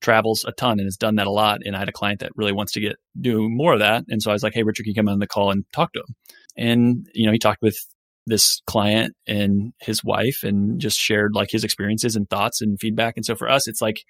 travels 0.01 0.45
a 0.47 0.53
ton 0.53 0.79
and 0.79 0.87
has 0.87 0.97
done 0.97 1.17
that 1.17 1.27
a 1.27 1.31
lot. 1.31 1.61
And 1.65 1.75
I 1.75 1.79
had 1.79 1.89
a 1.89 1.93
client 1.93 2.21
that 2.21 2.33
really 2.37 2.53
wants 2.53 2.73
to 2.73 2.81
get 2.81 2.97
do 3.21 3.49
more 3.49 3.73
of 3.73 3.81
that. 3.81 4.05
And 4.09 4.23
so 4.23 4.31
I 4.31 4.35
was 4.35 4.43
like, 4.43 4.55
hey, 4.55 4.63
Richard, 4.63 4.85
can 4.85 4.91
you 4.91 4.95
come 4.95 5.09
on 5.09 5.19
the 5.19 5.27
call 5.27 5.51
and 5.51 5.65
talk 5.73 5.93
to 5.93 6.01
him? 6.01 6.15
And, 6.57 7.09
you 7.15 7.27
know, 7.27 7.33
he 7.33 7.39
talked 7.39 7.63
with 7.63 7.79
this 8.27 8.61
client 8.67 9.15
and 9.27 9.73
his 9.81 10.03
wife 10.05 10.43
and 10.43 10.81
just 10.81 10.99
shared 10.99 11.35
like 11.35 11.51
his 11.51 11.65
experiences 11.65 12.17
and 12.17 12.29
thoughts 12.29 12.61
and 12.61 12.79
feedback. 12.79 13.17
And 13.17 13.25
so 13.25 13.35
for 13.35 13.49
us, 13.49 13.69
it's 13.69 13.81
like 13.81 14.03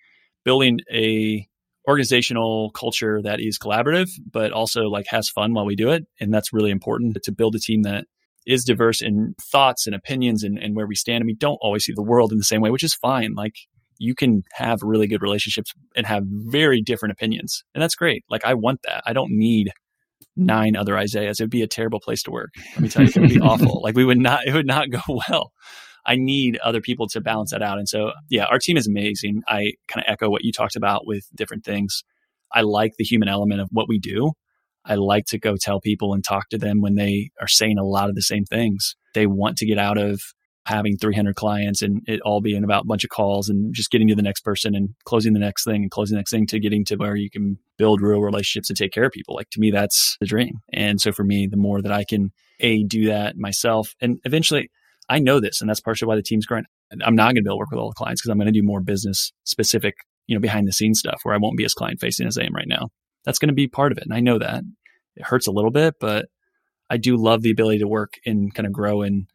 building 0.44 0.80
a 0.92 1.46
organizational 1.88 2.70
culture 2.70 3.22
that 3.22 3.40
is 3.40 3.58
collaborative, 3.58 4.08
but 4.30 4.52
also 4.52 4.84
like 4.84 5.06
has 5.08 5.28
fun 5.28 5.54
while 5.54 5.66
we 5.66 5.76
do 5.76 5.90
it. 5.90 6.04
And 6.20 6.32
that's 6.32 6.52
really 6.52 6.70
important 6.70 7.16
to 7.22 7.32
build 7.32 7.54
a 7.54 7.60
team 7.60 7.82
that 7.82 8.06
is 8.46 8.64
diverse 8.64 9.02
in 9.02 9.34
thoughts 9.40 9.86
and 9.86 9.94
opinions 9.94 10.42
and, 10.42 10.58
and 10.58 10.76
where 10.76 10.86
we 10.86 10.94
stand. 10.94 11.22
And 11.22 11.26
we 11.26 11.34
don't 11.34 11.58
always 11.60 11.84
see 11.84 11.92
the 11.94 12.02
world 12.02 12.32
in 12.32 12.38
the 12.38 12.44
same 12.44 12.60
way, 12.60 12.70
which 12.70 12.84
is 12.84 12.94
fine. 12.94 13.34
Like 13.34 13.54
you 13.98 14.14
can 14.14 14.42
have 14.52 14.82
really 14.82 15.06
good 15.06 15.22
relationships 15.22 15.72
and 15.94 16.06
have 16.06 16.22
very 16.26 16.80
different 16.80 17.12
opinions. 17.12 17.64
And 17.74 17.82
that's 17.82 17.94
great. 17.94 18.24
Like 18.30 18.44
I 18.44 18.54
want 18.54 18.80
that. 18.84 19.02
I 19.06 19.12
don't 19.12 19.30
need 19.32 19.72
nine 20.36 20.76
other 20.76 20.96
Isaiahs. 20.96 21.40
It 21.40 21.44
would 21.44 21.50
be 21.50 21.62
a 21.62 21.66
terrible 21.66 22.00
place 22.00 22.22
to 22.24 22.30
work. 22.30 22.50
Let 22.74 22.80
me 22.80 22.88
tell 22.88 23.02
you, 23.02 23.08
it 23.08 23.18
would 23.18 23.30
be 23.30 23.40
awful. 23.40 23.80
Like 23.86 23.96
we 23.96 24.04
would 24.04 24.18
not, 24.18 24.46
it 24.46 24.54
would 24.54 24.66
not 24.66 24.90
go 24.90 25.00
well. 25.28 25.52
I 26.04 26.16
need 26.16 26.58
other 26.58 26.80
people 26.80 27.08
to 27.08 27.20
balance 27.20 27.50
that 27.50 27.62
out. 27.62 27.78
And 27.78 27.88
so, 27.88 28.12
yeah, 28.28 28.44
our 28.44 28.58
team 28.58 28.76
is 28.76 28.86
amazing. 28.86 29.42
I 29.48 29.72
kind 29.88 30.04
of 30.06 30.12
echo 30.12 30.30
what 30.30 30.44
you 30.44 30.52
talked 30.52 30.76
about 30.76 31.06
with 31.06 31.26
different 31.34 31.64
things. 31.64 32.04
I 32.52 32.60
like 32.62 32.92
the 32.96 33.04
human 33.04 33.28
element 33.28 33.60
of 33.60 33.68
what 33.72 33.88
we 33.88 33.98
do. 33.98 34.32
I 34.86 34.94
like 34.94 35.26
to 35.26 35.38
go 35.38 35.56
tell 35.56 35.80
people 35.80 36.14
and 36.14 36.24
talk 36.24 36.48
to 36.50 36.58
them 36.58 36.80
when 36.80 36.94
they 36.94 37.30
are 37.40 37.48
saying 37.48 37.78
a 37.78 37.84
lot 37.84 38.08
of 38.08 38.14
the 38.14 38.22
same 38.22 38.44
things. 38.44 38.94
They 39.14 39.26
want 39.26 39.56
to 39.58 39.66
get 39.66 39.78
out 39.78 39.98
of 39.98 40.20
having 40.66 40.96
300 40.96 41.36
clients 41.36 41.80
and 41.80 42.02
it 42.08 42.20
all 42.22 42.40
being 42.40 42.64
about 42.64 42.84
a 42.84 42.86
bunch 42.86 43.04
of 43.04 43.10
calls 43.10 43.48
and 43.48 43.72
just 43.72 43.90
getting 43.90 44.08
to 44.08 44.16
the 44.16 44.22
next 44.22 44.40
person 44.40 44.74
and 44.74 44.90
closing 45.04 45.32
the 45.32 45.38
next 45.38 45.64
thing 45.64 45.82
and 45.82 45.92
closing 45.92 46.16
the 46.16 46.18
next 46.18 46.32
thing 46.32 46.44
to 46.44 46.58
getting 46.58 46.84
to 46.84 46.96
where 46.96 47.14
you 47.14 47.30
can 47.30 47.56
build 47.78 48.02
real 48.02 48.20
relationships 48.20 48.68
and 48.68 48.76
take 48.76 48.92
care 48.92 49.04
of 49.04 49.12
people. 49.12 49.36
Like 49.36 49.48
to 49.50 49.60
me, 49.60 49.70
that's 49.70 50.16
the 50.18 50.26
dream. 50.26 50.58
And 50.72 51.00
so 51.00 51.12
for 51.12 51.22
me, 51.22 51.46
the 51.46 51.56
more 51.56 51.80
that 51.82 51.92
I 51.92 52.04
can 52.04 52.32
a 52.58 52.82
do 52.82 53.06
that 53.06 53.36
myself 53.36 53.94
and 54.00 54.18
eventually 54.24 54.68
I 55.08 55.20
know 55.20 55.38
this 55.38 55.60
and 55.60 55.70
that's 55.70 55.80
partially 55.80 56.08
why 56.08 56.16
the 56.16 56.22
team's 56.22 56.46
growing. 56.46 56.64
I'm 56.90 57.14
not 57.14 57.26
going 57.26 57.36
to 57.36 57.42
be 57.42 57.48
able 57.48 57.56
to 57.56 57.60
work 57.60 57.70
with 57.70 57.78
all 57.78 57.90
the 57.90 57.94
clients 57.94 58.20
because 58.20 58.30
I'm 58.30 58.38
going 58.38 58.52
to 58.52 58.60
do 58.60 58.66
more 58.66 58.80
business 58.80 59.32
specific, 59.44 59.94
you 60.26 60.34
know, 60.34 60.40
behind 60.40 60.66
the 60.66 60.72
scenes 60.72 60.98
stuff 60.98 61.20
where 61.22 61.34
I 61.34 61.38
won't 61.38 61.56
be 61.56 61.64
as 61.64 61.74
client 61.74 62.00
facing 62.00 62.26
as 62.26 62.36
I 62.38 62.42
am 62.42 62.54
right 62.54 62.66
now. 62.66 62.88
That's 63.26 63.38
going 63.38 63.48
to 63.48 63.54
be 63.54 63.68
part 63.68 63.92
of 63.92 63.98
it. 63.98 64.04
And 64.04 64.14
I 64.14 64.20
know 64.20 64.38
that 64.38 64.62
it 65.16 65.24
hurts 65.24 65.46
a 65.46 65.52
little 65.52 65.70
bit, 65.70 65.96
but 66.00 66.26
I 66.88 66.96
do 66.96 67.16
love 67.16 67.42
the 67.42 67.50
ability 67.50 67.80
to 67.80 67.88
work 67.88 68.14
and 68.24 68.54
kind 68.54 68.66
of 68.66 68.72
grow 68.72 69.02
and 69.02 69.26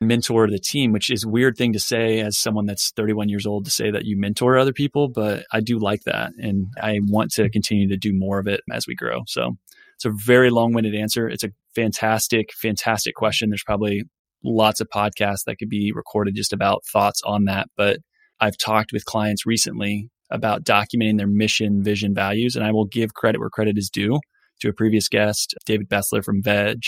mentor 0.00 0.48
the 0.48 0.58
team, 0.58 0.92
which 0.92 1.10
is 1.10 1.26
weird 1.26 1.56
thing 1.56 1.72
to 1.72 1.80
say 1.80 2.20
as 2.20 2.38
someone 2.38 2.66
that's 2.66 2.90
31 2.92 3.28
years 3.28 3.46
old 3.46 3.64
to 3.64 3.70
say 3.70 3.90
that 3.90 4.04
you 4.04 4.18
mentor 4.18 4.58
other 4.58 4.72
people, 4.72 5.08
but 5.08 5.44
I 5.52 5.60
do 5.60 5.78
like 5.78 6.04
that. 6.04 6.32
And 6.38 6.68
I 6.80 7.00
want 7.02 7.32
to 7.32 7.50
continue 7.50 7.88
to 7.88 7.96
do 7.96 8.12
more 8.12 8.38
of 8.38 8.46
it 8.46 8.60
as 8.72 8.86
we 8.86 8.94
grow. 8.94 9.22
So 9.26 9.56
it's 9.96 10.04
a 10.04 10.10
very 10.10 10.50
long 10.50 10.72
winded 10.72 10.94
answer. 10.94 11.28
It's 11.28 11.44
a 11.44 11.52
fantastic, 11.74 12.52
fantastic 12.54 13.14
question. 13.14 13.50
There's 13.50 13.64
probably 13.64 14.04
lots 14.42 14.80
of 14.80 14.88
podcasts 14.88 15.44
that 15.46 15.56
could 15.58 15.68
be 15.68 15.92
recorded 15.92 16.34
just 16.34 16.52
about 16.52 16.84
thoughts 16.86 17.20
on 17.24 17.44
that. 17.44 17.68
But 17.76 17.98
I've 18.40 18.56
talked 18.56 18.92
with 18.92 19.04
clients 19.04 19.44
recently 19.44 20.08
about 20.30 20.64
documenting 20.64 21.18
their 21.18 21.26
mission, 21.26 21.82
vision, 21.82 22.14
values, 22.14 22.56
and 22.56 22.64
I 22.64 22.72
will 22.72 22.86
give 22.86 23.14
credit 23.14 23.38
where 23.38 23.50
credit 23.50 23.76
is 23.78 23.90
due 23.90 24.20
to 24.60 24.68
a 24.68 24.72
previous 24.72 25.08
guest, 25.08 25.54
David 25.66 25.88
Bessler 25.88 26.24
from 26.24 26.42
Veg. 26.42 26.82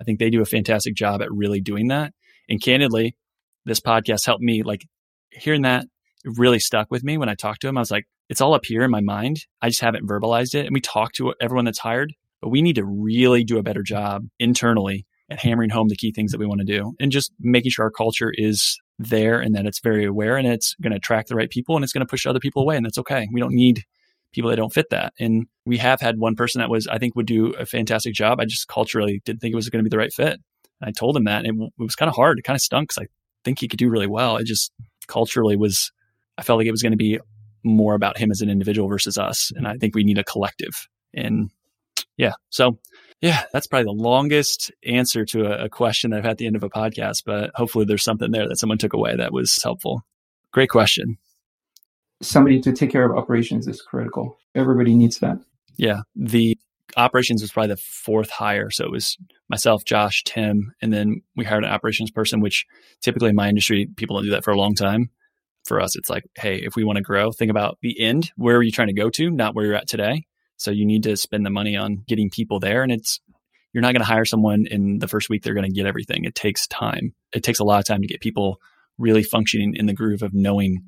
I 0.00 0.04
think 0.04 0.18
they 0.18 0.30
do 0.30 0.42
a 0.42 0.46
fantastic 0.46 0.94
job 0.94 1.22
at 1.22 1.32
really 1.32 1.60
doing 1.60 1.88
that. 1.88 2.12
And 2.48 2.62
candidly, 2.62 3.16
this 3.64 3.80
podcast 3.80 4.26
helped 4.26 4.42
me 4.42 4.62
like 4.62 4.84
hearing 5.30 5.62
that 5.62 5.86
really 6.24 6.58
stuck 6.58 6.90
with 6.90 7.04
me 7.04 7.18
when 7.18 7.28
I 7.28 7.34
talked 7.34 7.60
to 7.62 7.68
him. 7.68 7.76
I 7.76 7.80
was 7.80 7.90
like, 7.90 8.04
it's 8.28 8.40
all 8.40 8.54
up 8.54 8.64
here 8.64 8.82
in 8.82 8.90
my 8.90 9.00
mind. 9.00 9.38
I 9.60 9.68
just 9.68 9.80
haven't 9.80 10.08
verbalized 10.08 10.54
it. 10.54 10.66
And 10.66 10.74
we 10.74 10.80
talk 10.80 11.12
to 11.14 11.34
everyone 11.40 11.64
that's 11.64 11.78
hired, 11.78 12.14
but 12.40 12.48
we 12.48 12.62
need 12.62 12.76
to 12.76 12.84
really 12.84 13.44
do 13.44 13.58
a 13.58 13.62
better 13.62 13.82
job 13.82 14.24
internally 14.38 15.06
at 15.30 15.40
hammering 15.40 15.70
home 15.70 15.88
the 15.88 15.96
key 15.96 16.12
things 16.12 16.32
that 16.32 16.38
we 16.38 16.46
want 16.46 16.60
to 16.60 16.66
do 16.66 16.92
and 17.00 17.12
just 17.12 17.32
making 17.40 17.70
sure 17.70 17.86
our 17.86 17.90
culture 17.90 18.32
is 18.34 18.78
there 18.98 19.40
and 19.40 19.54
that 19.54 19.66
it's 19.66 19.80
very 19.80 20.04
aware 20.04 20.36
and 20.36 20.46
it's 20.46 20.74
going 20.80 20.92
to 20.92 20.96
attract 20.96 21.28
the 21.28 21.34
right 21.34 21.50
people 21.50 21.74
and 21.74 21.84
it's 21.84 21.92
going 21.92 22.06
to 22.06 22.10
push 22.10 22.26
other 22.26 22.38
people 22.38 22.62
away. 22.62 22.76
And 22.76 22.84
that's 22.84 22.98
okay. 22.98 23.28
We 23.32 23.40
don't 23.40 23.54
need 23.54 23.82
people 24.32 24.50
that 24.50 24.56
don't 24.56 24.72
fit 24.72 24.90
that. 24.90 25.12
And 25.18 25.46
we 25.64 25.78
have 25.78 26.00
had 26.00 26.18
one 26.18 26.34
person 26.34 26.60
that 26.60 26.70
was, 26.70 26.86
I 26.86 26.98
think, 26.98 27.14
would 27.16 27.26
do 27.26 27.52
a 27.52 27.66
fantastic 27.66 28.14
job. 28.14 28.40
I 28.40 28.44
just 28.44 28.68
culturally 28.68 29.22
didn't 29.24 29.40
think 29.40 29.52
it 29.52 29.56
was 29.56 29.68
going 29.68 29.82
to 29.82 29.88
be 29.88 29.94
the 29.94 29.98
right 29.98 30.12
fit. 30.12 30.40
And 30.80 30.88
I 30.88 30.90
told 30.90 31.16
him 31.16 31.24
that. 31.24 31.44
And 31.44 31.62
it, 31.62 31.64
it 31.78 31.82
was 31.82 31.96
kind 31.96 32.08
of 32.08 32.16
hard. 32.16 32.38
It 32.38 32.42
kind 32.42 32.56
of 32.56 32.62
stunk 32.62 32.90
because 32.90 33.04
I 33.04 33.08
think 33.44 33.60
he 33.60 33.68
could 33.68 33.78
do 33.78 33.88
really 33.88 34.06
well. 34.06 34.36
It 34.36 34.46
just 34.46 34.72
culturally 35.06 35.56
was, 35.56 35.92
I 36.38 36.42
felt 36.42 36.58
like 36.58 36.66
it 36.66 36.72
was 36.72 36.82
going 36.82 36.92
to 36.92 36.96
be 36.96 37.18
more 37.62 37.94
about 37.94 38.18
him 38.18 38.30
as 38.30 38.40
an 38.40 38.50
individual 38.50 38.88
versus 38.88 39.16
us. 39.16 39.50
And 39.54 39.66
I 39.66 39.76
think 39.76 39.94
we 39.94 40.04
need 40.04 40.18
a 40.18 40.24
collective. 40.24 40.86
And 41.14 41.50
yeah, 42.16 42.32
so 42.50 42.78
yeah, 43.24 43.44
that's 43.52 43.66
probably 43.66 43.84
the 43.84 44.02
longest 44.02 44.70
answer 44.84 45.24
to 45.26 45.46
a, 45.46 45.64
a 45.64 45.68
question 45.68 46.10
that 46.10 46.18
I've 46.18 46.24
had 46.24 46.32
at 46.32 46.38
the 46.38 46.46
end 46.46 46.56
of 46.56 46.62
a 46.62 46.70
podcast, 46.70 47.22
but 47.24 47.50
hopefully 47.54 47.84
there's 47.84 48.04
something 48.04 48.30
there 48.30 48.48
that 48.48 48.58
someone 48.58 48.78
took 48.78 48.92
away 48.92 49.16
that 49.16 49.32
was 49.32 49.60
helpful. 49.62 50.02
Great 50.52 50.68
question 50.68 51.18
somebody 52.24 52.60
to 52.60 52.72
take 52.72 52.90
care 52.90 53.04
of 53.04 53.16
operations 53.16 53.66
is 53.66 53.82
critical. 53.82 54.38
Everybody 54.54 54.94
needs 54.94 55.18
that. 55.18 55.38
Yeah. 55.76 56.02
The 56.14 56.58
operations 56.96 57.42
was 57.42 57.52
probably 57.52 57.74
the 57.74 57.80
fourth 57.80 58.30
hire. 58.30 58.70
So 58.70 58.84
it 58.84 58.90
was 58.90 59.16
myself, 59.48 59.84
Josh, 59.84 60.22
Tim, 60.24 60.72
and 60.80 60.92
then 60.92 61.22
we 61.36 61.44
hired 61.44 61.64
an 61.64 61.70
operations 61.70 62.10
person, 62.10 62.40
which 62.40 62.66
typically 63.00 63.30
in 63.30 63.36
my 63.36 63.48
industry, 63.48 63.88
people 63.96 64.16
don't 64.16 64.24
do 64.24 64.30
that 64.30 64.44
for 64.44 64.52
a 64.52 64.58
long 64.58 64.74
time. 64.74 65.10
For 65.64 65.80
us, 65.80 65.96
it's 65.96 66.10
like, 66.10 66.24
hey, 66.36 66.56
if 66.56 66.76
we 66.76 66.84
want 66.84 66.98
to 66.98 67.02
grow, 67.02 67.32
think 67.32 67.50
about 67.50 67.78
the 67.80 67.98
end. 67.98 68.30
Where 68.36 68.56
are 68.56 68.62
you 68.62 68.70
trying 68.70 68.88
to 68.88 68.94
go 68.94 69.08
to, 69.08 69.30
not 69.30 69.54
where 69.54 69.64
you're 69.64 69.74
at 69.74 69.88
today? 69.88 70.26
So 70.56 70.70
you 70.70 70.86
need 70.86 71.02
to 71.04 71.16
spend 71.16 71.44
the 71.44 71.50
money 71.50 71.76
on 71.76 72.04
getting 72.06 72.30
people 72.30 72.60
there. 72.60 72.82
And 72.82 72.92
it's, 72.92 73.20
you're 73.72 73.82
not 73.82 73.92
going 73.92 74.00
to 74.00 74.06
hire 74.06 74.24
someone 74.24 74.66
in 74.70 74.98
the 74.98 75.08
first 75.08 75.28
week 75.28 75.42
they're 75.42 75.54
going 75.54 75.68
to 75.68 75.74
get 75.74 75.86
everything. 75.86 76.24
It 76.24 76.34
takes 76.34 76.66
time. 76.68 77.14
It 77.32 77.42
takes 77.42 77.58
a 77.58 77.64
lot 77.64 77.80
of 77.80 77.86
time 77.86 78.02
to 78.02 78.06
get 78.06 78.20
people 78.20 78.60
really 78.98 79.22
functioning 79.22 79.74
in 79.74 79.86
the 79.86 79.92
groove 79.92 80.22
of 80.22 80.32
knowing 80.32 80.82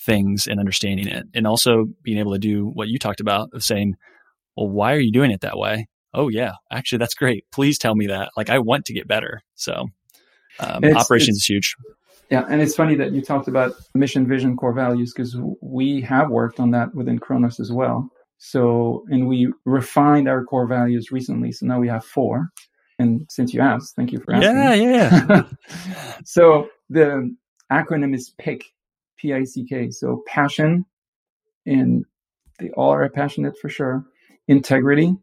things 0.00 0.46
and 0.46 0.58
understanding 0.58 1.06
it 1.06 1.26
and 1.34 1.46
also 1.46 1.86
being 2.02 2.18
able 2.18 2.32
to 2.32 2.38
do 2.38 2.66
what 2.66 2.88
you 2.88 2.98
talked 2.98 3.20
about 3.20 3.50
of 3.52 3.62
saying 3.62 3.94
well 4.56 4.68
why 4.68 4.94
are 4.94 4.98
you 5.00 5.12
doing 5.12 5.30
it 5.30 5.42
that 5.42 5.58
way 5.58 5.86
oh 6.14 6.28
yeah 6.28 6.52
actually 6.72 6.96
that's 6.96 7.14
great 7.14 7.44
please 7.52 7.78
tell 7.78 7.94
me 7.94 8.06
that 8.06 8.30
like 8.34 8.48
i 8.48 8.58
want 8.58 8.86
to 8.86 8.94
get 8.94 9.06
better 9.06 9.42
so 9.56 9.84
um, 10.58 10.82
it's, 10.82 10.96
operations 10.96 11.36
it's, 11.36 11.44
is 11.44 11.46
huge 11.46 11.76
yeah 12.30 12.46
and 12.48 12.62
it's 12.62 12.74
funny 12.74 12.94
that 12.94 13.12
you 13.12 13.20
talked 13.20 13.46
about 13.46 13.74
mission 13.94 14.26
vision 14.26 14.56
core 14.56 14.72
values 14.72 15.12
because 15.12 15.36
we 15.60 16.00
have 16.00 16.30
worked 16.30 16.58
on 16.58 16.70
that 16.70 16.94
within 16.94 17.18
Chronos 17.18 17.60
as 17.60 17.70
well 17.70 18.10
so 18.40 19.04
and 19.10 19.28
we 19.28 19.52
refined 19.64 20.28
our 20.28 20.44
core 20.44 20.66
values 20.66 21.12
recently 21.12 21.52
so 21.52 21.64
now 21.66 21.78
we 21.78 21.86
have 21.86 22.04
four 22.04 22.50
and 22.98 23.24
since 23.30 23.54
you 23.54 23.60
asked 23.60 23.94
thank 23.94 24.10
you 24.10 24.18
for 24.18 24.34
asking 24.34 24.56
yeah 24.56 24.74
yeah 24.74 25.42
so 26.24 26.68
the 26.88 27.32
acronym 27.70 28.14
is 28.14 28.30
pick 28.38 28.64
P 29.20 29.34
I 29.34 29.44
C 29.44 29.64
K. 29.64 29.90
So 29.90 30.22
passion, 30.26 30.84
and 31.66 32.04
they 32.58 32.70
all 32.70 32.92
are 32.92 33.08
passionate 33.08 33.56
for 33.58 33.68
sure. 33.68 34.04
Integrity, 34.48 35.14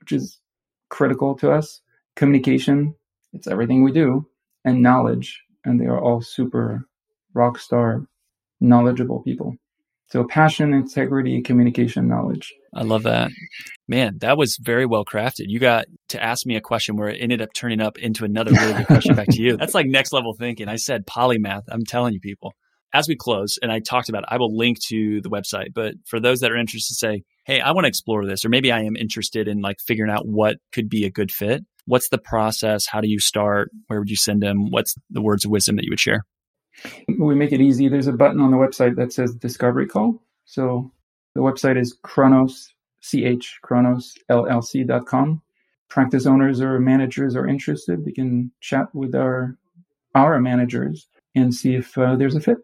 which 0.00 0.12
is 0.12 0.40
critical 0.88 1.34
to 1.36 1.52
us. 1.52 1.82
Communication, 2.16 2.94
it's 3.32 3.46
everything 3.46 3.82
we 3.82 3.92
do. 3.92 4.26
And 4.64 4.82
knowledge, 4.82 5.42
and 5.64 5.80
they 5.80 5.86
are 5.86 6.00
all 6.00 6.22
super 6.22 6.86
rock 7.34 7.58
star, 7.58 8.06
knowledgeable 8.60 9.20
people. 9.20 9.56
So 10.12 10.24
passion, 10.24 10.74
integrity, 10.74 11.40
communication, 11.40 12.06
knowledge. 12.06 12.52
I 12.74 12.82
love 12.82 13.04
that. 13.04 13.30
Man, 13.88 14.18
that 14.20 14.36
was 14.36 14.58
very 14.60 14.84
well 14.84 15.06
crafted. 15.06 15.46
You 15.46 15.58
got 15.58 15.86
to 16.10 16.22
ask 16.22 16.44
me 16.44 16.54
a 16.54 16.60
question 16.60 16.96
where 16.96 17.08
it 17.08 17.16
ended 17.18 17.40
up 17.40 17.48
turning 17.54 17.80
up 17.80 17.96
into 17.96 18.26
another 18.26 18.52
really 18.52 18.74
good 18.74 18.86
question 18.88 19.16
back 19.16 19.28
to 19.28 19.40
you. 19.40 19.56
That's 19.58 19.74
like 19.74 19.86
next 19.86 20.12
level 20.12 20.34
thinking. 20.38 20.68
I 20.68 20.76
said 20.76 21.06
polymath. 21.06 21.62
I'm 21.70 21.86
telling 21.86 22.12
you 22.12 22.20
people 22.20 22.52
as 22.92 23.08
we 23.08 23.16
close, 23.16 23.58
and 23.62 23.72
I 23.72 23.80
talked 23.80 24.10
about 24.10 24.24
it, 24.24 24.28
I 24.30 24.36
will 24.36 24.54
link 24.54 24.78
to 24.88 25.22
the 25.22 25.30
website. 25.30 25.68
But 25.74 25.94
for 26.06 26.20
those 26.20 26.40
that 26.40 26.52
are 26.52 26.58
interested, 26.58 26.92
to 26.92 26.98
say, 26.98 27.22
hey, 27.46 27.62
I 27.62 27.72
want 27.72 27.86
to 27.86 27.88
explore 27.88 28.26
this, 28.26 28.44
or 28.44 28.50
maybe 28.50 28.70
I 28.70 28.82
am 28.82 28.96
interested 28.96 29.48
in 29.48 29.62
like 29.62 29.78
figuring 29.80 30.12
out 30.12 30.26
what 30.26 30.56
could 30.72 30.90
be 30.90 31.06
a 31.06 31.10
good 31.10 31.30
fit. 31.30 31.62
What's 31.86 32.10
the 32.10 32.18
process? 32.18 32.84
How 32.86 33.00
do 33.00 33.08
you 33.08 33.18
start? 33.18 33.70
Where 33.86 33.98
would 33.98 34.10
you 34.10 34.16
send 34.16 34.42
them? 34.42 34.70
What's 34.70 34.94
the 35.08 35.22
words 35.22 35.46
of 35.46 35.50
wisdom 35.50 35.76
that 35.76 35.84
you 35.84 35.90
would 35.90 36.00
share? 36.00 36.26
We 37.18 37.34
make 37.34 37.52
it 37.52 37.60
easy. 37.60 37.88
There's 37.88 38.06
a 38.06 38.12
button 38.12 38.40
on 38.40 38.50
the 38.50 38.56
website 38.56 38.96
that 38.96 39.12
says 39.12 39.34
discovery 39.34 39.86
call. 39.86 40.22
So 40.44 40.90
the 41.34 41.40
website 41.40 41.78
is 41.78 41.96
Chronos, 42.02 42.74
CH, 43.02 43.58
Chronos, 43.62 44.14
LLC.com. 44.30 45.42
Practice 45.88 46.26
owners 46.26 46.60
or 46.60 46.78
managers 46.78 47.36
are 47.36 47.46
interested. 47.46 48.04
They 48.04 48.12
can 48.12 48.50
chat 48.60 48.86
with 48.94 49.14
our 49.14 49.58
our 50.14 50.40
managers 50.40 51.06
and 51.34 51.54
see 51.54 51.74
if 51.74 51.96
uh, 51.96 52.16
there's 52.16 52.34
a 52.34 52.40
fit. 52.40 52.58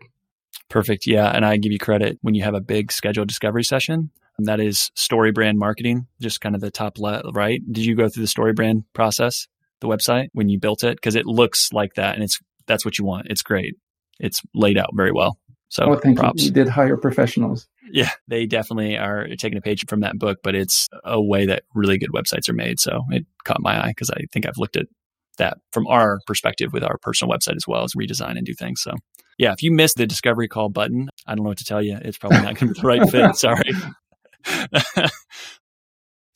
Perfect. 0.68 1.06
Yeah. 1.06 1.30
And 1.30 1.44
I 1.44 1.56
give 1.56 1.72
you 1.72 1.78
credit 1.78 2.18
when 2.20 2.34
you 2.34 2.42
have 2.44 2.54
a 2.54 2.61
big 2.61 2.92
scheduled 2.92 3.28
discovery 3.28 3.64
session. 3.64 4.11
That 4.38 4.61
is 4.61 4.90
story 4.94 5.32
brand 5.32 5.59
marketing, 5.59 6.06
just 6.20 6.40
kind 6.40 6.54
of 6.54 6.61
the 6.61 6.70
top 6.70 6.98
left, 6.98 7.24
right? 7.32 7.61
Did 7.72 7.84
you 7.84 7.96
go 7.96 8.09
through 8.09 8.22
the 8.22 8.28
story 8.28 8.52
brand 8.52 8.84
process, 8.92 9.48
the 9.80 9.88
website 9.88 10.28
when 10.32 10.48
you 10.48 10.61
built 10.61 10.84
it? 10.84 10.96
Because 10.96 11.16
it 11.16 11.26
looks 11.26 11.72
like 11.72 11.94
that 11.94 12.14
and 12.14 12.22
it's 12.22 12.38
that's 12.66 12.84
what 12.84 12.98
you 12.98 13.04
want. 13.04 13.26
It's 13.30 13.42
great. 13.42 13.74
It's 14.18 14.42
laid 14.54 14.78
out 14.78 14.90
very 14.94 15.12
well. 15.12 15.38
So 15.68 15.84
oh, 15.84 15.96
thank 15.96 16.18
props. 16.18 16.42
you. 16.42 16.48
We 16.48 16.54
did 16.54 16.68
hire 16.68 16.96
professionals. 16.96 17.68
Yeah, 17.90 18.10
they 18.26 18.46
definitely 18.46 18.96
are 18.96 19.28
taking 19.38 19.58
a 19.58 19.62
page 19.62 19.84
from 19.86 20.00
that 20.00 20.18
book, 20.18 20.38
but 20.42 20.54
it's 20.54 20.88
a 21.04 21.20
way 21.20 21.46
that 21.46 21.64
really 21.74 21.98
good 21.98 22.10
websites 22.14 22.48
are 22.48 22.54
made. 22.54 22.80
So 22.80 23.02
it 23.10 23.26
caught 23.44 23.60
my 23.60 23.82
eye 23.82 23.88
because 23.88 24.10
I 24.10 24.20
think 24.32 24.46
I've 24.46 24.58
looked 24.58 24.76
at 24.76 24.86
that 25.38 25.58
from 25.72 25.86
our 25.86 26.20
perspective 26.26 26.72
with 26.72 26.82
our 26.82 26.98
personal 26.98 27.32
website 27.32 27.56
as 27.56 27.66
well 27.66 27.84
as 27.84 27.92
redesign 27.94 28.36
and 28.36 28.44
do 28.44 28.54
things. 28.54 28.82
So 28.82 28.92
yeah, 29.38 29.52
if 29.52 29.62
you 29.62 29.70
missed 29.70 29.96
the 29.96 30.06
discovery 30.06 30.48
call 30.48 30.68
button, 30.68 31.08
I 31.26 31.34
don't 31.34 31.44
know 31.44 31.50
what 31.50 31.58
to 31.58 31.64
tell 31.64 31.82
you. 31.82 31.98
It's 32.00 32.18
probably 32.18 32.38
not 32.38 32.56
going 32.56 32.74
to 32.74 32.74
be 32.74 32.80
the 32.80 32.86
right 32.86 33.10
fit. 33.10 33.36
Sorry. 33.36 33.72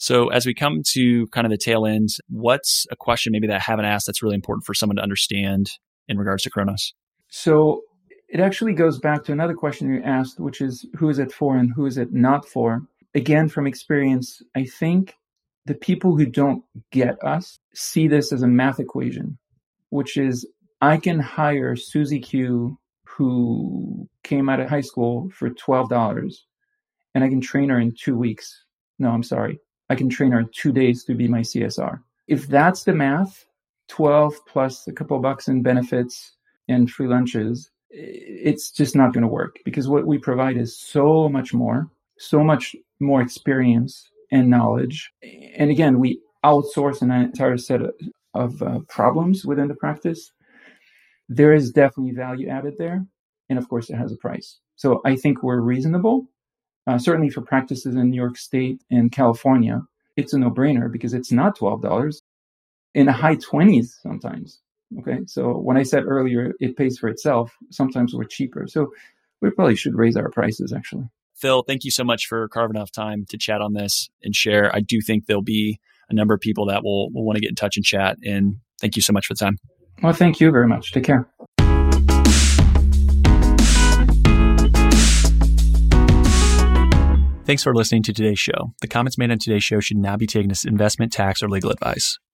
So 0.03 0.31
as 0.31 0.45
we 0.45 0.53
come 0.53 0.83
to 0.95 1.29
kind 1.29 1.47
of 1.47 1.53
the 1.53 1.57
tail 1.57 1.87
end, 1.87 2.09
what's 2.29 2.87
a 2.91 2.97
question 2.97 3.31
maybe 3.31 3.47
that 3.47 3.55
I 3.55 3.61
haven't 3.61 3.85
asked 3.85 4.07
that's 4.07 4.21
really 4.21 4.35
important 4.35 4.67
for 4.67 4.75
someone 4.75 4.97
to 4.97 5.03
understand 5.03 5.71
in 6.09 6.19
regards 6.19 6.43
to 6.43 6.51
Chronos? 6.51 6.93
So 7.35 7.85
it 8.29 8.41
actually 8.41 8.75
goes 8.75 8.99
back 8.99 9.25
to 9.25 9.33
another 9.33 9.55
question 9.55 9.91
you 9.91 10.03
asked, 10.03 10.39
which 10.39 10.61
is 10.61 10.85
who 10.95 11.09
is 11.09 11.19
it 11.19 11.33
for 11.33 11.57
and 11.57 11.73
who 11.73 11.87
is 11.87 11.97
it 11.97 12.13
not 12.13 12.47
for? 12.47 12.83
Again, 13.15 13.49
from 13.49 13.67
experience, 13.67 14.43
I 14.55 14.67
think 14.67 15.17
the 15.65 15.75
people 15.75 16.15
who 16.15 16.27
don't 16.27 16.63
get 16.91 17.17
us 17.25 17.59
see 17.73 18.07
this 18.07 18.35
as 18.35 18.43
a 18.43 18.47
math 18.47 18.81
equation, 18.81 19.39
which 19.89 20.19
is 20.19 20.47
I 20.83 20.99
can 20.99 21.19
hire 21.19 21.75
Susie 21.75 22.21
Q, 22.21 22.79
who 23.07 24.07
came 24.25 24.51
out 24.51 24.61
of 24.61 24.69
high 24.69 24.83
school 24.83 25.31
for 25.31 25.49
$12, 25.49 26.35
and 27.15 27.25
I 27.25 27.31
can 27.31 27.41
train 27.41 27.71
her 27.71 27.81
in 27.81 27.95
two 27.99 28.17
weeks. 28.17 28.67
No, 28.99 29.09
I'm 29.09 29.23
sorry. 29.23 29.59
I 29.89 29.95
can 29.95 30.11
train 30.11 30.33
her 30.33 30.41
in 30.41 30.51
two 30.53 30.71
days 30.71 31.03
to 31.05 31.15
be 31.15 31.29
my 31.29 31.41
CSR. 31.41 31.99
If 32.29 32.47
that's 32.47 32.85
the 32.85 32.93
math, 32.93 33.47
12 33.89 34.35
plus 34.47 34.87
a 34.87 34.93
couple 34.93 35.19
bucks 35.19 35.49
in 35.49 35.63
benefits 35.63 36.35
and 36.73 36.91
free 36.91 37.07
lunches, 37.07 37.71
it's 37.91 38.71
just 38.71 38.97
not 38.97 39.13
going 39.13 39.23
to 39.23 39.29
work 39.29 39.57
because 39.65 39.89
what 39.89 40.07
we 40.07 40.19
provide 40.19 40.57
is 40.57 40.79
so 40.79 41.29
much 41.29 41.53
more, 41.53 41.91
so 42.19 42.43
much 42.43 42.75
more 43.01 43.21
experience 43.21 44.09
and 44.31 44.49
knowledge. 44.49 45.13
And 45.57 45.71
again, 45.71 45.99
we 45.99 46.21
outsource 46.45 47.03
an 47.03 47.11
entire 47.11 47.59
set 47.59 47.83
of, 47.83 47.95
of 48.35 48.63
uh, 48.63 48.81
problems 48.89 49.45
within 49.45 49.69
the 49.69 49.75
practice. 49.75 50.33
There 51.29 51.53
is 51.53 51.71
definitely 51.71 52.15
value 52.15 52.49
added 52.49 52.75
there. 52.79 53.05
And 53.51 53.59
of 53.59 53.69
course, 53.69 53.91
it 53.91 53.97
has 53.97 54.13
a 54.13 54.17
price. 54.17 54.59
So 54.77 55.03
I 55.05 55.17
think 55.17 55.43
we're 55.43 55.61
reasonable. 55.61 56.29
Uh, 56.87 56.99
certainly 56.99 57.31
for 57.31 57.43
practices 57.43 57.95
in 57.95 58.11
New 58.11 58.17
York 58.17 58.37
State 58.37 58.83
and 58.91 59.13
California, 59.13 59.83
it's 60.17 60.33
a 60.33 60.39
no 60.39 60.51
brainer 60.51 60.91
because 60.91 61.15
it's 61.15 61.31
not 61.31 61.59
$12 61.59 62.21
in 62.95 63.07
the 63.07 63.13
high 63.13 63.37
20s 63.37 64.01
sometimes. 64.03 64.61
Okay. 64.99 65.19
So 65.27 65.53
when 65.59 65.77
I 65.77 65.83
said 65.83 66.05
earlier, 66.07 66.53
it 66.61 66.77
pays 66.77 66.99
for 66.99 67.09
itself, 67.09 67.53
sometimes 67.71 68.15
we're 68.15 68.25
cheaper. 68.25 68.67
So 68.67 68.93
we 69.41 69.51
probably 69.51 69.77
should 69.77 69.95
raise 69.95 70.17
our 70.17 70.31
prices 70.31 70.73
actually. 70.73 71.09
Phil, 71.35 71.63
thank 71.63 71.85
you 71.85 71.91
so 71.91 72.05
much 72.05 72.27
for 72.27 72.47
carving 72.49 72.77
enough 72.77 72.93
time 72.93 73.25
to 73.31 73.39
chat 73.39 73.61
on 73.61 73.73
this 73.73 74.11
and 74.23 74.35
share. 74.35 74.75
I 74.75 74.81
do 74.81 75.01
think 75.01 75.27
there'll 75.27 75.43
be 75.43 75.81
a 76.09 76.15
number 76.15 76.35
of 76.35 76.41
people 76.41 76.67
that 76.67 76.85
will, 76.85 77.11
will 77.13 77.25
want 77.25 77.37
to 77.37 77.41
get 77.41 77.51
in 77.51 77.57
touch 77.57 77.77
and 77.77 77.85
chat. 77.85 78.17
And 78.25 78.57
thank 78.81 78.97
you 78.97 79.03
so 79.03 79.13
much 79.13 79.27
for 79.27 79.35
the 79.35 79.39
time. 79.39 79.59
Well, 80.03 80.13
thank 80.13 80.41
you 80.41 80.51
very 80.51 80.69
much. 80.69 80.93
Take 80.93 81.05
care. 81.05 81.29
Thanks 87.45 87.65
for 87.65 87.75
listening 87.75 88.05
to 88.05 88.13
today's 88.13 88.39
show. 88.39 88.73
The 88.81 88.89
comments 88.89 89.19
made 89.19 89.33
on 89.33 89.39
today's 89.39 89.65
show 89.65 89.81
should 89.81 89.97
not 89.97 90.21
be 90.21 90.29
taken 90.29 90.51
as 90.53 90.65
investment, 90.65 91.13
tax, 91.13 91.43
or 91.43 91.49
legal 91.49 91.71
advice. 91.71 92.19